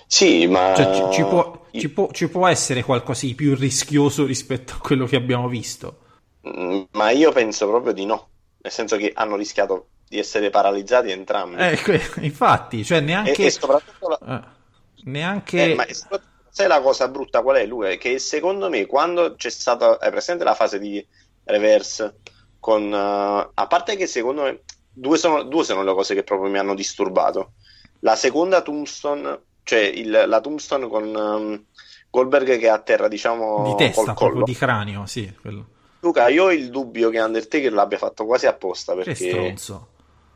Sì, 0.06 0.46
ma... 0.46 0.74
Cioè, 0.74 0.94
ci, 0.94 1.02
ci 1.12 1.22
può, 1.24 1.66
ci 1.70 1.88
può- 1.90 2.10
ci 2.10 2.28
può 2.28 2.46
essere 2.46 2.82
qualcosa 2.82 3.26
di 3.26 3.34
più 3.34 3.54
rischioso 3.54 4.24
rispetto 4.26 4.74
a 4.74 4.78
quello 4.78 5.06
che 5.06 5.16
abbiamo 5.16 5.48
visto. 5.48 6.00
Mm, 6.46 6.82
Ma 6.92 7.10
io 7.10 7.32
penso 7.32 7.66
proprio 7.68 7.92
di 7.92 8.04
no, 8.06 8.28
nel 8.58 8.72
senso 8.72 8.96
che 8.96 9.12
hanno 9.14 9.36
rischiato 9.36 9.88
di 10.08 10.18
essere 10.18 10.50
paralizzati 10.50 11.10
entrambi. 11.10 11.56
Eh, 11.62 11.78
que- 11.82 12.00
infatti, 12.20 12.84
cioè 12.84 12.98
E, 12.98 13.00
neanche... 13.00 13.44
e 13.46 13.50
soprattutto 13.50 14.08
la- 14.08 14.20
eh, 14.44 14.56
neanche... 15.04 15.72
Eh, 15.72 15.74
ma 15.74 15.84
soprattutto, 15.92 16.30
sai 16.50 16.66
la 16.68 16.80
cosa 16.80 17.08
brutta 17.08 17.42
qual 17.42 17.56
è, 17.56 17.66
Luca? 17.66 17.90
È 17.90 17.98
Che 17.98 18.18
secondo 18.18 18.68
me 18.68 18.86
quando 18.86 19.34
c'è 19.36 19.50
stata, 19.50 19.98
è 19.98 20.10
presente 20.10 20.44
la 20.44 20.54
fase 20.54 20.78
di 20.78 21.04
reverse 21.44 22.20
con, 22.68 22.92
eh, 22.92 23.50
a 23.54 23.66
parte 23.66 23.96
che 23.96 24.06
secondo 24.06 24.42
me 24.42 24.60
due 24.92 25.16
sono, 25.16 25.42
due 25.42 25.64
sono 25.64 25.82
le 25.82 25.94
cose 25.94 26.14
che 26.14 26.22
proprio 26.22 26.50
mi 26.50 26.58
hanno 26.58 26.74
disturbato. 26.74 27.52
La 28.00 28.14
seconda 28.14 28.60
tombstone 28.60 29.40
cioè 29.62 29.80
il- 29.80 30.24
la 30.26 30.40
tombstone 30.40 30.86
con 30.88 31.04
ehm, 31.04 31.64
Goldberg 32.10 32.58
che 32.58 32.66
è 32.66 32.68
a 32.68 32.78
terra, 32.78 33.06
diciamo, 33.08 33.64
Di 33.68 33.74
testa, 33.84 34.12
collo. 34.14 34.44
di 34.44 34.54
cranio, 34.54 35.04
sì. 35.06 35.30
quello. 35.40 35.66
Luca, 36.00 36.28
io 36.28 36.44
ho 36.44 36.52
il 36.52 36.70
dubbio 36.70 37.10
che 37.10 37.20
Undertaker 37.20 37.72
l'abbia 37.72 37.98
fatto 37.98 38.24
quasi 38.24 38.46
apposta 38.46 38.94
perché 38.94 39.14
stronzo. 39.14 39.88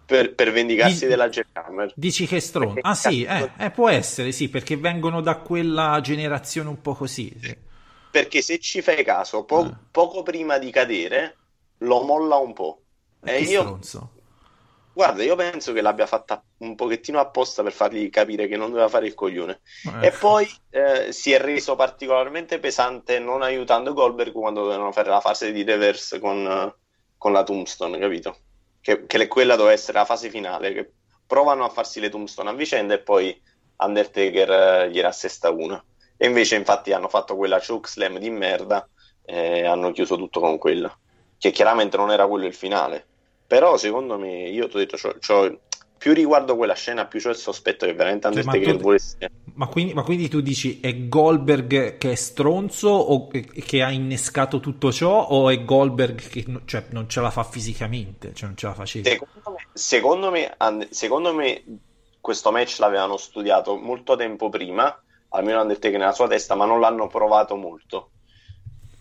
per, 0.05 0.35
per 0.35 0.53
vendicarsi 0.53 1.01
Di- 1.05 1.07
della 1.07 1.29
Jackhammer. 1.31 1.93
Dici 1.95 2.27
che 2.27 2.37
è 2.37 2.41
stronzo? 2.41 2.81
Ah 2.83 2.95
sì, 2.95 3.23
eh, 3.25 3.51
eh, 3.59 3.71
può 3.71 3.89
essere, 3.89 4.33
sì, 4.33 4.49
perché 4.51 4.77
vengono 4.77 5.21
da 5.23 5.37
quella 5.37 5.99
generazione 6.03 6.69
un 6.69 6.81
po' 6.83 6.95
così. 6.95 7.35
sì. 7.41 7.57
Perché 8.11 8.43
se 8.43 8.59
ci 8.59 8.83
fai 8.83 9.03
caso, 9.05 9.45
po- 9.45 9.61
Ah. 9.65 9.79
poco 9.91 10.23
prima 10.23 10.59
di 10.59 10.71
cadere, 10.71 11.37
lo 11.83 12.03
molla 12.03 12.37
un 12.37 12.53
po'. 12.53 12.83
Che 13.23 13.37
E 13.37 13.41
io, 13.41 13.61
stronzo. 13.61 14.13
guarda, 14.93 15.23
io 15.23 15.37
penso 15.37 15.73
che 15.73 15.81
l'abbia 15.81 16.07
fatta 16.07 16.45
un 16.59 16.75
pochettino 16.75 17.19
apposta 17.19 17.63
per 17.63 17.73
fargli 17.73 18.09
capire 18.11 18.47
che 18.49 18.57
non 18.57 18.71
doveva 18.71 18.89
fare 18.89 19.07
il 19.07 19.15
coglione. 19.15 19.61
Eh, 19.85 20.07
E 20.07 20.13
poi 20.13 20.47
eh, 20.71 21.13
si 21.13 21.33
è 21.33 21.39
reso 21.41 21.77
particolarmente 21.77 22.59
pesante 22.59 23.19
non 23.19 23.43
aiutando 23.43 23.93
Goldberg 23.95 24.33
quando 24.33 24.63
dovevano 24.63 24.93
fare 24.93 25.09
la 25.11 25.21
fase 25.21 25.53
di 25.53 25.63
reverse 25.65 26.19
con, 26.19 26.47
eh, 26.47 26.77
con 27.17 27.33
la 27.33 27.43
Tombstone, 27.43 27.99
capito? 27.99 28.37
Che, 28.81 29.07
che 29.07 29.29
quella 29.29 29.55
doveva 29.57 29.73
essere 29.75 29.99
la 29.99 30.05
fase 30.05 30.29
finale, 30.29 30.73
che 30.73 30.93
provano 31.27 31.65
a 31.65 31.69
farsi 31.71 32.01
le 32.01 32.09
Tombstone 32.11 32.51
a 32.51 32.53
vicenda 32.55 32.95
e 32.95 33.03
poi 33.03 33.41
Undertaker 33.77 34.51
eh, 34.85 34.91
gliene 34.91 35.09
assesta 35.09 35.51
una. 35.51 35.83
E 36.17 36.27
invece 36.27 36.57
infatti 36.57 36.93
hanno 36.93 37.09
fatto 37.09 37.37
quella 37.37 37.61
chokeslam 37.65 38.19
di 38.19 38.31
merda 38.31 38.89
e 39.25 39.65
hanno 39.65 39.91
chiuso 39.93 40.17
tutto 40.17 40.41
con 40.41 40.59
quella. 40.59 40.95
Che 41.43 41.51
chiaramente 41.51 41.97
non 41.97 42.11
era 42.13 42.27
quello 42.29 42.47
il 42.47 42.55
finale. 42.55 43.05
Però 43.47 43.77
secondo 43.77 44.17
me, 44.19 44.49
io 44.49 44.69
ti 44.69 44.77
ho 44.77 44.79
detto, 44.79 44.97
c'ho- 44.97 45.19
c'ho- 45.19 45.61
più 45.99 46.13
riguardo 46.15 46.57
quella 46.57 46.75
scena, 46.75 47.07
più 47.07 47.21
c'ho 47.21 47.31
il 47.31 47.37
sospetto 47.37 47.85
che 47.85 47.95
veramente 47.95 48.29
Cioè, 48.29 48.43
ma 48.45 48.53
Undertaker 48.53 48.77
tu- 48.77 48.83
volesse... 48.83 49.17
Ma 49.55 49.67
quindi, 49.67 49.93
ma 49.93 50.03
quindi 50.03 50.29
tu 50.29 50.41
dici 50.41 50.81
è 50.81 51.09
Goldberg 51.09 51.99
che 51.99 52.13
è 52.13 52.15
stronzo 52.15 52.89
o 52.89 53.27
che- 53.29 53.45
che 53.45 53.83
ha 53.83 53.91
innescato 53.91 54.61
tutto 54.61 54.91
ciò 54.93 55.27
o 55.29 55.51
è 55.51 55.65
Goldberg 55.65 56.19
che 56.29 56.45
cioè, 56.65 56.87
non 56.91 57.09
ce 57.09 57.21
la 57.21 57.31
fa 57.31 57.43
fisicamente, 57.45 58.33
cioè 58.35 58.47
non 58.49 58.57
ce 58.57 58.67
la 58.67 58.75
faceva? 58.75 59.09
Secondo 59.11 59.51
me, 59.51 59.67
secondo 59.73 60.31
me, 60.31 60.57
secondo 60.91 61.35
me 61.35 61.65
questo 62.21 62.51
match 62.53 62.79
l'avevano 62.79 63.17
studiato 63.17 63.77
molto 63.77 64.17
tempo 64.17 64.49
prima, 64.49 64.97
almeno 65.31 65.61
Undertaker 65.61 65.99
nella 65.99 66.13
sua 66.13 66.29
testa, 66.29 66.55
ma 66.55 66.65
non 66.65 66.81
l'hanno 66.81 67.09
provato 67.09 67.57
molto. 67.57 68.12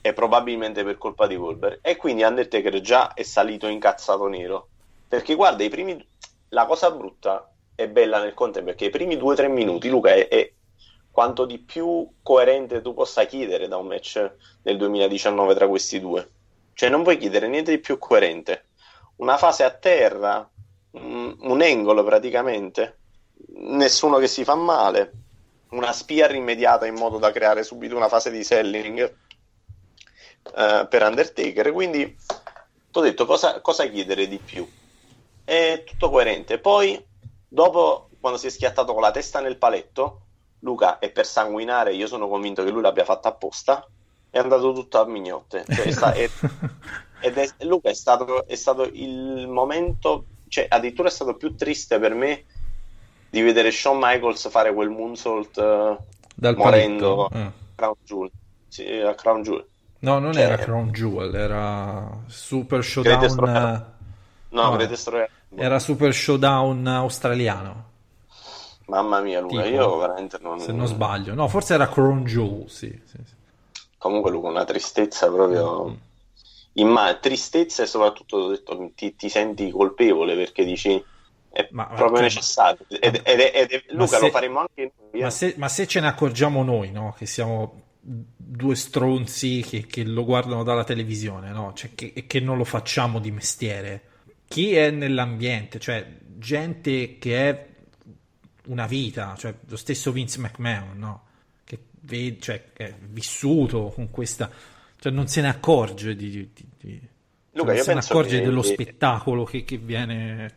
E 0.01 0.13
probabilmente 0.13 0.83
per 0.83 0.97
colpa 0.97 1.27
di 1.27 1.35
Goldberg. 1.35 1.79
E 1.81 1.95
quindi 1.95 2.23
Undertaker 2.23 2.81
già 2.81 3.13
è 3.13 3.23
salito 3.23 3.67
incazzato 3.67 4.27
nero. 4.27 4.69
Perché 5.07 5.35
guarda, 5.35 5.63
i 5.63 5.69
primi... 5.69 6.03
la 6.49 6.65
cosa 6.65 6.91
brutta 6.91 7.51
è 7.75 7.87
bella 7.87 8.19
nel 8.19 8.33
contempo 8.33 8.69
perché 8.69 8.85
i 8.85 8.89
primi 8.89 9.17
due 9.17 9.33
o 9.33 9.35
tre 9.35 9.47
minuti, 9.47 9.89
Luca, 9.89 10.13
è, 10.13 10.27
è 10.27 10.51
quanto 11.11 11.45
di 11.45 11.59
più 11.59 12.07
coerente 12.21 12.81
tu 12.81 12.93
possa 12.93 13.25
chiedere 13.25 13.67
da 13.67 13.77
un 13.77 13.87
match 13.87 14.31
del 14.61 14.77
2019 14.77 15.55
tra 15.55 15.67
questi 15.67 15.99
due. 15.99 16.29
Cioè 16.73 16.89
non 16.89 17.03
puoi 17.03 17.17
chiedere 17.17 17.47
niente 17.47 17.71
di 17.71 17.79
più 17.79 17.97
coerente. 17.97 18.65
Una 19.17 19.37
fase 19.37 19.63
a 19.63 19.71
terra, 19.71 20.49
un, 20.91 21.35
un 21.39 21.61
angolo 21.61 22.03
praticamente, 22.03 22.97
nessuno 23.53 24.17
che 24.17 24.27
si 24.27 24.43
fa 24.43 24.55
male, 24.55 25.11
una 25.71 25.91
spia 25.91 26.27
rimediata 26.27 26.85
in 26.85 26.95
modo 26.95 27.17
da 27.17 27.31
creare 27.31 27.63
subito 27.63 27.95
una 27.95 28.07
fase 28.07 28.31
di 28.31 28.43
selling 28.43 29.13
eh, 30.55 30.87
per 30.89 31.03
Undertaker. 31.03 31.71
Quindi 31.71 32.15
ti 32.15 32.97
ho 32.97 33.01
detto 33.01 33.25
cosa, 33.25 33.61
cosa 33.61 33.87
chiedere 33.87 34.27
di 34.27 34.37
più. 34.37 34.67
È 35.43 35.83
tutto 35.85 36.09
coerente. 36.09 36.59
Poi, 36.59 37.03
dopo, 37.47 38.09
quando 38.19 38.37
si 38.37 38.47
è 38.47 38.49
schiattato 38.49 38.93
con 38.93 39.01
la 39.01 39.11
testa 39.11 39.39
nel 39.39 39.57
paletto, 39.57 40.21
Luca 40.59 40.99
è 40.99 41.09
per 41.09 41.25
sanguinare. 41.25 41.93
Io 41.93 42.07
sono 42.07 42.27
convinto 42.27 42.63
che 42.63 42.69
lui 42.69 42.81
l'abbia 42.81 43.05
fatto 43.05 43.27
apposta. 43.27 43.87
È 44.29 44.37
andato 44.37 44.73
tutto 44.73 44.99
a 44.99 45.05
mignotte. 45.05 45.65
Cioè, 45.67 45.85
è 45.85 45.91
sta- 45.91 46.13
è- 46.13 46.29
ed 47.21 47.37
è, 47.37 47.47
Luca 47.59 47.89
è 47.89 47.93
stato, 47.93 48.45
è 48.47 48.55
stato 48.55 48.83
il 48.83 49.47
momento, 49.47 50.25
cioè 50.47 50.65
addirittura 50.69 51.07
è 51.07 51.11
stato 51.11 51.35
più 51.35 51.55
triste 51.55 51.99
per 51.99 52.13
me 52.13 52.45
di 53.29 53.41
vedere 53.41 53.71
Shawn 53.71 53.97
Michaels 53.99 54.49
fare 54.49 54.73
quel 54.73 54.89
moonsault 54.89 55.97
Dal 56.35 56.55
morendo 56.55 57.25
a 57.25 57.51
Crown 57.75 57.95
Jewel. 58.03 58.31
Sì, 58.67 58.85
a 58.87 59.13
Crown 59.15 59.41
Jewel. 59.43 59.67
No, 60.01 60.19
non 60.19 60.33
Cioè- 60.33 60.43
era 60.43 60.57
Crown 60.57 60.91
Jewel, 60.91 61.33
era 61.35 62.09
Super 62.27 62.83
Showdown. 62.83 63.23
Eh, 63.23 63.85
No, 64.49 64.75
No. 64.75 64.77
Era 65.55 65.79
Super 65.79 66.13
Showdown 66.13 66.85
australiano, 66.87 67.85
Mamma 68.87 69.21
mia, 69.21 69.39
Luca, 69.39 69.61
Tipo, 69.63 69.75
io 69.75 69.97
veramente 69.97 70.37
non... 70.41 70.59
se 70.59 70.71
non 70.73 70.85
sbaglio. 70.87 71.33
No, 71.33 71.47
forse 71.47 71.73
era 71.75 71.87
Crown 71.87 72.23
Jewel, 72.25 72.69
sì, 72.69 72.87
sì, 73.05 73.17
sì. 73.23 73.33
Comunque, 73.97 74.31
Luca, 74.31 74.47
una 74.49 74.65
tristezza 74.65 75.31
proprio... 75.31 75.89
Mm. 75.89 75.93
Imma- 76.73 77.13
tristezza 77.15 77.83
e 77.83 77.85
soprattutto 77.85 78.47
detto, 78.49 78.91
ti, 78.95 79.15
ti 79.15 79.27
senti 79.29 79.69
colpevole 79.71 80.35
perché 80.35 80.63
dici 80.63 81.01
è 81.51 81.67
Ma- 81.71 81.87
ma- 81.89 81.95
proprio 81.95 82.15
cioè, 82.17 82.23
necessario. 82.23 82.85
Ed, 82.87 83.21
ed- 83.25 83.51
ed- 83.53 83.83
Ma 83.89 84.03
Luca, 84.03 84.17
se- 84.17 84.19
lo 84.25 84.29
faremo 84.29 84.59
anche 84.59 84.91
noi. 85.11 85.19
eh. 85.19 85.23
Ma 85.23 85.29
se, 85.29 85.53
ma 85.57 85.67
se 85.67 85.85
ce 85.87 85.99
ne 85.99 86.07
accorgiamo 86.07 86.63
noi, 86.63 86.91
no? 86.91 87.13
Che 87.17 87.25
siamo 87.25 87.81
due 88.03 88.75
stronzi 88.75 89.63
che, 89.65 89.85
che 89.85 90.03
lo 90.03 90.25
guardano 90.25 90.63
dalla 90.63 90.83
televisione, 90.83 91.51
no? 91.51 91.73
Cioè, 91.73 91.91
che, 91.93 92.25
che 92.25 92.39
non 92.39 92.57
lo 92.57 92.63
facciamo 92.63 93.19
di 93.19 93.31
mestiere. 93.31 94.09
Chi 94.47 94.73
è 94.73 94.89
nell'ambiente, 94.89 95.79
cioè 95.79 96.05
gente 96.37 97.17
che 97.19 97.49
è 97.49 97.67
una 98.65 98.87
vita, 98.87 99.35
cioè 99.37 99.53
lo 99.67 99.77
stesso 99.77 100.11
Vince 100.11 100.39
McMahon, 100.39 100.97
no? 100.97 101.25
Che, 101.63 101.79
ve- 102.01 102.37
cioè, 102.39 102.71
che 102.73 102.87
è 102.87 102.95
vissuto 102.99 103.91
con 103.93 104.09
questa... 104.09 104.49
Cioè 104.99 105.11
non 105.11 105.27
se 105.27 105.41
ne 105.41 105.49
accorge 105.49 106.15
di... 106.15 106.29
di- 106.29 106.51
di- 106.53 106.99
cioè, 106.99 107.09
Luca, 107.51 107.67
non 107.67 107.75
io 107.75 107.83
se 107.83 107.93
ne 107.93 107.99
accorge 107.99 108.39
che- 108.39 108.45
dello 108.45 108.61
spettacolo 108.61 109.43
che, 109.43 109.63
che 109.63 109.77
viene... 109.77 110.53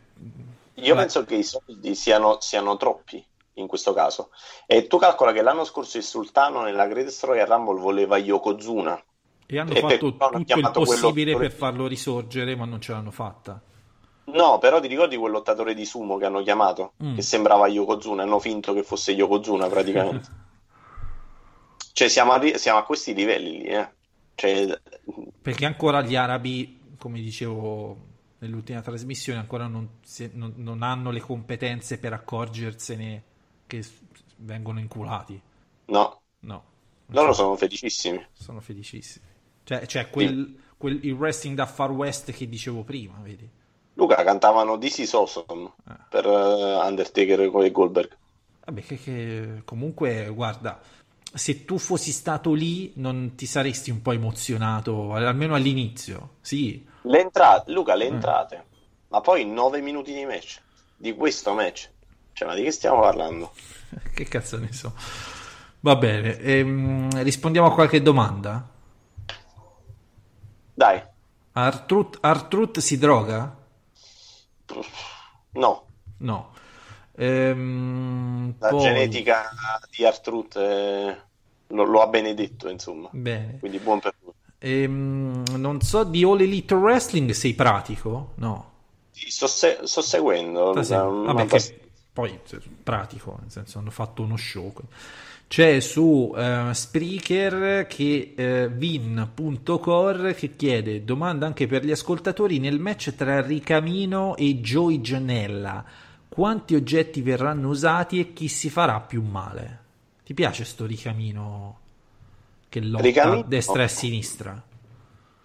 Io 0.75 0.93
Beh. 0.93 1.01
penso 1.01 1.23
che 1.23 1.35
i 1.35 1.43
soldi 1.43 1.95
siano, 1.95 2.37
siano 2.41 2.75
troppi 2.75 3.23
in 3.55 3.67
questo 3.67 3.93
caso. 3.93 4.29
E 4.65 4.87
tu 4.87 4.97
calcola 4.97 5.31
che 5.31 5.41
l'anno 5.41 5.63
scorso 5.63 5.97
il 5.97 6.03
sultano 6.03 6.61
nella 6.61 6.87
Greatest 6.87 7.23
Royal 7.25 7.47
Rumble 7.47 7.79
voleva 7.79 8.17
Yokozuna. 8.17 9.01
E 9.47 9.59
hanno 9.59 9.73
E 9.73 9.79
fatto 9.79 9.97
tutto 9.97 10.29
il 10.37 10.45
quello- 10.45 10.71
possibile 10.71 11.35
per 11.37 11.51
farlo 11.51 11.87
risorgere, 11.87 12.55
ma 12.55 12.65
non 12.65 12.81
ce 12.81 12.91
l'hanno 12.93 13.11
fatta. 13.11 13.61
No, 14.27 14.57
però 14.57 14.79
ti 14.79 14.87
ricordi 14.87 15.17
quel 15.17 15.31
lottatore 15.31 15.75
di 15.75 15.85
sumo 15.85 16.17
che 16.17 16.25
hanno 16.25 16.41
chiamato? 16.41 16.93
Mm. 17.03 17.15
Che 17.15 17.21
sembrava 17.21 17.67
Yokozuna, 17.67 18.23
hanno 18.23 18.39
finto 18.39 18.73
che 18.73 18.81
fosse 18.83 19.11
Yokozuna 19.11 19.67
praticamente. 19.67 20.29
cioè 21.93 22.07
siamo 22.09 22.31
a, 22.33 22.41
siamo 22.57 22.79
a 22.79 22.83
questi 22.83 23.13
livelli 23.13 23.51
lì, 23.59 23.63
eh. 23.65 23.87
Cioè, 24.35 24.81
Perché 25.41 25.65
ancora 25.65 26.01
gli 26.01 26.15
arabi, 26.15 26.95
come 26.97 27.21
dicevo 27.21 27.97
nell'ultima 28.39 28.81
trasmissione, 28.81 29.39
ancora 29.39 29.67
non, 29.67 29.99
si- 30.03 30.31
non- 30.33 30.53
non 30.57 30.81
hanno 30.81 31.11
le 31.11 31.21
competenze 31.21 31.99
per 31.99 32.11
accorgersene 32.13 33.23
che 33.67 33.83
vengono 34.37 34.79
inculati. 34.79 35.39
no, 35.87 36.21
No, 36.39 36.63
loro 37.07 37.33
sono 37.33 37.55
felicissimi. 37.55 38.23
sono 38.33 38.59
felicissimi. 38.61 39.25
Cioè, 39.63 39.85
cioè 39.87 40.09
quel, 40.09 40.55
quel- 40.77 41.03
il 41.03 41.13
wrestling 41.13 41.55
da 41.55 41.65
Far 41.65 41.91
West 41.91 42.31
che 42.31 42.47
dicevo 42.47 42.83
prima, 42.83 43.17
vedi? 43.21 43.49
Luca 43.93 44.23
cantavano 44.23 44.77
This 44.77 44.99
is 44.99 45.13
Awesome 45.13 45.71
Ah. 45.85 46.05
per 46.09 46.25
eh, 46.25 46.75
Undertaker 46.87 47.39
e 47.41 47.71
Goldberg. 47.71 48.17
Vabbè, 48.65 48.81
che, 48.81 48.97
che 48.97 49.61
comunque, 49.65 50.27
guarda, 50.29 50.79
se 51.33 51.65
tu 51.65 51.77
fossi 51.77 52.11
stato 52.11 52.53
lì 52.53 52.91
non 52.95 53.35
ti 53.35 53.45
saresti 53.45 53.91
un 53.91 54.01
po' 54.01 54.11
emozionato, 54.11 55.13
almeno 55.13 55.55
all'inizio, 55.55 56.37
sì. 56.41 56.85
Le 57.01 57.19
entrate, 57.19 57.71
Luca, 57.71 57.95
le 57.95 58.05
entrate, 58.05 58.65
ma 59.09 59.21
poi 59.21 59.45
9 59.45 59.81
minuti 59.81 60.13
di 60.13 60.25
match, 60.25 60.61
di 60.95 61.13
questo 61.13 61.53
match. 61.53 61.91
Cioè, 62.35 62.47
ma 62.49 62.53
di 62.53 62.63
che 62.63 62.71
stiamo 62.71 62.99
parlando? 62.99 63.53
Che 64.13 64.25
cazzo 64.25 64.57
ne 64.59 64.73
so. 64.73 64.93
Va 65.79 65.95
bene, 65.95 66.37
ehm, 66.39 67.23
rispondiamo 67.23 67.67
a 67.67 67.73
qualche 67.73 68.01
domanda. 68.01 68.67
Dai, 70.73 71.01
Artrut, 71.53 72.17
Artrut 72.19 72.79
si 72.79 72.97
droga? 72.97 73.55
no, 75.53 75.85
No. 76.17 76.53
Ehm, 77.17 78.55
la 78.59 78.67
poi- 78.69 78.79
genetica 78.81 79.49
di 79.95 80.05
Artrut 80.05 80.55
eh, 80.57 81.17
lo, 81.67 81.83
lo 81.85 82.01
ha 82.01 82.07
benedetto, 82.07 82.67
insomma. 82.67 83.07
Bene. 83.13 83.59
Quindi 83.59 83.79
buon 83.79 83.99
per 84.01 84.13
lui. 84.21 84.33
Ehm, 84.57 85.43
non 85.55 85.79
so, 85.81 86.03
di 86.03 86.23
All 86.25 86.41
Elite 86.41 86.73
Wrestling 86.73 87.31
sei 87.31 87.53
pratico? 87.53 88.33
No. 88.35 88.71
Sì, 89.11 89.29
Sto, 89.29 89.47
se- 89.47 89.79
sto 89.83 90.01
seguendo. 90.01 90.71
Ah, 90.71 90.81
Vabbè, 90.81 91.45
bast- 91.45 91.69
che 91.73 91.84
poi 92.15 92.39
pratico, 92.81 93.39
nel 93.41 93.51
senso 93.51 93.77
hanno 93.77 93.91
fatto 93.91 94.21
uno 94.21 94.37
show. 94.37 94.73
C'è 95.47 95.81
su 95.81 96.33
eh, 96.33 96.69
Spreaker 96.71 97.87
che 97.87 98.33
eh, 98.33 98.69
Vin.core 98.69 100.33
che 100.33 100.55
chiede 100.55 101.03
domanda 101.03 101.45
anche 101.45 101.67
per 101.67 101.83
gli 101.83 101.91
ascoltatori 101.91 102.59
nel 102.59 102.79
match 102.79 103.15
tra 103.15 103.41
Ricamino 103.41 104.37
e 104.37 104.61
Joey 104.61 105.01
Janella 105.01 105.83
quanti 106.29 106.73
oggetti 106.73 107.21
verranno 107.21 107.67
usati 107.67 108.21
e 108.21 108.31
chi 108.31 108.47
si 108.47 108.69
farà 108.69 109.01
più 109.01 109.21
male. 109.21 109.79
Ti 110.23 110.33
piace 110.33 110.63
sto 110.63 110.85
ricamino 110.85 111.79
che 112.69 112.79
lotta 112.79 113.03
Ricamino? 113.03 113.41
a 113.41 113.43
destra 113.45 113.81
e 113.81 113.83
a 113.83 113.89
sinistra? 113.89 114.63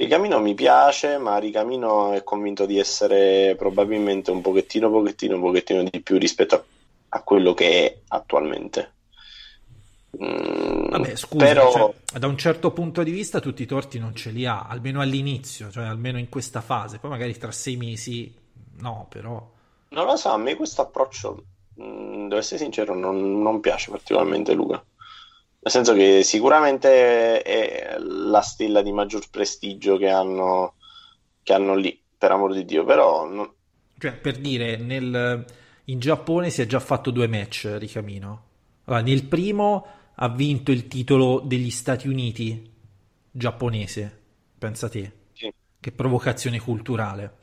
Ricamino 0.00 0.40
mi 0.40 0.54
piace, 0.54 1.18
ma 1.18 1.36
Ricamino 1.36 2.12
è 2.12 2.24
convinto 2.24 2.64
di 2.64 2.78
essere 2.78 3.54
probabilmente 3.54 4.30
un 4.30 4.40
pochettino, 4.40 4.88
pochettino, 4.88 5.34
un 5.34 5.42
pochettino 5.42 5.82
di 5.82 6.00
più 6.00 6.16
rispetto 6.16 6.54
a, 6.54 6.64
a 7.10 7.22
quello 7.22 7.52
che 7.52 7.84
è 7.84 7.98
attualmente. 8.08 8.92
Mm, 10.16 10.88
Vabbè, 10.88 11.16
scusa, 11.16 11.44
però 11.44 11.70
cioè, 11.70 12.18
da 12.18 12.26
un 12.28 12.38
certo 12.38 12.70
punto 12.70 13.02
di 13.02 13.10
vista 13.10 13.40
tutti 13.40 13.62
i 13.62 13.66
torti 13.66 13.98
non 13.98 14.14
ce 14.14 14.30
li 14.30 14.46
ha, 14.46 14.66
almeno 14.66 15.02
all'inizio, 15.02 15.70
cioè 15.70 15.84
almeno 15.84 16.18
in 16.18 16.30
questa 16.30 16.62
fase. 16.62 16.98
Poi 16.98 17.10
magari 17.10 17.36
tra 17.36 17.52
sei 17.52 17.76
mesi, 17.76 18.34
no, 18.78 19.06
però... 19.06 19.52
non 19.90 20.06
lo 20.06 20.16
so, 20.16 20.30
a 20.30 20.38
me 20.38 20.56
questo 20.56 20.80
approccio, 20.80 21.44
mm, 21.78 22.22
devo 22.22 22.38
essere 22.38 22.58
sincero, 22.58 22.94
non, 22.94 23.42
non 23.42 23.60
piace 23.60 23.90
particolarmente 23.90 24.54
Luca. 24.54 24.82
Nel 25.62 25.72
senso 25.72 25.94
che 25.94 26.22
sicuramente 26.22 27.42
è 27.42 27.96
la 27.98 28.40
stella 28.40 28.82
di 28.82 28.92
maggior 28.92 29.28
prestigio 29.30 29.96
che 29.98 30.08
hanno, 30.08 30.76
che 31.42 31.52
hanno 31.52 31.74
lì, 31.76 32.02
per 32.16 32.32
amor 32.32 32.54
di 32.54 32.64
Dio, 32.64 32.84
però 32.84 33.26
non- 33.26 33.54
Cioè, 33.98 34.12
per 34.16 34.38
dire, 34.38 34.76
nel- 34.76 35.44
in 35.84 35.98
Giappone 35.98 36.50
si 36.50 36.62
è 36.62 36.66
già 36.66 36.80
fatto 36.80 37.10
due 37.10 37.26
match, 37.26 37.68
Ricamino. 37.78 38.44
Allora, 38.84 39.02
nel 39.02 39.24
primo 39.26 39.86
ha 40.14 40.28
vinto 40.28 40.70
il 40.72 40.88
titolo 40.88 41.40
degli 41.40 41.70
Stati 41.70 42.08
Uniti 42.08 42.68
giapponese, 43.30 44.18
pensa 44.58 44.88
te, 44.88 45.12
sì, 45.34 45.50
che 45.78 45.92
provocazione 45.92 46.58
culturale. 46.60 47.34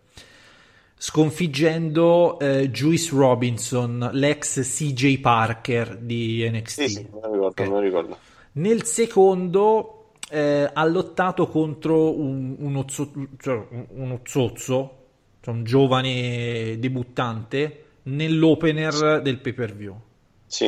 Sconfiggendo 1.00 2.40
eh, 2.40 2.70
Juice 2.72 3.16
Robinson, 3.16 4.10
l'ex 4.14 4.62
CJ 4.62 5.20
Parker 5.20 5.98
di 5.98 6.48
NXT. 6.50 6.82
sì, 6.82 6.88
sì, 6.88 7.10
lo 7.12 7.32
ricordo, 7.34 7.46
Ok. 7.48 7.60
me 7.64 7.68
lo 7.68 7.80
ricordo. 7.80 8.22
Nel 8.54 8.84
secondo 8.84 10.14
eh, 10.30 10.70
ha 10.74 10.86
lottato 10.86 11.48
contro 11.48 12.18
un, 12.20 12.56
uno, 12.60 12.86
zo- 12.90 13.12
cioè, 13.38 13.68
uno 13.90 14.22
zozzo, 14.24 15.06
cioè 15.40 15.54
un 15.54 15.64
giovane 15.64 16.78
debuttante, 16.80 17.84
nell'opener 18.04 19.22
del 19.22 19.40
pay 19.40 19.54
per 19.54 19.76
view. 19.76 19.96
Sì, 20.48 20.68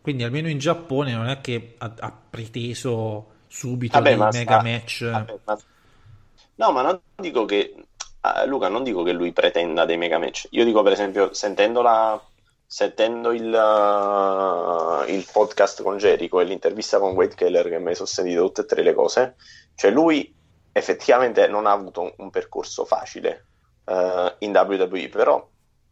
Quindi 0.00 0.22
almeno 0.22 0.48
in 0.48 0.58
Giappone 0.58 1.12
non 1.14 1.26
è 1.28 1.40
che 1.40 1.74
ha, 1.78 1.94
ha 1.98 2.12
preteso 2.12 3.32
subito 3.48 3.98
Vabbè, 3.98 4.16
ma 4.16 4.30
mega 4.30 4.58
sta- 4.58 4.62
match. 4.62 5.04
vabbè, 5.08 5.40
ma- 5.44 5.58
No, 6.56 6.72
ma 6.72 6.82
non 6.82 7.00
dico 7.16 7.44
che 7.44 7.74
ah, 8.24 8.44
Luca, 8.46 8.68
non 8.68 8.82
dico 8.82 9.02
che 9.02 9.12
lui 9.12 9.32
pretenda 9.32 9.84
dei 9.84 9.96
mega 9.96 10.18
match. 10.18 10.48
Io 10.50 10.64
dico, 10.64 10.82
per 10.82 10.92
esempio, 10.92 11.32
sentendo, 11.34 11.82
la- 11.82 12.20
sentendo 12.66 13.32
il, 13.32 13.52
uh, 13.52 15.10
il 15.10 15.26
podcast 15.30 15.82
con 15.82 15.98
Jericho 15.98 16.40
e 16.40 16.44
l'intervista 16.44 16.98
con 16.98 17.12
Wade 17.12 17.34
Keller, 17.34 17.68
che 17.68 17.78
mi 17.78 17.94
sono 17.94 18.06
sentito 18.06 18.44
tutte 18.46 18.62
e 18.62 18.66
tre 18.66 18.82
le 18.82 18.94
cose, 18.94 19.36
cioè 19.74 19.90
lui 19.90 20.34
effettivamente 20.72 21.46
non 21.46 21.66
ha 21.66 21.72
avuto 21.72 22.00
un, 22.00 22.12
un 22.18 22.30
percorso 22.30 22.84
facile 22.84 23.46
uh, 23.84 24.32
in 24.38 24.52
WWE, 24.52 25.08
però 25.08 25.46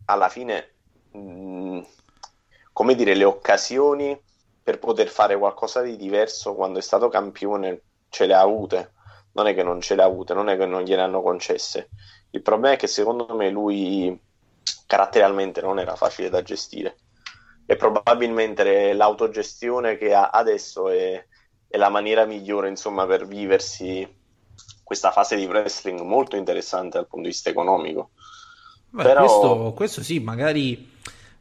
alla 0.07 0.29
fine, 0.29 0.75
mh, 1.13 1.81
come 2.73 2.95
dire, 2.95 3.15
le 3.15 3.25
occasioni 3.25 4.19
per 4.63 4.79
poter 4.79 5.09
fare 5.09 5.37
qualcosa 5.37 5.83
di 5.83 5.97
diverso 5.97 6.55
quando 6.55 6.79
è 6.79 6.83
stato 6.83 7.09
campione 7.09 7.83
ce 8.09 8.27
le 8.27 8.35
ha 8.35 8.41
avute 8.41 8.93
non 9.33 9.47
è 9.47 9.55
che 9.55 9.63
non 9.63 9.81
ce 9.81 9.95
le 9.95 10.03
ha 10.03 10.07
avute, 10.07 10.35
non 10.35 10.49
è 10.49 10.57
che 10.57 10.67
non 10.67 10.83
gliene 10.83 11.03
hanno 11.03 11.23
concesse. 11.23 11.89
Il 12.33 12.43
problema 12.43 12.75
è 12.75 12.79
che 12.79 12.87
secondo 12.87 13.35
me 13.35 13.51
lui 13.51 14.19
caratterialmente 14.87 15.61
non 15.61 15.79
era 15.79 15.97
facile 15.97 16.29
da 16.31 16.43
gestire 16.43 16.97
e 17.67 17.77
probabilmente 17.77 18.93
l'autogestione 18.93 19.97
che 19.97 20.13
ha 20.15 20.31
adesso 20.31 20.89
è, 20.91 21.25
è 21.67 21.77
la 21.77 21.89
maniera 21.89 22.25
migliore 22.27 22.69
insomma 22.69 23.07
per 23.07 23.27
viversi 23.27 24.07
questa 24.83 25.11
fase 25.11 25.37
di 25.37 25.47
wrestling 25.47 26.01
molto 26.01 26.37
interessante 26.37 26.97
dal 26.99 27.07
punto 27.07 27.27
di 27.27 27.33
vista 27.33 27.51
economico. 27.51 28.11
Beh, 28.91 29.03
Però- 29.03 29.21
questo, 29.21 29.73
questo 29.75 30.03
sì, 30.03 30.19
magari 30.21 30.91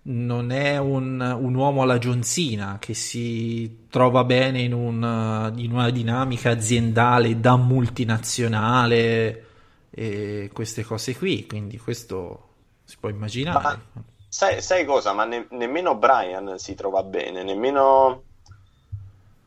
non 0.04 0.52
è 0.52 0.78
un, 0.78 1.20
un 1.20 1.54
uomo 1.54 1.82
alla 1.82 2.00
Cena 2.00 2.78
che 2.80 2.94
si 2.94 3.88
trova 3.90 4.24
bene 4.24 4.62
in, 4.62 4.74
un- 4.74 5.54
in 5.58 5.72
una 5.74 5.90
dinamica 5.90 6.52
aziendale 6.52 7.40
da 7.40 7.58
multinazionale 7.58 9.46
e 9.92 10.50
queste 10.54 10.84
cose 10.84 11.16
qui, 11.16 11.46
quindi 11.46 11.78
questo 11.78 12.50
si 12.86 12.98
può 13.00 13.10
immaginare. 13.10 13.60
Ma 13.60 13.88
sai, 14.28 14.62
sai 14.62 14.86
cosa? 14.86 15.14
Ma 15.14 15.26
ne- 15.26 15.48
nemmeno 15.52 15.96
Brian 15.98 16.58
si 16.58 16.74
trova 16.76 17.04
bene, 17.04 17.44
nemmeno 17.44 18.26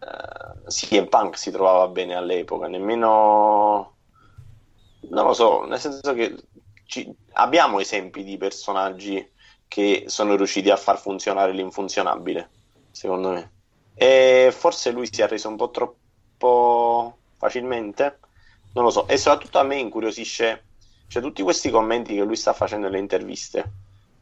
eh, 0.01 0.71
CM 0.71 1.09
Punk 1.09 1.37
si 1.39 1.51
trovava 1.51 1.89
bene 1.89 2.15
all'epoca, 2.15 2.69
nemmeno 2.69 3.97
non 5.11 5.27
lo 5.27 5.33
so, 5.35 5.65
nel 5.65 5.79
senso 5.81 6.15
che 6.15 6.35
ci- 6.87 7.15
abbiamo 7.33 7.81
esempi 7.81 8.23
di 8.25 8.37
personaggi 8.37 9.33
che 9.67 10.05
sono 10.07 10.37
riusciti 10.37 10.71
a 10.71 10.77
far 10.77 10.99
funzionare 10.99 11.53
l'infunzionabile, 11.53 12.55
secondo 12.91 13.31
me. 13.31 13.55
E 13.95 14.51
forse 14.53 14.91
lui 14.91 15.07
si 15.11 15.23
è 15.23 15.29
reso 15.29 15.49
un 15.49 15.57
po' 15.57 15.71
troppo 15.71 17.21
facilmente, 17.37 18.21
non 18.75 18.85
lo 18.85 18.91
so, 18.91 19.09
e 19.09 19.17
soprattutto 19.17 19.59
a 19.59 19.63
me 19.63 19.77
incuriosisce, 19.79 20.65
cioè 21.09 21.23
tutti 21.23 21.43
questi 21.43 21.71
commenti 21.71 22.15
che 22.15 22.23
lui 22.23 22.37
sta 22.37 22.53
facendo 22.53 22.87
nelle 22.87 22.99
interviste, 22.99 23.73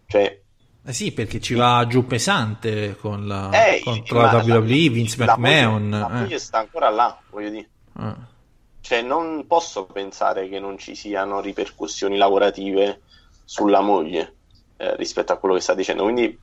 cioè 0.06 0.40
Eh 0.84 0.92
sì, 0.92 1.12
perché 1.12 1.40
ci 1.40 1.54
va 1.54 1.86
giù 1.86 2.06
pesante 2.06 2.96
con 2.96 3.26
la, 3.26 3.50
eh, 3.50 3.80
contro 3.82 4.20
la 4.20 4.42
WWE, 4.44 4.88
Vince 4.88 5.16
la 5.24 5.36
moglie- 5.36 5.64
McMahon. 5.64 5.90
la 5.90 6.08
eh. 6.08 6.12
moglie 6.20 6.38
sta 6.38 6.58
ancora 6.58 6.90
là, 6.90 7.18
voglio 7.30 7.50
dire. 7.50 7.68
Eh. 7.98 8.30
Cioè, 8.80 9.00
non 9.00 9.46
posso 9.46 9.84
pensare 9.84 10.48
che 10.48 10.58
non 10.58 10.76
ci 10.76 10.96
siano 10.96 11.40
ripercussioni 11.40 12.16
lavorative 12.16 13.02
sulla 13.44 13.80
moglie 13.80 14.34
eh, 14.76 14.96
rispetto 14.96 15.32
a 15.32 15.36
quello 15.36 15.54
che 15.54 15.60
sta 15.60 15.74
dicendo. 15.74 16.02
Quindi, 16.02 16.36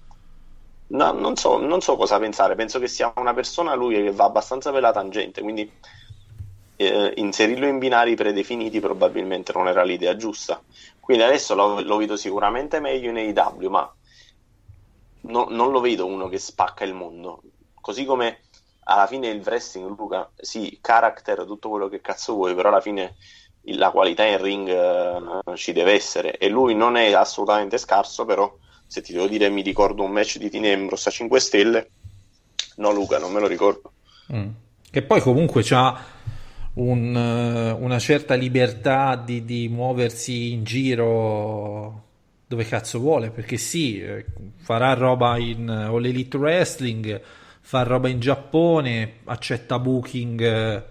no, 0.88 1.12
non, 1.12 1.36
so, 1.36 1.60
non 1.60 1.82
so 1.82 1.98
cosa 1.98 2.18
pensare. 2.18 2.56
Penso 2.56 2.80
che 2.80 2.88
sia 2.88 3.12
una 3.18 3.34
persona 3.34 3.76
lui 3.76 3.96
che 3.96 4.12
va 4.14 4.24
abbastanza 4.24 4.72
per 4.72 4.82
la 4.82 4.94
tangente. 4.94 5.42
Quindi, 5.42 5.70
eh, 6.82 7.14
inserirlo 7.18 7.68
in 7.68 7.78
binari 7.78 8.16
predefiniti 8.16 8.80
probabilmente 8.80 9.52
non 9.54 9.68
era 9.68 9.84
l'idea 9.84 10.16
giusta. 10.16 10.62
Quindi, 11.00 11.24
adesso 11.24 11.54
lo, 11.54 11.82
lo 11.82 11.98
vedo 11.98 12.16
sicuramente 12.16 12.80
meglio 12.80 13.10
in 13.10 13.18
AEW, 13.18 13.70
ma 13.70 13.94
no- 15.22 15.48
non 15.50 15.72
lo 15.72 15.82
vedo 15.82 16.06
uno 16.06 16.30
che 16.30 16.40
spacca 16.40 16.86
il 16.86 16.94
mondo. 16.94 17.42
Così 17.82 18.06
come 18.06 18.44
alla 18.86 19.08
fine 19.08 19.28
il 19.28 19.42
wrestling, 19.44 19.94
Luca, 19.98 20.32
sì, 20.38 20.80
character, 20.82 21.44
tutto 21.46 21.68
quello 21.68 21.90
che 21.90 22.00
cazzo 22.00 22.34
vuoi, 22.34 22.56
però 22.56 22.70
alla 22.70 22.80
fine 22.80 23.16
la 23.64 23.92
qualità 23.92 24.24
in 24.24 24.42
ring 24.42 24.70
eh, 24.70 25.56
ci 25.56 25.74
deve 25.74 25.92
essere 25.92 26.38
e 26.38 26.48
lui 26.48 26.76
non 26.76 26.96
è 26.96 27.12
assolutamente 27.12 27.78
scarso, 27.78 28.24
però 28.24 28.56
se 28.88 29.02
ti 29.02 29.12
devo 29.12 29.28
dire 29.28 29.50
mi 29.50 29.62
ricordo 29.62 30.04
un 30.04 30.12
match 30.12 30.38
di 30.38 30.50
Tine 30.50 30.72
Ambrose 30.72 31.10
a 31.10 31.12
5 31.12 31.40
stelle, 31.42 31.90
no 32.78 32.92
Luca, 32.92 33.20
non 33.20 33.34
me 33.34 33.42
lo 33.42 33.48
ricordo. 33.48 33.92
Mm. 34.34 34.50
Che 34.90 35.02
poi 35.04 35.22
comunque 35.22 35.62
c'ha 35.62 36.18
un, 36.80 37.16
eh, 37.16 37.72
una 37.72 38.00
certa 38.00 38.36
libertà 38.36 39.16
di, 39.16 39.44
di 39.46 39.68
muoversi 39.70 40.52
in 40.52 40.64
giro 40.64 42.04
dove 42.48 42.66
cazzo 42.66 43.00
vuole, 43.00 43.30
perché 43.30 43.58
sì, 43.58 44.02
eh, 44.02 44.26
farà 44.58 44.94
roba 44.94 45.38
in 45.38 45.70
eh, 45.70 45.84
All 45.86 46.04
Elite 46.06 46.38
Wrestling, 46.38 47.22
fa 47.62 47.84
roba 47.84 48.08
in 48.10 48.20
Giappone, 48.20 49.20
accetta 49.26 49.78
booking 49.78 50.84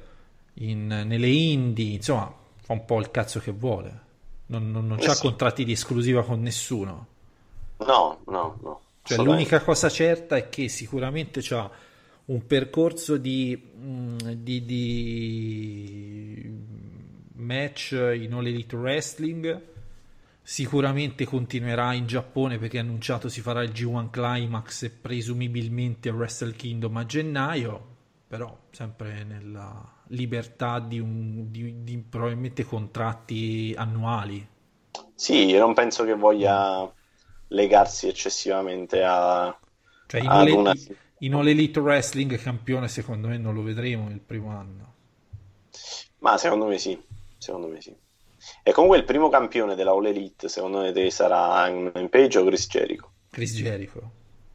in- 0.55 1.05
nelle 1.07 1.29
indie, 1.29 1.95
insomma, 1.95 2.33
fa 2.61 2.73
un 2.73 2.85
po' 2.85 3.01
il 3.01 3.11
cazzo 3.11 3.41
che 3.41 3.51
vuole. 3.51 4.07
Non, 4.47 4.71
non, 4.71 4.87
non 4.87 4.99
Eh 4.99 5.03
c'ha 5.03 5.15
sì. 5.15 5.23
contratti 5.23 5.65
di 5.65 5.73
esclusiva 5.73 6.23
con 6.23 6.41
nessuno. 6.41 7.07
No, 7.79 8.19
no, 8.27 8.59
no. 8.63 8.81
Cioè, 9.03 9.19
l'unica 9.19 9.61
cosa 9.63 9.89
certa 9.89 10.37
è 10.37 10.49
che 10.49 10.69
sicuramente 10.69 11.41
c'ha 11.43 11.71
un 12.29 12.47
percorso 12.47 13.17
di, 13.17 13.61
mm, 13.77 14.17
di, 14.37 14.65
di 14.65 16.51
match 17.37 17.93
in 17.93 18.33
All 18.33 18.47
Elite 18.47 18.77
Wrestling. 18.77 19.63
Sicuramente 20.43 21.25
continuerà 21.27 21.93
in 21.93 22.07
Giappone 22.07 22.59
perché 22.59 22.79
ha 22.79 22.81
annunciato 22.81 23.29
si 23.29 23.41
farà 23.41 23.63
il 23.63 23.71
G1 23.71 24.11
Climax 24.11 24.83
e 24.85 24.91
presumibilmente 24.91 26.09
il 26.09 26.15
Wrestle 26.15 26.53
Kingdom 26.53 26.97
a 26.97 27.05
gennaio. 27.07 27.97
Però 28.27 28.57
sempre 28.71 29.25
nella 29.25 29.97
libertà 30.09 30.81
di, 30.81 30.99
un, 30.99 31.51
di, 31.51 31.83
di 31.83 31.99
probabilmente 31.99 32.65
contratti 32.65 33.75
annuali. 33.77 34.47
Sì, 35.15 35.47
io 35.47 35.59
non 35.59 35.75
penso 35.75 36.05
che 36.05 36.15
voglia 36.15 36.91
legarsi 37.49 38.09
eccessivamente 38.09 39.03
a, 39.03 39.57
Cioè, 40.07 40.23
ad 40.25 40.49
una... 40.49 40.75
in 41.21 41.35
All 41.35 41.49
Elite 41.49 41.81
Wrestling 41.81 42.37
campione 42.39 42.89
secondo 42.89 43.29
me 43.29 43.39
non 43.39 43.55
lo 43.55 43.63
vedremo 43.63 44.09
nel 44.09 44.21
primo 44.21 44.51
anno. 44.51 44.95
Ma 46.19 46.37
secondo 46.37 46.67
me 46.67 46.79
sì, 46.79 47.01
secondo 47.39 47.69
me 47.69 47.81
sì. 47.81 47.95
E 48.63 48.73
comunque 48.73 48.99
il 48.99 49.05
primo 49.05 49.29
campione 49.29 49.75
della 49.75 49.91
All 49.91 50.07
Elite, 50.07 50.49
secondo 50.49 50.81
me, 50.81 51.11
sarà 51.11 51.69
in 51.69 52.09
Page 52.11 52.39
o 52.39 52.45
Chris 52.45 52.67
Jericho? 52.69 53.11
Chris 53.31 53.55
Jericho. 53.55 54.11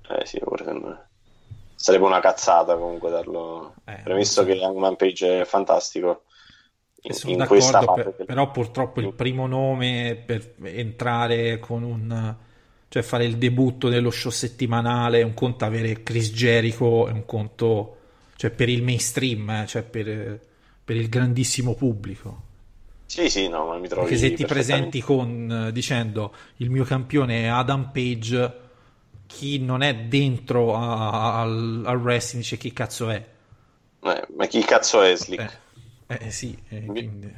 Eh 0.10 0.26
sì, 0.26 0.40
pure 0.40 0.64
secondo 0.64 0.88
me. 0.88 1.08
Sarebbe 1.76 2.06
una 2.06 2.20
cazzata 2.22 2.78
comunque 2.78 3.10
darlo. 3.10 3.76
Eh, 3.86 4.00
Premesso 4.04 4.46
che 4.46 4.62
Hangman 4.62 4.96
Page 4.96 5.42
è 5.42 5.46
fantastico. 5.46 6.24
In, 7.02 7.14
sono 7.14 7.34
in 7.34 7.38
d'accordo, 7.40 7.94
per- 7.94 8.14
del- 8.16 8.26
però 8.26 8.50
purtroppo 8.52 9.02
il 9.02 9.14
primo 9.14 9.48
nome 9.48 10.22
per 10.26 10.56
entrare 10.64 11.60
con 11.60 11.84
un... 11.84 12.36
cioè 12.94 13.02
fare 13.02 13.26
il 13.26 13.40
debutto 13.40 13.90
dello 13.90 14.12
show 14.12 14.30
settimanale 14.30 15.22
è 15.22 15.24
un 15.24 15.34
conto 15.34 15.66
avere 15.66 16.04
Chris 16.04 16.32
Jericho, 16.32 17.08
è 17.08 17.12
un 17.12 17.26
conto 17.26 17.98
cioè 18.36 18.52
per 18.52 18.70
il 18.70 18.84
mainstream, 18.84 19.50
eh, 19.50 19.66
cioè 19.66 19.82
per, 19.82 20.40
per 20.86 20.96
il 20.96 21.10
grandissimo 21.10 21.74
pubblico. 21.74 22.42
Sì, 23.08 23.32
sì, 23.32 23.48
no, 23.48 23.66
ma 23.66 23.80
mi 23.80 23.88
trovi 23.88 24.10
Perché 24.10 24.28
se 24.28 24.34
ti 24.36 24.46
presenti 24.46 25.02
con 25.02 25.66
eh, 25.70 25.72
dicendo 25.72 26.36
il 26.58 26.70
mio 26.70 26.84
campione 26.84 27.46
è 27.46 27.48
Adam 27.48 27.90
Page, 27.92 28.60
chi 29.26 29.58
non 29.58 29.82
è 29.82 29.96
dentro 29.96 30.76
a- 30.76 31.10
a- 31.10 31.42
al, 31.42 31.82
al 31.88 31.98
wrestling 31.98 32.44
dice 32.44 32.58
chi 32.58 32.72
cazzo 32.74 33.10
è? 33.10 33.28
Eh, 34.04 34.28
ma 34.38 34.46
chi 34.46 34.62
cazzo 34.62 35.02
è 35.02 35.16
Slick? 35.16 35.60
Eh, 36.06 36.20
eh, 36.28 36.30
sì, 36.30 36.56
eh, 36.70 36.86
quindi- 36.86 37.34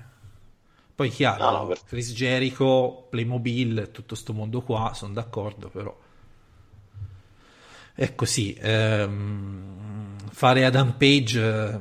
Poi 0.95 1.09
chiaro, 1.09 1.43
No, 1.43 1.57
no, 1.57 1.67
per- 1.67 1.83
Chris 1.85 2.13
Jericho, 2.13 3.07
Playmobil, 3.09 3.89
tutto 3.91 4.15
sto 4.15 4.31
mondo 4.33 4.61
qua, 4.61 4.93
sono 4.93 5.13
d'accordo, 5.13 5.69
però 5.69 5.95
è 7.93 8.13
così. 8.15 8.55
ehm, 8.59 10.15
fare 10.31 10.65
Adam 10.65 10.93
Page, 10.97 11.41
eh, 11.41 11.79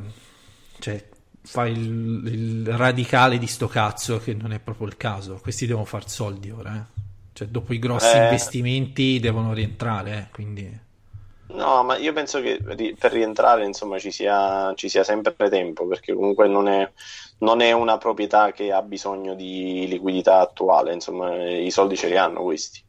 cioè, 0.78 1.08
fa 1.42 1.66
il, 1.66 2.22
il 2.26 2.66
radicale 2.76 3.38
di 3.38 3.46
sto 3.46 3.66
cazzo 3.68 4.18
che 4.18 4.34
non 4.34 4.52
è 4.52 4.58
proprio 4.60 4.86
il 4.86 4.96
caso. 4.96 5.36
Questi 5.42 5.66
devono 5.66 5.84
far 5.84 6.08
soldi 6.08 6.50
ora, 6.50 6.76
eh. 6.76 7.02
Cioè, 7.32 7.48
dopo 7.48 7.72
i 7.72 7.78
grossi 7.80 8.16
Eh. 8.16 8.22
investimenti 8.22 9.18
devono 9.20 9.52
rientrare, 9.52 10.18
eh, 10.18 10.28
quindi... 10.32 10.82
No, 11.54 11.84
ma 11.84 11.96
io 11.96 12.12
penso 12.12 12.40
che 12.40 12.60
per 12.98 13.12
rientrare, 13.12 13.64
insomma, 13.64 13.98
ci 13.98 14.10
sia, 14.10 14.72
ci 14.74 14.88
sia 14.88 15.04
sempre 15.04 15.48
tempo, 15.48 15.86
perché 15.86 16.12
comunque 16.12 16.48
non 16.48 16.68
è, 16.68 16.90
non 17.38 17.60
è 17.60 17.70
una 17.72 17.96
proprietà 17.96 18.50
che 18.52 18.72
ha 18.72 18.82
bisogno 18.82 19.34
di 19.34 19.86
liquidità 19.88 20.40
attuale, 20.40 20.92
insomma, 20.92 21.48
i 21.48 21.70
soldi 21.70 21.96
ce 21.96 22.08
li 22.08 22.16
hanno 22.16 22.42
questi. 22.42 22.82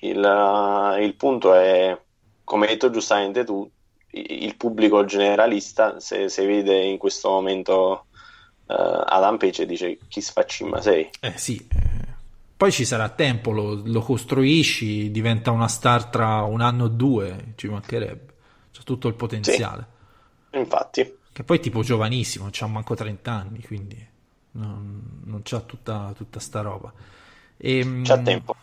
Il, 0.00 0.96
il 1.00 1.14
punto 1.14 1.54
è, 1.54 1.96
come 2.44 2.66
hai 2.66 2.72
detto 2.72 2.90
giustamente 2.90 3.44
tu, 3.44 3.68
il 4.10 4.56
pubblico 4.56 5.04
generalista, 5.04 6.00
se, 6.00 6.28
se 6.28 6.46
vede 6.46 6.78
in 6.80 6.98
questo 6.98 7.28
momento 7.30 8.06
eh, 8.66 8.74
Adam 8.74 9.36
Page, 9.36 9.66
dice 9.66 9.98
chi 10.08 10.20
sfaccimma 10.20 10.80
sei? 10.80 11.08
Eh 11.20 11.36
sì, 11.36 11.64
poi 12.58 12.72
ci 12.72 12.84
sarà 12.84 13.08
tempo, 13.10 13.52
lo, 13.52 13.80
lo 13.84 14.00
costruisci, 14.00 15.12
diventa 15.12 15.52
una 15.52 15.68
star 15.68 16.06
tra 16.06 16.42
un 16.42 16.60
anno 16.60 16.84
o 16.84 16.88
due, 16.88 17.52
ci 17.54 17.68
mancherebbe, 17.68 18.34
c'è 18.72 18.82
tutto 18.82 19.06
il 19.06 19.14
potenziale. 19.14 19.86
Infatti, 20.50 21.18
Che 21.32 21.44
poi 21.44 21.58
è 21.58 21.60
tipo 21.60 21.82
giovanissimo, 21.82 22.42
non 22.42 22.52
c'ha 22.52 22.66
manco 22.66 22.96
30 22.96 23.30
anni, 23.30 23.62
quindi 23.62 24.04
non, 24.52 25.20
non 25.22 25.42
c'ha 25.44 25.60
tutta, 25.60 26.12
tutta 26.16 26.40
sta 26.40 26.60
roba. 26.60 26.92
Ehm, 27.58 28.02
c'è 28.02 28.20
tempo. 28.22 28.56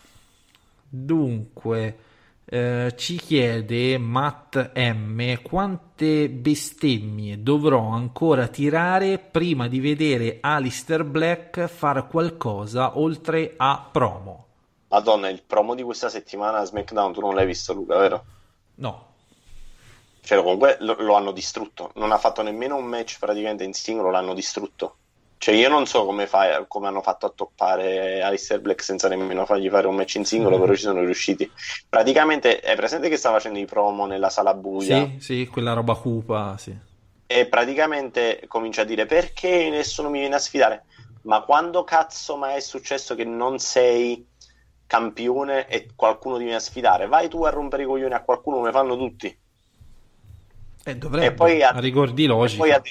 Dunque, 0.89 1.97
eh, 2.45 2.93
ci 2.95 3.17
chiede 3.17 3.97
Matt 3.97 4.71
M 4.75 5.41
quante 5.41 6.29
bestemmie 6.29 7.41
dovrò 7.41 7.89
ancora 7.89 8.47
tirare 8.47 9.19
prima 9.19 9.67
di 9.67 9.79
vedere 9.79 10.37
Alistair 10.41 11.03
Black 11.03 11.65
fare 11.67 12.07
qualcosa 12.07 12.97
oltre 12.99 13.53
a 13.57 13.89
promo. 13.91 14.45
Madonna, 14.87 15.29
il 15.29 15.43
promo 15.43 15.75
di 15.75 15.83
questa 15.83 16.09
settimana 16.09 16.59
a 16.59 16.65
SmackDown 16.65 17.13
tu 17.13 17.19
non 17.19 17.35
l'hai 17.35 17.45
visto, 17.45 17.73
Luca, 17.73 17.97
vero? 17.97 18.25
No, 18.75 19.15
Cioè, 20.21 20.41
comunque 20.41 20.77
lo, 20.81 20.95
lo 20.99 21.15
hanno 21.15 21.31
distrutto. 21.31 21.91
Non 21.95 22.11
ha 22.11 22.17
fatto 22.17 22.41
nemmeno 22.41 22.75
un 22.75 22.85
match 22.85 23.19
praticamente 23.19 23.63
in 23.63 23.73
singolo, 23.73 24.09
l'hanno 24.09 24.33
distrutto. 24.33 24.97
Cioè, 25.37 25.53
io 25.55 25.69
non 25.69 25.85
so 25.85 26.05
come, 26.05 26.27
fa- 26.27 26.65
come 26.67 26.87
hanno 26.87 27.01
fatto 27.01 27.25
a 27.27 27.29
toppare 27.29 28.21
Alistair 28.21 28.61
Black 28.61 28.81
senza 28.83 29.07
nemmeno 29.07 29.45
fargli 29.45 29.69
fare 29.69 29.87
un 29.87 29.95
match 29.95 30.15
in 30.15 30.25
singolo, 30.25 30.59
però 30.59 30.73
ci 30.73 30.81
sono 30.81 31.01
riusciti. 31.03 31.51
Praticamente 31.87 32.59
è 32.59 32.75
presente 32.75 33.09
che 33.09 33.17
sta 33.17 33.31
facendo 33.31 33.59
i 33.59 33.65
promo 33.65 34.05
nella 34.05 34.29
sala 34.29 34.53
buia 34.55 35.09
sì, 35.09 35.17
sì, 35.19 35.47
quella 35.47 35.73
roba 35.73 35.95
cupa, 35.95 36.57
sì. 36.57 36.75
e 37.27 37.47
praticamente 37.47 38.43
comincia 38.47 38.81
a 38.81 38.85
dire 38.85 39.05
perché 39.05 39.69
nessuno 39.69 40.09
mi 40.09 40.19
viene 40.19 40.35
a 40.35 40.39
sfidare. 40.39 40.85
Ma 41.21 41.43
quando 41.43 41.83
cazzo 41.83 42.37
mai 42.37 42.55
è 42.57 42.59
successo 42.59 43.15
che 43.15 43.25
non 43.25 43.57
sei 43.59 44.27
campione 44.85 45.67
e 45.67 45.93
qualcuno 45.95 46.35
ti 46.37 46.43
viene 46.43 46.57
a 46.57 46.61
sfidare? 46.61 47.07
Vai 47.07 47.27
tu 47.29 47.43
a 47.43 47.49
rompere 47.49 47.83
i 47.83 47.85
coglioni 47.87 48.13
a 48.13 48.23
qualcuno 48.23 48.57
come 48.57 48.71
fanno 48.71 48.95
tutti. 48.97 49.39
Eh, 50.85 50.95
dovrebbe, 50.97 51.27
E 51.27 51.33
poi 51.33 51.61
ha- 51.63 51.75
a 51.75 51.79
rigor 51.79 52.13
di 52.13 52.25
E 52.27 52.27
logica. 52.27 52.57
poi, 52.57 52.71
ha, 52.71 52.81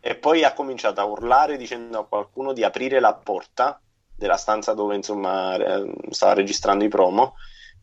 e 0.00 0.14
poi 0.16 0.44
ha 0.44 0.52
cominciato 0.54 1.00
a 1.00 1.04
urlare 1.04 1.56
dicendo 1.56 1.98
a 1.98 2.06
qualcuno 2.06 2.52
di 2.52 2.64
aprire 2.64 3.00
la 3.00 3.14
porta 3.14 3.80
della 4.14 4.36
stanza 4.36 4.72
dove 4.74 4.94
insomma 4.96 5.56
eh, 5.56 5.92
stava 6.10 6.34
registrando 6.34 6.84
i 6.84 6.88
promo 6.88 7.34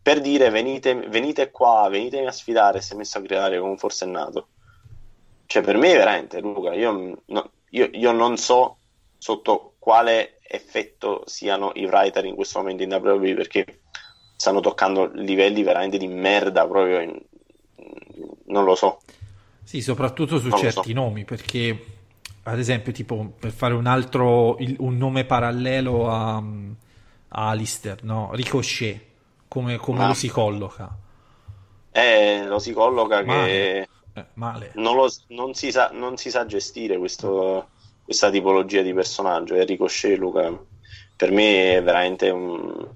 per 0.02 0.22
dire 0.22 0.50
venite, 0.50 0.94
venite 0.96 1.52
qua, 1.52 1.88
venitemi 1.90 2.28
a 2.28 2.32
sfidare. 2.32 2.82
Si 2.82 2.94
è 2.94 2.96
messo 2.96 3.18
a 3.18 3.22
gridare 3.22 3.58
come 3.60 3.72
un 3.72 3.78
forsennato. 3.78 4.48
Cioè, 5.46 5.62
per 5.62 5.76
me, 5.78 5.96
veramente, 5.96 6.40
Luca, 6.40 6.74
io, 6.74 7.22
no- 7.26 7.52
io- 7.72 7.90
io 7.92 8.12
non 8.14 8.38
so 8.38 8.78
sotto 9.18 9.74
quale 9.80 10.40
effetto 10.48 11.24
siano 11.26 11.72
i 11.76 11.86
writer 11.86 12.24
in 12.26 12.36
questo 12.36 12.60
momento 12.60 12.84
in 12.84 12.94
WWE 12.94 13.34
perché 13.34 13.80
stanno 14.38 14.60
toccando 14.62 15.12
livelli 15.14 15.62
veramente 15.64 15.98
di 15.98 16.08
merda 16.08 16.66
proprio 16.68 17.02
in- 17.02 17.22
non 18.46 18.64
lo 18.64 18.76
so. 18.76 19.00
Sì, 19.64 19.82
soprattutto 19.82 20.40
su 20.40 20.48
Non 20.48 20.58
certi 20.60 20.94
so. 20.94 21.00
nomi, 21.00 21.26
perché 21.26 21.78
ad 22.48 22.60
esempio, 22.60 22.92
tipo 22.92 23.34
per 23.40 23.52
fare 23.52 23.74
un 23.74 23.86
altro 23.88 24.58
il- 24.60 24.76
un 24.80 24.98
nome 24.98 25.26
parallelo 25.26 26.10
a, 26.10 26.36
a 26.38 27.50
Alistair, 27.50 28.04
no? 28.04 28.30
Ricochet, 28.34 29.02
come, 29.48 29.78
come 29.78 30.04
Ah. 30.04 30.08
lo 30.08 30.14
si 30.14 30.28
colloca? 30.30 30.96
Eh, 31.92 32.44
lo 32.46 32.60
si 32.60 32.74
colloca 32.74 33.20
che 33.20 33.26
Male. 33.26 33.90
Eh, 34.14 34.26
male. 34.36 34.72
non, 34.76 34.96
lo- 34.96 35.12
non 35.28 35.54
si 35.54 35.72
sa, 35.72 35.90
non 35.94 36.18
si 36.18 36.30
sa 36.30 36.46
gestire 36.46 36.98
questo- 36.98 37.70
questa 38.04 38.30
tipologia 38.30 38.82
di 38.82 38.94
personaggio. 38.94 39.56
E 39.56 39.64
Ricochet, 39.66 40.18
Luca, 40.18 40.52
per 41.16 41.32
me 41.32 41.76
è 41.78 41.84
veramente 41.84 42.30
un, 42.30 42.88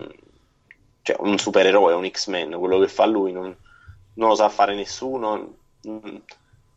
cioè, 1.01 1.17
un 1.19 1.37
supereroe, 1.37 1.93
un 1.93 2.07
X-Men. 2.09 2.51
Quello 2.57 2.79
che 2.79 2.87
fa 2.87 3.05
lui 3.05 3.31
non, 3.31 3.55
non 4.15 4.29
lo 4.29 4.35
sa 4.35 4.49
fare 4.49 4.75
nessuno. 4.75 5.55
mm, 5.87 6.15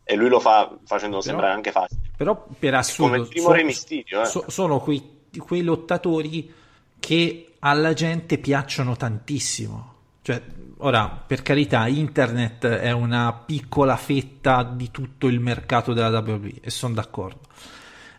E 0.07 0.15
lui 0.15 0.29
lo 0.29 0.39
fa 0.39 0.71
facendo 0.85 1.19
sembrare 1.21 1.53
anche 1.53 1.71
facile. 1.71 2.04
Però 2.17 2.47
per 2.57 2.73
assurdo 2.75 3.15
il 3.15 3.27
primo 3.27 3.47
so- 3.47 3.51
Re 3.53 3.63
Mysterio, 3.63 4.21
eh. 4.21 4.25
so- 4.25 4.45
sono 4.47 4.79
quei, 4.79 5.01
quei 5.37 5.63
lottatori 5.63 6.51
che 6.99 7.53
alla 7.59 7.93
gente 7.93 8.37
piacciono 8.37 8.95
tantissimo. 8.95 9.93
Cioè, 10.21 10.41
ora, 10.77 11.07
per 11.07 11.41
carità, 11.41 11.87
internet 11.87 12.65
è 12.65 12.91
una 12.91 13.33
piccola 13.45 13.95
fetta 13.95 14.63
di 14.63 14.89
tutto 14.91 15.27
il 15.27 15.39
mercato 15.39 15.93
della 15.93 16.19
WWE 16.19 16.53
e 16.61 16.69
sono 16.69 16.95
d'accordo. 16.95 17.41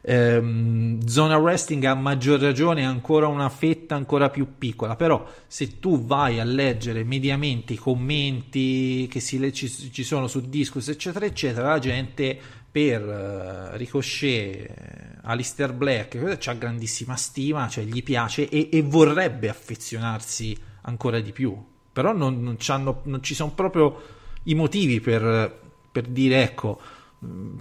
Ehm, 0.09 1.05
Zona 1.05 1.37
Wrestling 1.37 1.83
a 1.83 1.95
maggior 1.95 2.39
ragione 2.39 2.83
è 2.83 2.85
ancora 2.85 3.27
una 3.27 3.49
fetta 3.49 3.97
ancora 3.97 4.31
più 4.31 4.57
piccola, 4.57 4.95
però 4.95 5.27
se 5.49 5.81
tu 5.81 6.05
vai 6.05 6.39
a 6.39 6.45
leggere 6.45 7.03
mediamente 7.03 7.73
i 7.73 7.77
commenti 7.77 9.09
che 9.11 9.19
si 9.19 9.53
ci, 9.53 9.69
ci 9.69 10.05
sono 10.05 10.29
su 10.29 10.49
Discus 10.49 10.87
eccetera 10.87 11.27
eccetera, 11.27 11.71
la 11.71 11.81
gente 11.81 12.39
per 12.77 13.01
eh, 13.09 13.77
Ricochet, 13.79 14.55
eh, 14.55 15.19
Alistair 15.23 15.73
Black 15.73 16.37
c'ha 16.37 16.53
grandissima 16.53 17.17
stima, 17.17 17.69
cioè 17.69 17.85
gli 17.85 18.03
piace 18.03 18.51
e, 18.51 18.69
e 18.71 18.83
vorrebbe 18.83 19.49
affezionarsi 19.49 20.55
ancora 20.83 21.21
di 21.21 21.33
più, 21.33 21.57
però 21.91 22.13
non, 22.13 22.43
non 22.43 22.59
non 23.05 23.23
ci 23.23 23.35
sono 23.35 23.53
proprio 23.53 24.03
i 24.43 24.55
motivi 24.55 25.01
per, 25.01 25.59
per 25.91 26.05
dire 26.07 26.43
ecco 26.43 26.79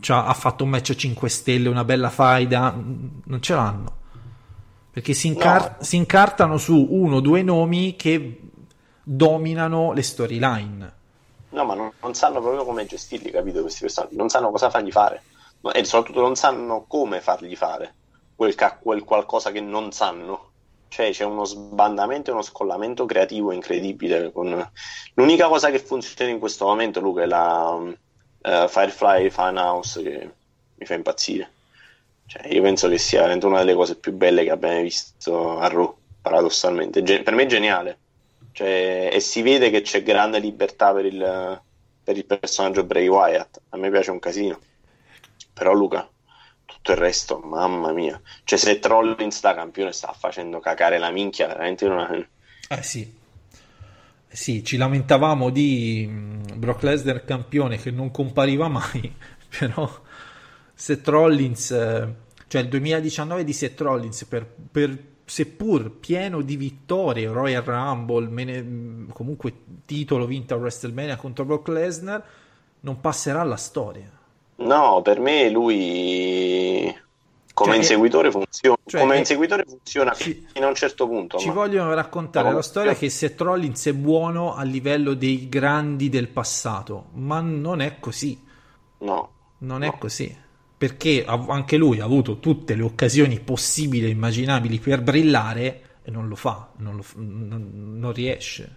c'ha- 0.01 0.25
ha 0.25 0.33
fatto 0.33 0.65
un 0.65 0.71
match 0.71 0.89
a 0.89 0.95
5 0.97 1.29
stelle, 1.29 1.69
una 1.69 1.85
bella 1.85 2.09
faida, 2.09 2.71
mh, 2.71 3.21
non 3.23 3.41
ce 3.41 3.53
l'hanno. 3.55 3.95
Perché 4.91 5.13
si, 5.13 5.27
incar- 5.27 5.77
No. 5.77 5.83
si 5.83 5.95
incartano 5.95 6.57
su 6.57 6.75
uno 6.89 7.15
o 7.15 7.21
due 7.21 7.41
nomi 7.41 7.95
che 7.95 8.41
dominano 9.01 9.93
le 9.93 10.01
storyline. 10.01 10.93
No, 11.55 11.63
ma 11.65 11.73
non, 11.75 11.91
non 12.01 12.13
sanno 12.13 12.41
proprio 12.41 12.65
come 12.65 12.85
gestirli, 12.85 13.31
capito? 13.31 13.61
Questi 13.61 13.81
personaggi 13.81 14.15
non 14.15 14.29
sanno 14.29 14.51
cosa 14.51 14.69
fargli 14.69 14.91
fare 14.91 15.23
e 15.73 15.83
soprattutto 15.85 16.21
non 16.21 16.35
sanno 16.35 16.85
come 16.87 17.21
fargli 17.21 17.55
fare 17.55 17.97
quel, 18.35 18.55
ca- 18.55 18.77
quel 18.77 19.03
qualcosa 19.03 19.51
che 19.51 19.61
non 19.61 19.91
sanno. 19.91 20.51
Cioè, 20.87 21.11
c'è 21.11 21.23
uno 21.23 21.45
sbandamento 21.45 22.29
e 22.29 22.33
uno 22.33 22.41
scollamento 22.41 23.05
creativo 23.05 23.51
incredibile. 23.51 24.31
Con... 24.31 24.69
L'unica 25.15 25.47
cosa 25.47 25.69
che 25.71 25.79
funziona 25.79 26.31
in 26.31 26.39
questo 26.39 26.65
momento, 26.65 26.99
Luca, 26.99 27.23
è 27.23 27.25
la 27.25 27.77
eh, 28.41 28.67
Firefly 28.67 29.29
Funhouse 29.29 30.01
che 30.03 30.35
mi 30.75 30.85
fa 30.85 30.93
impazzire. 30.93 31.53
Cioè, 32.25 32.47
io 32.53 32.61
penso 32.61 32.87
che 32.89 32.97
sia 32.97 33.23
una 33.25 33.59
delle 33.59 33.73
cose 33.75 33.99
più 33.99 34.11
belle 34.13 34.43
che 34.43 34.51
abbiamo 34.51 34.81
visto 34.81 35.57
a 35.59 35.67
Raw, 35.67 35.97
paradossalmente. 36.21 37.03
Gen- 37.03 37.23
per 37.23 37.33
me 37.33 37.43
è 37.43 37.45
geniale. 37.47 38.01
Cioè, 38.55 39.09
e 39.11 39.19
si 39.19 39.41
vede 39.41 39.69
che 39.69 39.81
c'è 39.81 40.01
grande 40.01 40.39
libertà 40.39 40.93
per 40.93 41.03
il, 41.03 41.61
per 42.01 42.15
il 42.15 42.25
personaggio 42.25 42.85
Bray 42.85 43.05
Wyatt. 43.07 43.61
A 43.69 43.77
me 43.77 43.89
piace 43.91 44.11
un 44.11 44.19
casino. 44.19 44.57
Però 45.53 45.73
Luca, 45.73 46.09
tutto 46.63 46.91
il 46.93 46.97
resto, 46.97 47.39
mamma 47.39 47.91
mia. 47.91 48.19
Cioè, 48.45 48.57
se 48.57 48.79
Trollins 48.79 49.41
da 49.41 49.53
campione 49.53 49.91
sta 49.91 50.13
facendo 50.13 50.59
cacare 50.61 50.97
la 50.99 51.11
minchia, 51.11 51.47
veramente 51.47 51.85
una... 51.85 52.09
Eh 52.13 52.81
sì. 52.81 53.01
Eh 53.01 54.35
Sì, 54.35 54.63
ci 54.63 54.77
lamentavamo 54.77 55.49
di 55.49 56.07
mm, 56.09 56.43
Brock 56.55 56.83
Lesnar 56.83 57.25
campione 57.25 57.75
che 57.77 57.91
non 57.91 58.09
compariva 58.09 58.69
mai, 58.69 59.13
però 59.59 60.01
Seth 60.73 61.05
Rollins, 61.09 61.71
eh, 61.71 62.13
cioè 62.47 62.61
il 62.61 62.69
2019 62.69 63.43
di 63.43 63.51
Seth 63.51 63.81
Rollins, 63.81 64.23
per, 64.23 64.45
per- 64.71 65.14
seppur 65.25 65.91
pieno 65.91 66.41
di 66.41 66.55
vittorie, 66.55 67.27
Royal 67.27 67.63
Rumble, 67.63 68.27
mene- 68.29 69.07
comunque 69.11 69.53
titolo 69.85 70.25
vinto 70.25 70.53
a 70.53 70.57
WrestleMania 70.57 71.15
contro 71.17 71.45
Brock 71.45 71.67
Lesnar, 71.69 72.23
non 72.81 73.01
passerà 73.01 73.41
alla 73.41 73.57
storia. 73.57 74.09
No, 74.57 75.01
per 75.01 75.19
me 75.19 75.49
lui 75.49 76.95
come 77.53 77.69
Cioè, 77.71 77.77
inseguitore 77.79 78.31
funziona, 78.31 78.77
cioè, 78.85 78.99
come 79.01 79.15
è- 79.15 79.19
inseguitore 79.19 79.63
funziona 79.65 80.13
ci- 80.13 80.45
fino 80.53 80.65
a 80.65 80.69
un 80.69 80.75
certo 80.75 81.07
punto. 81.07 81.37
Ci 81.37 81.47
ma- 81.47 81.53
vogliono 81.53 81.93
raccontare 81.93 82.49
Ma- 82.49 82.55
la 82.55 82.61
storia 82.61 82.93
che 82.95 83.09
Seth 83.09 83.39
Rollins 83.41 83.85
è 83.87 83.93
buono 83.93 84.53
a 84.55 84.63
livello 84.63 85.13
dei 85.13 85.47
grandi 85.49 86.09
del 86.09 86.27
passato, 86.27 87.05
ma 87.13 87.39
non 87.39 87.79
è 87.81 87.97
così. 87.99 88.41
No, 88.99 89.29
Non 89.59 89.83
è 89.83 89.87
No. 89.87 89.97
così. 89.97 90.43
Perché 90.87 91.25
anche 91.25 91.77
lui 91.77 91.99
ha 91.99 92.03
avuto 92.03 92.37
tutte 92.37 92.75
le 92.75 92.83
occasioni 92.83 93.39
possibili 93.39 94.05
e 94.05 94.09
immaginabili 94.09 94.77
per 94.77 95.01
brillare 95.01 95.81
e 96.03 96.11
non 96.11 96.27
lo 96.27 96.35
fa, 96.35 96.69
non, 96.77 96.97
lo 96.97 97.03
non- 97.15 97.97
non 97.97 98.13
riesce. 98.13 98.75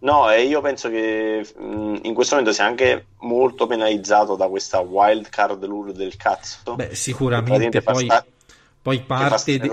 No, 0.00 0.30
e 0.30 0.44
io 0.44 0.60
penso 0.60 0.90
che 0.90 1.46
mh, 1.56 2.00
in 2.02 2.12
questo 2.12 2.34
momento 2.34 2.52
sia 2.54 2.66
anche 2.66 3.06
molto 3.20 3.66
penalizzato 3.66 4.36
da 4.36 4.46
questa 4.48 4.80
wild 4.80 5.30
card 5.30 5.64
rule 5.64 5.92
del 5.94 6.16
cazzo. 6.16 6.74
Beh, 6.74 6.94
sicuramente 6.94 7.80
poi, 7.80 8.04
sta- 8.04 8.26
poi 8.82 9.00
parte 9.00 9.58
di... 9.58 9.70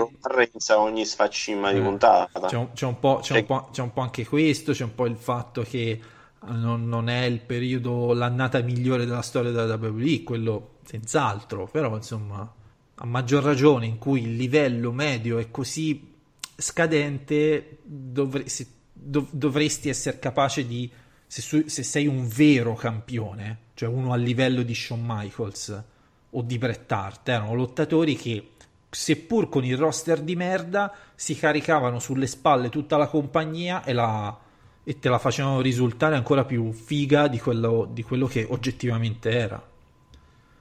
Ogni 0.76 1.04
sfaccimma 1.04 1.72
di 1.72 1.78
Eh, 1.78 1.82
puntata. 1.82 2.46
C'è 2.46 2.56
un, 2.56 2.72
c'è 2.72 2.86
un 2.86 2.98
po', 2.98 3.18
c'è, 3.20 3.44
Cioè- 3.44 3.64
c'è 3.70 3.82
un 3.82 3.92
po' 3.92 4.00
anche 4.00 4.24
questo, 4.24 4.72
c'è 4.72 4.84
un 4.84 4.94
po' 4.94 5.04
il 5.04 5.16
fatto 5.16 5.60
che 5.62 6.00
non, 6.48 6.88
non 6.88 7.08
è 7.08 7.24
il 7.24 7.40
periodo, 7.40 8.12
l'annata 8.12 8.60
migliore 8.60 9.04
della 9.04 9.22
storia 9.22 9.50
della 9.50 9.74
WWE, 9.74 10.22
quello 10.22 10.76
senz'altro, 10.84 11.66
però 11.66 11.94
insomma, 11.96 12.52
a 12.94 13.06
maggior 13.06 13.42
ragione 13.42 13.86
in 13.86 13.98
cui 13.98 14.22
il 14.22 14.36
livello 14.36 14.92
medio 14.92 15.38
è 15.38 15.50
così 15.50 16.12
scadente, 16.56 17.78
dovre- 17.82 18.46
dov- 18.92 19.28
dovresti 19.30 19.88
essere 19.88 20.18
capace 20.18 20.66
di, 20.66 20.90
se, 21.26 21.42
su- 21.42 21.66
se 21.66 21.82
sei 21.82 22.06
un 22.06 22.26
vero 22.26 22.74
campione, 22.74 23.58
cioè 23.74 23.88
uno 23.88 24.12
a 24.12 24.16
livello 24.16 24.62
di 24.62 24.74
Shawn 24.74 25.02
Michaels 25.04 25.82
o 26.30 26.42
di 26.42 26.58
Bret 26.58 26.90
Hart, 26.90 27.28
erano 27.28 27.54
lottatori 27.54 28.16
che 28.16 28.50
seppur 28.88 29.48
con 29.48 29.64
il 29.64 29.76
roster 29.76 30.20
di 30.20 30.34
merda 30.34 30.92
si 31.14 31.36
caricavano 31.36 31.98
sulle 32.00 32.26
spalle 32.26 32.70
tutta 32.70 32.96
la 32.96 33.06
compagnia 33.06 33.84
e, 33.84 33.92
la- 33.92 34.48
e 34.84 34.98
te 34.98 35.08
la 35.08 35.18
facevano 35.18 35.60
risultare 35.60 36.16
ancora 36.16 36.44
più 36.44 36.72
figa 36.72 37.28
di 37.28 37.38
quello, 37.38 37.86
di 37.90 38.02
quello 38.02 38.26
che 38.26 38.46
oggettivamente 38.48 39.30
era. 39.30 39.62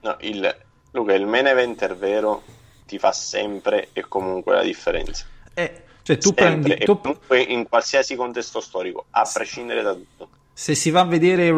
No, 0.01 0.17
il, 0.21 0.55
Luca, 0.91 1.13
il 1.13 1.25
main 1.25 1.47
eventer 1.47 1.95
vero 1.97 2.43
ti 2.85 2.97
fa 2.99 3.11
sempre 3.11 3.89
e 3.93 4.05
comunque 4.07 4.55
la 4.55 4.63
differenza. 4.63 5.25
Eh, 5.53 5.83
cioè 6.03 6.17
tu 6.17 6.33
Sempre 6.35 6.43
prendi, 6.61 6.85
tu- 6.85 6.99
comunque 6.99 7.41
in 7.41 7.67
qualsiasi 7.67 8.15
contesto 8.15 8.59
storico, 8.61 9.05
a 9.11 9.29
prescindere 9.31 9.81
da 9.81 9.93
tutto. 9.93 10.29
se 10.53 10.73
si 10.75 10.89
va 10.89 11.01
a 11.01 11.05
vedere 11.05 11.51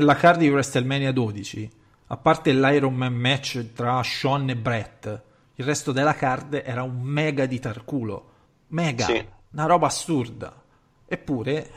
la 0.00 0.14
card 0.16 0.38
di 0.38 0.48
WrestleMania 0.48 1.12
12, 1.12 1.70
a 2.08 2.16
parte 2.16 2.52
l'Iron 2.52 2.94
Man 2.94 3.14
match 3.14 3.72
tra 3.74 4.02
Sean 4.02 4.48
e 4.50 4.56
Brett, 4.56 5.22
il 5.56 5.64
resto 5.64 5.92
della 5.92 6.14
card 6.14 6.54
era 6.64 6.82
un 6.82 7.00
mega 7.02 7.46
di 7.46 7.58
tarculo. 7.58 8.28
Mega, 8.68 9.04
Sì. 9.04 9.24
una 9.52 9.66
roba 9.66 9.86
assurda. 9.88 10.62
Eppure, 11.06 11.70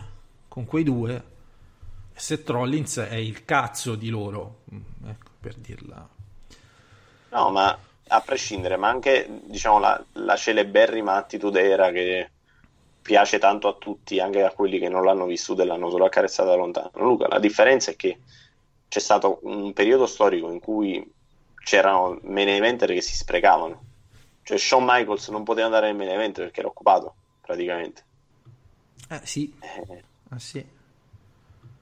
con 0.53 0.65
quei 0.65 0.83
due, 0.83 1.23
Seth 2.13 2.47
Rollins 2.47 2.99
è 2.99 3.15
il 3.15 3.43
cazzo 3.43 3.95
di 3.95 4.09
loro, 4.09 4.59
Mm, 4.71 5.07
ecco, 5.09 5.31
per 5.39 5.55
dirla. 5.55 6.07
No, 7.29 7.49
ma 7.49 7.75
a 8.09 8.21
prescindere, 8.21 8.77
ma 8.77 8.87
anche 8.87 9.27
diciamo 9.45 9.79
la, 9.79 9.99
la 10.13 10.35
celeberrima 10.35 11.15
attitude 11.15 11.59
era 11.67 11.89
che 11.91 12.29
piace 13.01 13.39
tanto 13.39 13.67
a 13.67 13.73
tutti, 13.73 14.19
anche 14.19 14.43
a 14.43 14.51
quelli 14.51 14.77
che 14.77 14.89
non 14.89 15.03
l'hanno 15.03 15.25
vissuta 15.25 15.63
e 15.63 15.65
l'hanno 15.65 15.89
solo 15.89 16.05
accarezzata 16.05 16.49
da 16.49 16.55
lontano. 16.55 16.91
Luca, 16.93 17.27
la 17.27 17.39
differenza 17.39 17.89
è 17.89 17.95
che 17.95 18.19
c'è 18.87 18.99
stato 18.99 19.39
un 19.43 19.73
periodo 19.73 20.05
storico 20.05 20.51
in 20.51 20.59
cui 20.59 21.11
c'erano 21.63 22.19
main 22.25 22.49
eventer 22.49 22.93
che 22.93 23.01
si 23.01 23.15
sprecavano. 23.15 23.81
Cioè 24.43 24.57
Shawn 24.59 24.83
Michaels 24.85 25.29
non 25.29 25.43
poteva 25.43 25.65
andare 25.65 25.87
nel 25.87 25.95
main 25.95 26.09
event 26.11 26.37
perché 26.37 26.59
era 26.59 26.69
occupato, 26.69 27.15
praticamente. 27.41 28.03
Eh 29.09 29.21
sì, 29.23 29.53
Eh, 29.59 30.03
eh 30.35 30.39
sì. 30.39 30.65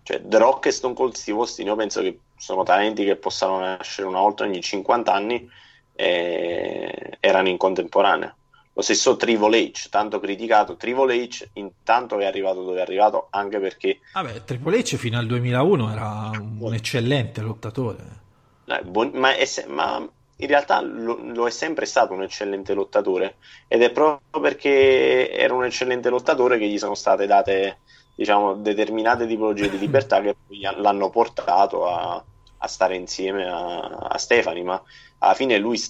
Cioè, 0.04 0.22
The 0.24 0.38
Rock 0.38 0.66
e 0.68 0.72
Stone 0.72 0.93
Cold 0.93 1.14
Steve 1.14 1.38
Austin, 1.39 1.68
io 1.68 1.76
penso 1.76 2.02
che 2.02 2.20
sono 2.38 2.64
talenti 2.64 3.06
che 3.06 3.16
possano 3.16 3.60
nascere 3.60 4.08
una 4.08 4.20
volta 4.20 4.43
ogni 4.43 4.62
50 4.62 5.14
anni 5.14 5.49
e 5.93 7.18
erano 7.20 7.49
in 7.49 7.58
contemporanea. 7.58 8.36
Lo 8.74 8.82
stesso 8.82 9.18
Triple 9.18 9.58
H, 9.60 9.89
tanto 9.89 10.20
criticato, 10.20 10.76
Triple 10.78 11.16
H 11.16 11.49
intanto 11.54 12.18
è 12.18 12.26
arrivato 12.26 12.64
dove 12.64 12.80
è 12.80 12.82
arrivato 12.82 13.28
anche 13.30 13.60
perché 13.60 13.99
Vabbè, 14.14 14.43
Triple 14.43 14.80
H 14.80 14.95
fino 14.95 15.20
al 15.20 15.28
2001 15.28 15.91
era 15.91 16.32
un 16.34 16.74
eccellente 16.74 17.41
lottatore. 17.41 18.20
eh, 18.66 19.10
ma, 19.14 19.36
è 19.36 19.45
ma 19.68 20.10
in 20.38 20.47
realtà 20.47 20.82
lo, 20.82 21.20
lo 21.22 21.45
è 21.47 21.52
sempre 21.52 21.86
stato 21.86 22.14
un 22.14 22.24
eccellente 22.24 22.74
lottatore 22.74 23.36
ed 23.68 23.82
è 23.84 23.91
proprio 23.91 24.41
perché 24.41 25.32
era 25.32 25.54
un 25.54 25.66
eccellente 25.66 26.10
lottatore 26.10 26.58
che 26.58 26.68
gli 26.68 26.80
sono 26.80 26.95
state 26.95 27.28
date 27.28 27.80
diciamo 28.16 28.55
determinate 28.55 29.28
tipologie 29.28 29.70
di 29.70 29.80
libertà 29.80 30.22
che 30.22 30.36
poi 30.45 30.59
l'hanno 30.59 31.09
portato 31.09 31.88
a, 31.88 32.24
a 32.57 32.68
stare 32.68 32.95
insieme 32.95 33.47
a, 33.47 33.80
a 33.80 34.18
Stefani 34.18 34.64
ma 34.64 34.82
alla 35.20 35.34
fine 35.34 35.57
lui 35.57 35.82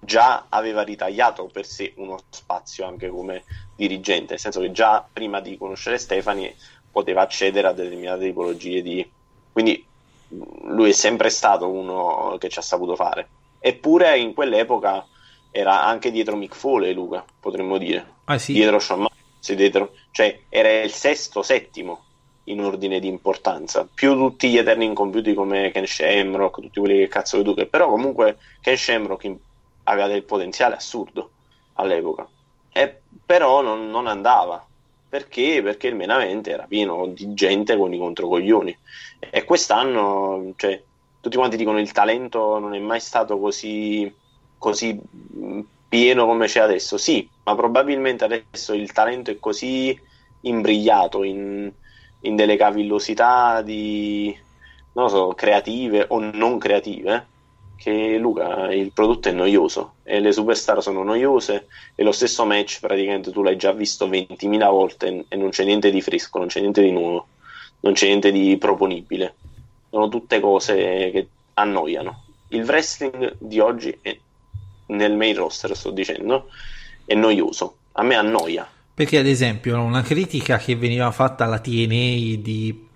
già 0.00 0.46
aveva 0.48 0.82
ritagliato 0.82 1.46
per 1.52 1.66
sé 1.66 1.92
uno 1.96 2.18
spazio 2.30 2.86
anche 2.86 3.08
come 3.08 3.44
dirigente 3.74 4.32
nel 4.32 4.40
senso 4.40 4.60
che 4.60 4.72
già 4.72 5.06
prima 5.10 5.40
di 5.40 5.58
conoscere 5.58 5.98
Stefani 5.98 6.54
poteva 6.90 7.22
accedere 7.22 7.68
a 7.68 7.72
determinate 7.72 8.24
tipologie 8.24 8.82
di 8.82 9.10
quindi 9.52 9.84
lui 10.28 10.90
è 10.90 10.92
sempre 10.92 11.30
stato 11.30 11.68
uno 11.68 12.36
che 12.38 12.48
ci 12.48 12.58
ha 12.58 12.62
saputo 12.62 12.96
fare. 12.96 13.28
Eppure 13.58 14.18
in 14.18 14.34
quell'epoca 14.34 15.06
era 15.50 15.84
anche 15.84 16.10
dietro 16.10 16.36
Mick 16.36 16.54
Foley 16.54 16.92
Luca 16.92 17.24
potremmo 17.40 17.78
dire. 17.78 18.14
Ah 18.24 18.38
sì, 18.38 18.52
dietro 18.52 18.78
Shawn 18.78 19.06
Dietro- 19.54 19.92
cioè 20.10 20.40
era 20.48 20.82
il 20.82 20.90
sesto, 20.90 21.42
settimo 21.42 22.04
in 22.44 22.62
ordine 22.62 23.00
di 23.00 23.08
importanza, 23.08 23.88
più 23.92 24.14
tutti 24.14 24.48
gli 24.48 24.58
eterni 24.58 24.84
incompiuti 24.84 25.34
come 25.34 25.70
Ken 25.72 25.86
Shamrock, 25.86 26.60
tutti 26.60 26.80
quelli 26.80 26.98
che 26.98 27.08
cazzo 27.08 27.42
tu, 27.42 27.54
che 27.54 27.66
però 27.66 27.88
comunque 27.88 28.38
Ken 28.60 28.76
Shamrock 28.76 29.34
aveva 29.84 30.06
del 30.06 30.22
potenziale 30.22 30.76
assurdo 30.76 31.30
all'epoca, 31.74 32.28
e 32.72 33.00
però 33.24 33.62
non, 33.62 33.90
non 33.90 34.06
andava. 34.06 34.64
Perché? 35.08 35.62
Perché 35.62 35.86
il 35.86 35.94
menamente 35.94 36.50
era 36.50 36.64
pieno 36.64 37.06
di 37.06 37.32
gente 37.32 37.76
con 37.76 37.94
i 37.94 37.98
controcoglioni. 37.98 38.76
E 39.18 39.44
quest'anno, 39.44 40.52
cioè, 40.56 40.82
tutti 41.20 41.36
quanti 41.36 41.56
dicono 41.56 41.78
il 41.78 41.92
talento 41.92 42.58
non 42.58 42.74
è 42.74 42.78
mai 42.78 43.00
stato 43.00 43.38
così, 43.38 44.12
così 44.58 45.00
pieno 45.88 46.26
come 46.26 46.46
c'è 46.46 46.60
adesso. 46.60 46.96
Sì, 46.98 47.28
ma 47.44 47.54
probabilmente 47.54 48.24
adesso 48.24 48.74
il 48.74 48.92
talento 48.92 49.30
è 49.30 49.38
così 49.38 49.98
imbrigliato 50.42 51.22
in, 51.22 51.70
in 52.20 52.36
delle 52.36 52.56
cavillosità 52.56 53.62
di, 53.62 54.36
so, 54.92 55.34
creative 55.34 56.06
o 56.08 56.18
non 56.18 56.58
creative, 56.58 57.26
che 57.76 58.16
Luca, 58.18 58.72
il 58.72 58.90
prodotto 58.92 59.28
è 59.28 59.32
noioso 59.32 59.96
e 60.02 60.18
le 60.20 60.32
superstar 60.32 60.82
sono 60.82 61.02
noiose 61.02 61.66
e 61.94 62.02
lo 62.02 62.12
stesso 62.12 62.44
match 62.46 62.80
praticamente 62.80 63.30
tu 63.30 63.42
l'hai 63.42 63.56
già 63.56 63.72
visto 63.72 64.08
20.000 64.08 64.70
volte 64.70 65.24
e 65.28 65.36
non 65.36 65.50
c'è 65.50 65.64
niente 65.64 65.90
di 65.90 66.00
fresco, 66.00 66.38
non 66.38 66.48
c'è 66.48 66.60
niente 66.60 66.82
di 66.82 66.90
nuovo, 66.90 67.26
non 67.80 67.92
c'è 67.92 68.06
niente 68.06 68.32
di 68.32 68.56
proponibile. 68.56 69.34
Sono 69.90 70.08
tutte 70.08 70.40
cose 70.40 70.74
che 70.74 71.28
annoiano. 71.54 72.22
Il 72.48 72.64
wrestling 72.64 73.36
di 73.38 73.60
oggi 73.60 73.96
è 74.00 74.16
nel 74.86 75.16
main 75.16 75.34
roster, 75.36 75.76
sto 75.76 75.90
dicendo, 75.90 76.48
è 77.04 77.14
noioso. 77.14 77.76
A 77.92 78.02
me 78.02 78.14
annoia. 78.14 78.68
Perché 78.94 79.18
ad 79.18 79.26
esempio 79.26 79.80
una 79.82 80.02
critica 80.02 80.58
che 80.58 80.76
veniva 80.76 81.10
fatta 81.10 81.44
alla 81.44 81.58
TNA 81.58 82.36
di- 82.40 82.86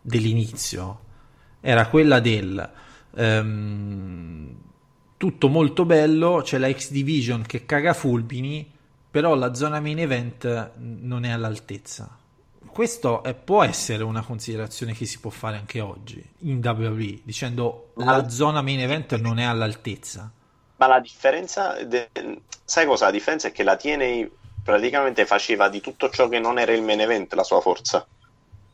dell'inizio 0.00 1.00
era 1.60 1.86
quella 1.88 2.20
del 2.20 2.70
ehm, 3.16 4.56
tutto 5.16 5.48
molto 5.48 5.84
bello, 5.84 6.40
c'è 6.42 6.56
la 6.56 6.72
X 6.72 6.90
Division 6.90 7.42
che 7.42 7.66
caga 7.66 7.92
fulmini, 7.92 8.70
però 9.10 9.34
la 9.34 9.52
zona 9.52 9.80
main 9.80 9.98
event 9.98 10.72
non 10.78 11.24
è 11.24 11.30
all'altezza. 11.30 12.16
Questo 12.66 13.22
è- 13.22 13.34
può 13.34 13.62
essere 13.62 14.02
una 14.02 14.22
considerazione 14.22 14.94
che 14.94 15.04
si 15.04 15.18
può 15.20 15.30
fare 15.30 15.56
anche 15.58 15.80
oggi 15.80 16.24
in 16.40 16.60
WWE, 16.64 17.20
dicendo 17.24 17.92
la 17.96 18.28
zona 18.30 18.62
main 18.62 18.80
event 18.80 19.18
non 19.20 19.38
è 19.38 19.44
all'altezza. 19.44 20.32
Ma 20.80 20.86
la 20.86 21.00
differenza, 21.00 21.74
de- 21.84 22.08
sai 22.64 22.86
cosa? 22.86 23.04
La 23.04 23.10
differenza 23.10 23.48
è 23.48 23.52
che 23.52 23.62
la 23.62 23.76
TNA 23.76 24.26
praticamente 24.64 25.26
faceva 25.26 25.68
di 25.68 25.80
tutto 25.80 26.08
ciò 26.08 26.26
che 26.28 26.38
non 26.38 26.58
era 26.58 26.72
il 26.72 26.82
main 26.82 27.00
event 27.00 27.34
la 27.34 27.44
sua 27.44 27.60
forza. 27.60 28.06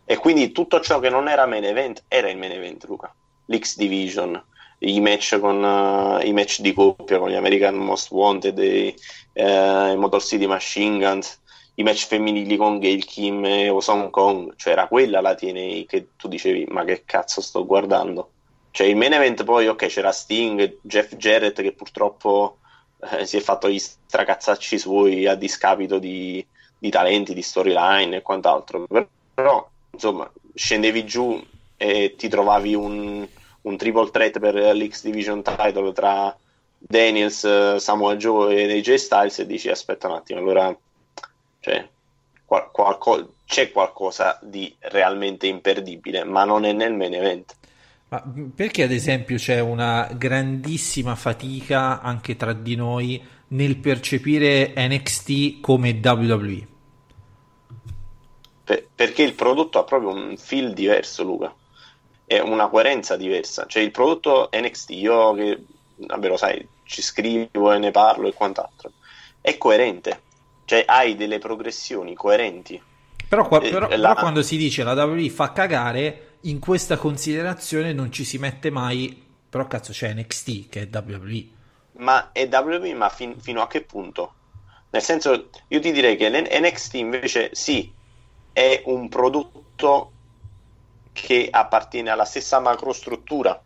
E 0.05 0.17
quindi 0.17 0.53
tutto 0.53 0.81
ciò 0.81 1.01
che 1.01 1.11
non 1.11 1.29
era 1.29 1.47
main 1.47 1.65
event 1.65 2.05
era 2.07 2.31
il 2.31 2.39
main 2.39 2.53
event, 2.53 2.85
Luca. 2.85 3.13
L'X 3.47 3.77
Division, 3.77 4.41
i 4.79 5.01
match, 5.01 5.41
con, 5.41 5.65
eh, 5.65 6.27
i 6.29 6.33
match 6.33 6.61
di 6.61 6.73
coppia 6.73 7.19
con 7.19 7.29
gli 7.29 7.35
American 7.35 7.75
Most 7.75 8.13
Wanted, 8.13 8.57
i, 8.59 8.95
i 9.35 9.97
Motor 9.97 10.23
City 10.23 10.47
Machine 10.47 10.99
Guns, 10.99 11.41
i 11.75 11.83
match 11.83 12.07
femminili 12.07 12.57
con 12.57 12.79
Gail 12.79 13.05
Kim 13.05 13.45
e 13.45 13.69
Osong 13.69 14.11
Kong. 14.11 14.55
Cioè 14.55 14.75
era 14.75 14.87
quella 14.87 15.21
la 15.21 15.35
TNA 15.35 15.85
che 15.89 16.11
tu 16.17 16.29
dicevi, 16.29 16.67
ma 16.69 16.85
che 16.85 17.03
cazzo 17.05 17.41
sto 17.41 17.67
guardando? 17.67 18.31
Cioè, 18.77 18.89
il 18.89 18.97
main 18.97 19.15
event 19.15 19.43
poi, 19.45 19.69
ok, 19.69 19.87
c'era 19.87 20.13
Sting, 20.13 20.81
Jeff 20.83 21.15
Jarrett 21.15 21.63
che 21.63 21.73
purtroppo 21.73 22.59
eh, 23.11 23.25
si 23.25 23.39
è 23.39 23.41
fatto 23.41 23.71
gli 23.71 23.79
stracazzacci 23.79 24.77
suoi 24.77 25.27
a 25.27 25.35
discapito 25.35 25.99
di, 25.99 26.47
di 26.77 26.91
talenti, 26.91 27.33
di 27.33 27.41
storyline 27.41 28.17
e 28.17 28.21
quant'altro. 28.21 28.85
Però, 29.33 29.67
insomma, 29.91 30.31
scendevi 30.53 31.07
giù 31.07 31.43
e 31.75 32.17
ti 32.19 32.29
trovavi 32.29 32.75
un, 32.75 33.27
un 33.63 33.77
triple 33.79 34.11
threat 34.11 34.39
per 34.39 34.55
l'X 34.55 35.05
Division 35.05 35.43
title 35.43 35.95
tra 35.95 36.37
Daniels, 36.77 37.77
Samoa 37.77 38.17
Joe 38.17 38.57
e 38.57 38.77
AJ 38.77 38.95
Styles 38.97 39.39
e 39.39 39.47
dici, 39.47 39.71
aspetta 39.71 40.09
un 40.09 40.17
attimo, 40.17 40.41
allora, 40.41 40.79
cioè, 41.61 41.89
qual- 42.45 42.71
qualco- 42.71 43.37
c'è 43.47 43.73
qualcosa 43.73 44.39
di 44.43 44.77
realmente 44.81 45.47
imperdibile, 45.47 46.25
ma 46.25 46.45
non 46.45 46.67
è 46.67 46.73
nel 46.73 46.93
main 46.93 47.15
event. 47.15 47.57
Ma 48.09 48.23
perché 48.55 48.85
ad 48.85 48.93
esempio 48.93 49.37
c'è 49.37 49.59
una 49.61 50.09
grandissima 50.17 51.17
fatica 51.17 52.01
anche 52.01 52.37
tra 52.37 52.53
di 52.53 52.77
noi 52.77 53.21
nel 53.49 53.77
percepire 53.79 54.73
NXT 54.77 55.61
come 55.61 56.01
WWE? 56.03 56.67
Per- 58.65 58.87
perché 58.95 59.23
il 59.23 59.35
prodotto 59.35 59.79
ha 59.79 59.85
proprio 59.85 60.11
un 60.11 60.37
feel 60.37 60.73
diverso, 60.73 61.23
Luca. 61.23 61.55
È 62.25 62.39
una 62.41 62.69
coerenza 62.69 63.17
diversa. 63.17 63.67
Cioè, 63.67 63.83
il 63.83 63.93
prodotto 63.93 64.51
NXT, 64.53 64.91
io 64.91 65.33
che, 65.35 65.63
vabbè, 65.97 66.29
lo 66.29 66.37
sai, 66.37 66.67
ci 66.85 67.03
scrivo 67.03 67.73
e 67.73 67.79
ne 67.79 67.91
parlo 67.93 68.27
e 68.29 68.33
quant'altro, 68.35 68.93
è 69.41 69.57
coerente. 69.57 70.23
Cioè, 70.65 70.85
hai 70.87 71.15
delle 71.17 71.39
progressioni 71.39 72.15
coerenti. 72.15 72.81
Però, 73.29 73.47
qua- 73.47 73.61
Eh, 73.61 73.71
però- 73.71 73.89
la- 73.89 73.97
però 73.97 74.15
quando 74.15 74.43
si 74.43 74.57
dice 74.57 74.83
la 74.83 74.93
WWE 74.93 75.29
fa 75.31 75.53
cagare, 75.53 76.36
in 76.47 76.59
questa 76.61 76.97
considerazione 76.97 77.93
non 77.93 78.11
ci 78.13 78.25
si 78.25 78.39
mette 78.39 78.71
mai. 78.71 79.25
Però 79.49 79.67
cazzo 79.67 79.93
c'è 79.93 80.13
NXT 80.13 80.69
che 80.69 80.83
è 80.83 80.89
WWE. 80.93 81.55
Ma 81.99 82.31
è 82.33 82.49
WWE, 82.51 82.95
ma 82.95 83.09
fin- 83.09 83.41
fino 83.41 83.63
a 83.63 83.67
che 83.67 83.83
punto? 83.83 84.35
Nel 84.91 85.03
senso, 85.03 85.51
io 85.69 85.81
ti 85.81 85.93
direi 85.93 86.17
che 86.17 86.29
l'NXT 86.29 86.95
invece 86.95 87.51
sì, 87.53 87.93
è 88.53 88.83
un 88.87 89.09
prodotto 89.09 90.13
che 91.13 91.49
appartiene 91.51 92.11
alla 92.11 92.25
stessa 92.25 92.61
macrostruttura, 92.61 93.61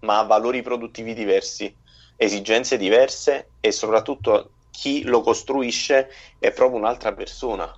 ma 0.00 0.18
ha 0.18 0.22
valori 0.22 0.62
produttivi 0.62 1.14
diversi, 1.14 1.74
esigenze 2.16 2.76
diverse 2.76 3.50
e 3.60 3.70
soprattutto 3.70 4.52
chi 4.70 5.02
lo 5.02 5.20
costruisce 5.20 6.10
è 6.38 6.52
proprio 6.52 6.78
un'altra 6.78 7.12
persona 7.12 7.70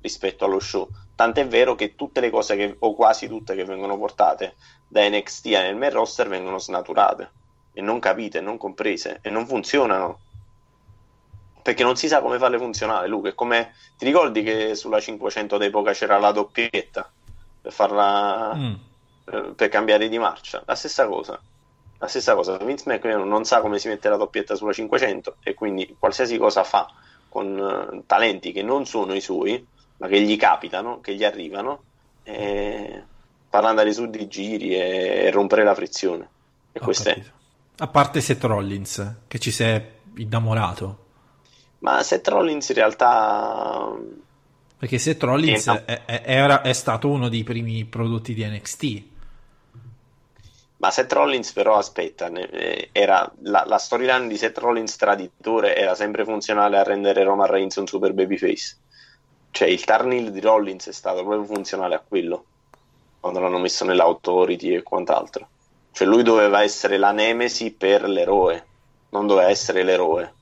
rispetto 0.00 0.44
allo 0.44 0.60
show. 0.60 0.88
Tant'è 1.22 1.46
vero 1.46 1.76
che 1.76 1.94
tutte 1.94 2.18
le 2.18 2.30
cose 2.30 2.56
che, 2.56 2.74
o 2.80 2.94
quasi 2.94 3.28
tutte 3.28 3.54
che 3.54 3.64
vengono 3.64 3.96
portate 3.96 4.56
da 4.88 5.08
NXT 5.08 5.46
nel 5.46 5.76
main 5.76 5.92
roster 5.92 6.28
vengono 6.28 6.58
snaturate 6.58 7.30
e 7.72 7.80
non 7.80 8.00
capite, 8.00 8.40
non 8.40 8.56
comprese 8.58 9.20
e 9.22 9.30
non 9.30 9.46
funzionano 9.46 10.18
perché 11.62 11.84
non 11.84 11.94
si 11.94 12.08
sa 12.08 12.20
come 12.20 12.38
farle 12.38 12.58
funzionare. 12.58 13.06
Luca, 13.06 13.28
è 13.28 13.34
come 13.34 13.72
ti 13.96 14.04
ricordi 14.04 14.42
che 14.42 14.74
sulla 14.74 14.98
500 14.98 15.58
d'epoca 15.58 15.92
c'era 15.92 16.18
la 16.18 16.32
doppietta 16.32 17.08
per 17.60 17.72
farla 17.72 18.52
Mm. 18.56 18.74
eh, 19.26 19.40
per 19.54 19.68
cambiare 19.68 20.08
di 20.08 20.18
marcia? 20.18 20.60
La 20.66 20.74
stessa 20.74 21.06
cosa. 21.06 21.40
La 21.98 22.08
stessa 22.08 22.34
cosa, 22.34 22.56
Vince 22.56 22.82
McMahon 22.90 23.28
non 23.28 23.44
sa 23.44 23.60
come 23.60 23.78
si 23.78 23.86
mette 23.86 24.08
la 24.08 24.16
doppietta 24.16 24.56
sulla 24.56 24.72
500 24.72 25.36
e 25.40 25.54
quindi 25.54 25.94
qualsiasi 25.96 26.36
cosa 26.36 26.64
fa 26.64 26.88
con 27.28 27.56
eh, 27.56 28.02
talenti 28.06 28.50
che 28.50 28.64
non 28.64 28.86
sono 28.86 29.14
i 29.14 29.20
suoi, 29.20 29.64
ma 30.02 30.08
che 30.08 30.20
gli 30.20 30.36
capitano, 30.36 31.00
che 31.00 31.14
gli 31.14 31.22
arrivano, 31.22 31.82
e 32.24 33.04
farà 33.48 33.68
andare 33.68 33.92
su 33.92 34.10
di 34.10 34.26
giri 34.26 34.74
e, 34.74 35.26
e 35.26 35.30
rompere 35.30 35.62
la 35.62 35.76
frizione. 35.76 36.28
E 36.72 36.80
questo 36.80 37.10
è. 37.10 37.22
A 37.76 37.86
parte 37.86 38.20
Seth 38.20 38.42
Rollins, 38.42 39.14
che 39.28 39.38
ci 39.38 39.52
sei 39.52 39.80
innamorato. 40.16 40.98
Ma 41.78 42.02
Seth 42.02 42.26
Rollins 42.26 42.68
in 42.70 42.74
realtà 42.74 43.96
Perché 44.76 44.98
Seth 44.98 45.22
Rollins 45.22 45.68
è, 45.68 46.04
è- 46.04 46.22
era- 46.24 46.62
è 46.62 46.72
stato 46.72 47.08
uno 47.08 47.28
dei 47.28 47.44
primi 47.44 47.84
prodotti 47.84 48.34
di 48.34 48.44
NXT. 48.44 49.02
Ma 50.78 50.90
Seth 50.90 51.12
Rollins 51.12 51.52
però 51.52 51.76
aspetta, 51.76 52.26
eh, 52.26 52.88
era 52.90 53.32
la, 53.42 53.62
la 53.64 53.78
storyline 53.78 54.26
di 54.26 54.36
Seth 54.36 54.58
Rollins 54.58 54.96
traditore 54.96 55.76
era 55.76 55.94
sempre 55.94 56.24
funzionale 56.24 56.76
a 56.76 56.82
rendere 56.82 57.22
Roman 57.22 57.46
Reigns 57.48 57.76
un 57.76 57.86
super 57.86 58.12
babyface. 58.12 58.76
Cioè 59.52 59.68
il 59.68 59.84
Tarnil 59.84 60.32
di 60.32 60.40
Rollins 60.40 60.88
è 60.88 60.92
stato 60.92 61.22
proprio 61.24 61.44
funzionale 61.44 61.94
a 61.94 62.00
quello, 62.00 62.44
quando 63.20 63.38
l'hanno 63.38 63.58
messo 63.58 63.84
nell'Authority 63.84 64.74
e 64.74 64.82
quant'altro. 64.82 65.48
Cioè 65.92 66.08
lui 66.08 66.24
doveva 66.24 66.62
essere 66.62 66.96
la 66.98 67.12
nemesi 67.12 67.72
per 67.72 68.02
l'eroe, 68.08 68.66
non 69.10 69.26
doveva 69.28 69.48
essere 69.48 69.84
l'eroe. 69.84 70.34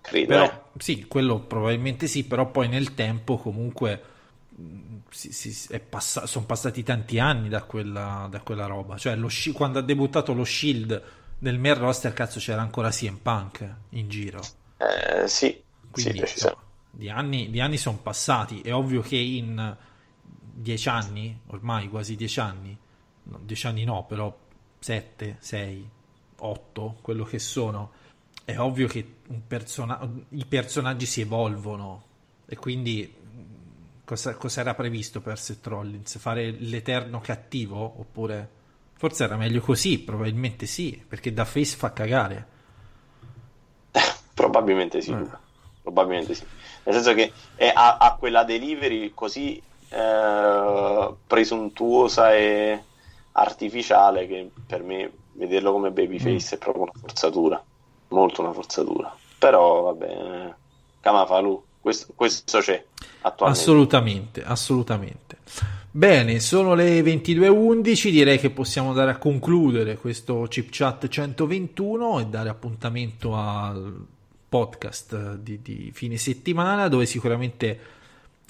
Credo. 0.00 0.26
Però, 0.26 0.44
eh. 0.44 0.60
sì, 0.78 1.06
quello 1.06 1.40
probabilmente 1.40 2.06
sì, 2.06 2.24
però 2.24 2.50
poi 2.50 2.68
nel 2.68 2.94
tempo 2.94 3.36
comunque 3.38 4.02
si- 5.10 5.32
si- 5.32 5.72
è 5.72 5.80
passa- 5.80 6.26
sono 6.26 6.46
passati 6.46 6.82
tanti 6.82 7.18
anni 7.18 7.48
da 7.48 7.62
quella, 7.64 8.26
da 8.30 8.40
quella 8.40 8.66
roba. 8.66 8.96
Cioè, 8.96 9.16
lo 9.16 9.28
Shi- 9.28 9.52
quando 9.52 9.78
ha 9.78 9.82
debuttato 9.82 10.32
lo 10.32 10.44
Shield 10.44 11.02
nel 11.40 11.58
main 11.58 11.78
roster, 11.78 12.12
cazzo, 12.12 12.38
c'era 12.38 12.60
ancora 12.60 12.90
CM 12.90 13.16
Punk 13.16 13.74
in 13.90 14.08
giro. 14.08 14.52
Eh, 14.78 15.28
sì, 15.28 15.62
Quindi, 15.90 16.24
sì, 16.26 16.46
di 17.00 17.08
anni, 17.08 17.48
di 17.48 17.60
anni 17.60 17.78
sono 17.78 17.96
passati. 17.96 18.60
È 18.60 18.74
ovvio 18.74 19.00
che 19.00 19.16
in 19.16 19.74
dieci 20.52 20.88
anni, 20.90 21.40
ormai 21.46 21.88
quasi 21.88 22.14
dieci 22.14 22.38
anni, 22.40 22.76
dieci 23.22 23.66
anni 23.66 23.84
no, 23.84 24.04
però 24.04 24.36
sette, 24.78 25.36
sei, 25.40 25.88
otto, 26.36 26.98
quello 27.00 27.24
che 27.24 27.38
sono, 27.38 27.92
è 28.44 28.58
ovvio 28.58 28.86
che 28.86 29.14
un 29.28 29.46
persona- 29.46 29.98
i 30.30 30.44
personaggi 30.44 31.06
si 31.06 31.22
evolvono 31.22 32.04
e 32.44 32.56
quindi 32.56 33.10
mh, 33.10 34.04
cosa, 34.04 34.34
cosa 34.34 34.60
era 34.60 34.74
previsto 34.74 35.22
per 35.22 35.38
Seth 35.38 35.66
Rollins? 35.66 36.18
Fare 36.18 36.50
l'eterno 36.50 37.20
cattivo? 37.20 37.78
Oppure 37.78 38.48
forse 38.92 39.24
era 39.24 39.36
meglio 39.38 39.60
così? 39.62 39.98
Probabilmente 40.00 40.66
sì, 40.66 41.02
perché 41.08 41.32
da 41.32 41.46
face 41.46 41.76
fa 41.76 41.94
cagare. 41.94 42.46
Probabilmente 44.34 45.00
sì, 45.00 45.12
Eh. 45.12 45.48
Probabilmente 45.82 46.34
sì. 46.34 46.44
Nel 46.84 46.94
senso 46.94 47.14
che 47.14 47.32
è- 47.54 47.72
ha, 47.74 47.96
ha 47.98 48.14
quella 48.16 48.44
delivery 48.44 49.12
così 49.14 49.60
eh, 49.88 51.14
presuntuosa 51.26 52.34
e 52.34 52.82
artificiale 53.32 54.26
che 54.26 54.50
per 54.66 54.82
me 54.82 55.10
vederlo 55.32 55.72
come 55.72 55.90
babyface 55.90 56.56
è 56.56 56.58
proprio 56.58 56.84
una 56.84 56.92
forzatura. 56.94 57.62
Molto 58.08 58.42
una 58.42 58.52
forzatura. 58.52 59.14
Però 59.38 59.82
vabbè, 59.82 60.54
Kamafalu, 61.00 61.62
questo, 61.80 62.12
questo 62.14 62.58
c'è 62.58 62.84
attualmente. 63.22 63.60
Assolutamente, 63.60 64.44
assolutamente. 64.44 65.38
Bene, 65.92 66.38
sono 66.38 66.74
le 66.74 67.00
22.11, 67.00 68.10
direi 68.10 68.38
che 68.38 68.50
possiamo 68.50 68.90
andare 68.90 69.10
a 69.10 69.18
concludere 69.18 69.96
questo 69.96 70.46
Chip 70.48 70.68
Chat 70.70 71.08
121 71.08 72.20
e 72.20 72.26
dare 72.26 72.48
appuntamento 72.48 73.34
al 73.34 74.06
podcast 74.50 75.36
di, 75.36 75.62
di 75.62 75.90
fine 75.94 76.16
settimana 76.16 76.88
dove 76.88 77.06
sicuramente 77.06 77.78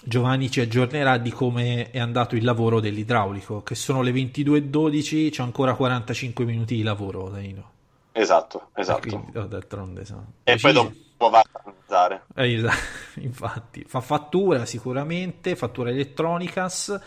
Giovanni 0.03 0.51
ci 0.51 0.61
aggiornerà 0.61 1.19
di 1.19 1.31
come 1.31 1.91
è 1.91 1.99
andato 1.99 2.35
il 2.35 2.43
lavoro 2.43 2.81
dell'idraulico, 2.81 3.63
che 3.63 3.75
sono 3.75 4.01
le 4.01 4.13
22.12, 4.13 5.31
c'è 5.31 5.43
ancora 5.43 5.75
45 5.75 6.45
minuti 6.47 6.75
di 6.75 6.83
lavoro, 6.83 7.29
Danilo. 7.29 7.71
Esatto, 8.13 8.71
esatto. 8.75 9.01
Quindi, 9.09 9.37
oh, 9.37 9.45
d'altronde, 9.45 10.07
sono 10.07 10.33
E 10.43 10.57
poi 10.57 10.73
dopo 10.73 10.95
va 11.29 11.41
a 11.41 11.63
mangiare. 11.65 12.23
Eh, 12.35 12.55
esatto, 12.55 12.77
infatti 13.21 13.85
fa 13.87 14.01
fattura 14.01 14.65
sicuramente 14.65 15.55
fattura 15.55 15.91
elettronicas 15.91 16.99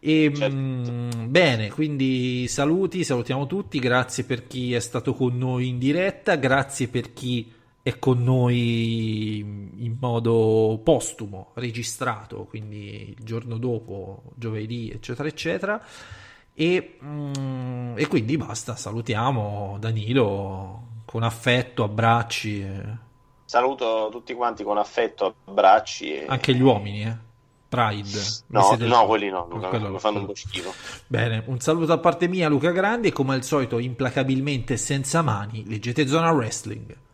E, 0.00 0.32
Certo. 0.34 0.54
mm, 0.54 1.30
bene, 1.30 1.70
quindi 1.70 2.48
saluti, 2.48 3.04
salutiamo 3.04 3.46
tutti, 3.46 3.78
grazie 3.78 4.24
per 4.24 4.48
chi 4.48 4.74
è 4.74 4.80
stato 4.80 5.14
con 5.14 5.38
noi 5.38 5.68
in 5.68 5.78
diretta, 5.78 6.34
grazie 6.34 6.88
per 6.88 7.12
chi 7.12 7.54
è 7.86 8.00
con 8.00 8.20
noi 8.20 9.38
in 9.38 9.96
modo 10.00 10.80
postumo, 10.82 11.52
registrato, 11.54 12.44
quindi 12.46 13.14
il 13.16 13.24
giorno 13.24 13.58
dopo, 13.58 14.24
giovedì, 14.34 14.90
eccetera, 14.90 15.28
eccetera. 15.28 15.80
E, 16.52 16.98
mm, 17.00 17.96
e 17.96 18.08
quindi 18.08 18.36
basta, 18.36 18.74
salutiamo 18.74 19.76
Danilo 19.78 21.02
con 21.04 21.22
affetto, 21.22 21.84
abbracci, 21.84 22.66
Saluto 23.44 24.08
tutti 24.10 24.34
quanti 24.34 24.64
con 24.64 24.78
affetto, 24.78 25.36
abbracci. 25.44 26.12
E... 26.12 26.24
anche 26.26 26.52
gli 26.56 26.62
uomini, 26.62 27.02
eh. 27.02 27.16
Pride. 27.68 28.18
No, 28.48 28.76
no, 28.80 29.06
quelli 29.06 29.28
no, 29.28 29.46
Luca, 29.48 29.68
Quello- 29.68 29.90
mi 29.90 29.98
fanno 30.00 30.18
un 30.18 30.26
po' 30.26 30.34
schifo. 30.34 30.72
Bene, 31.06 31.44
un 31.46 31.60
saluto 31.60 31.92
a 31.92 31.98
parte 31.98 32.26
mia, 32.26 32.48
Luca 32.48 32.72
Grandi, 32.72 33.08
e 33.08 33.12
come 33.12 33.34
al 33.34 33.44
solito, 33.44 33.78
implacabilmente 33.78 34.76
senza 34.76 35.22
mani, 35.22 35.64
leggete 35.68 36.08
Zona 36.08 36.32
Wrestling. 36.32 37.04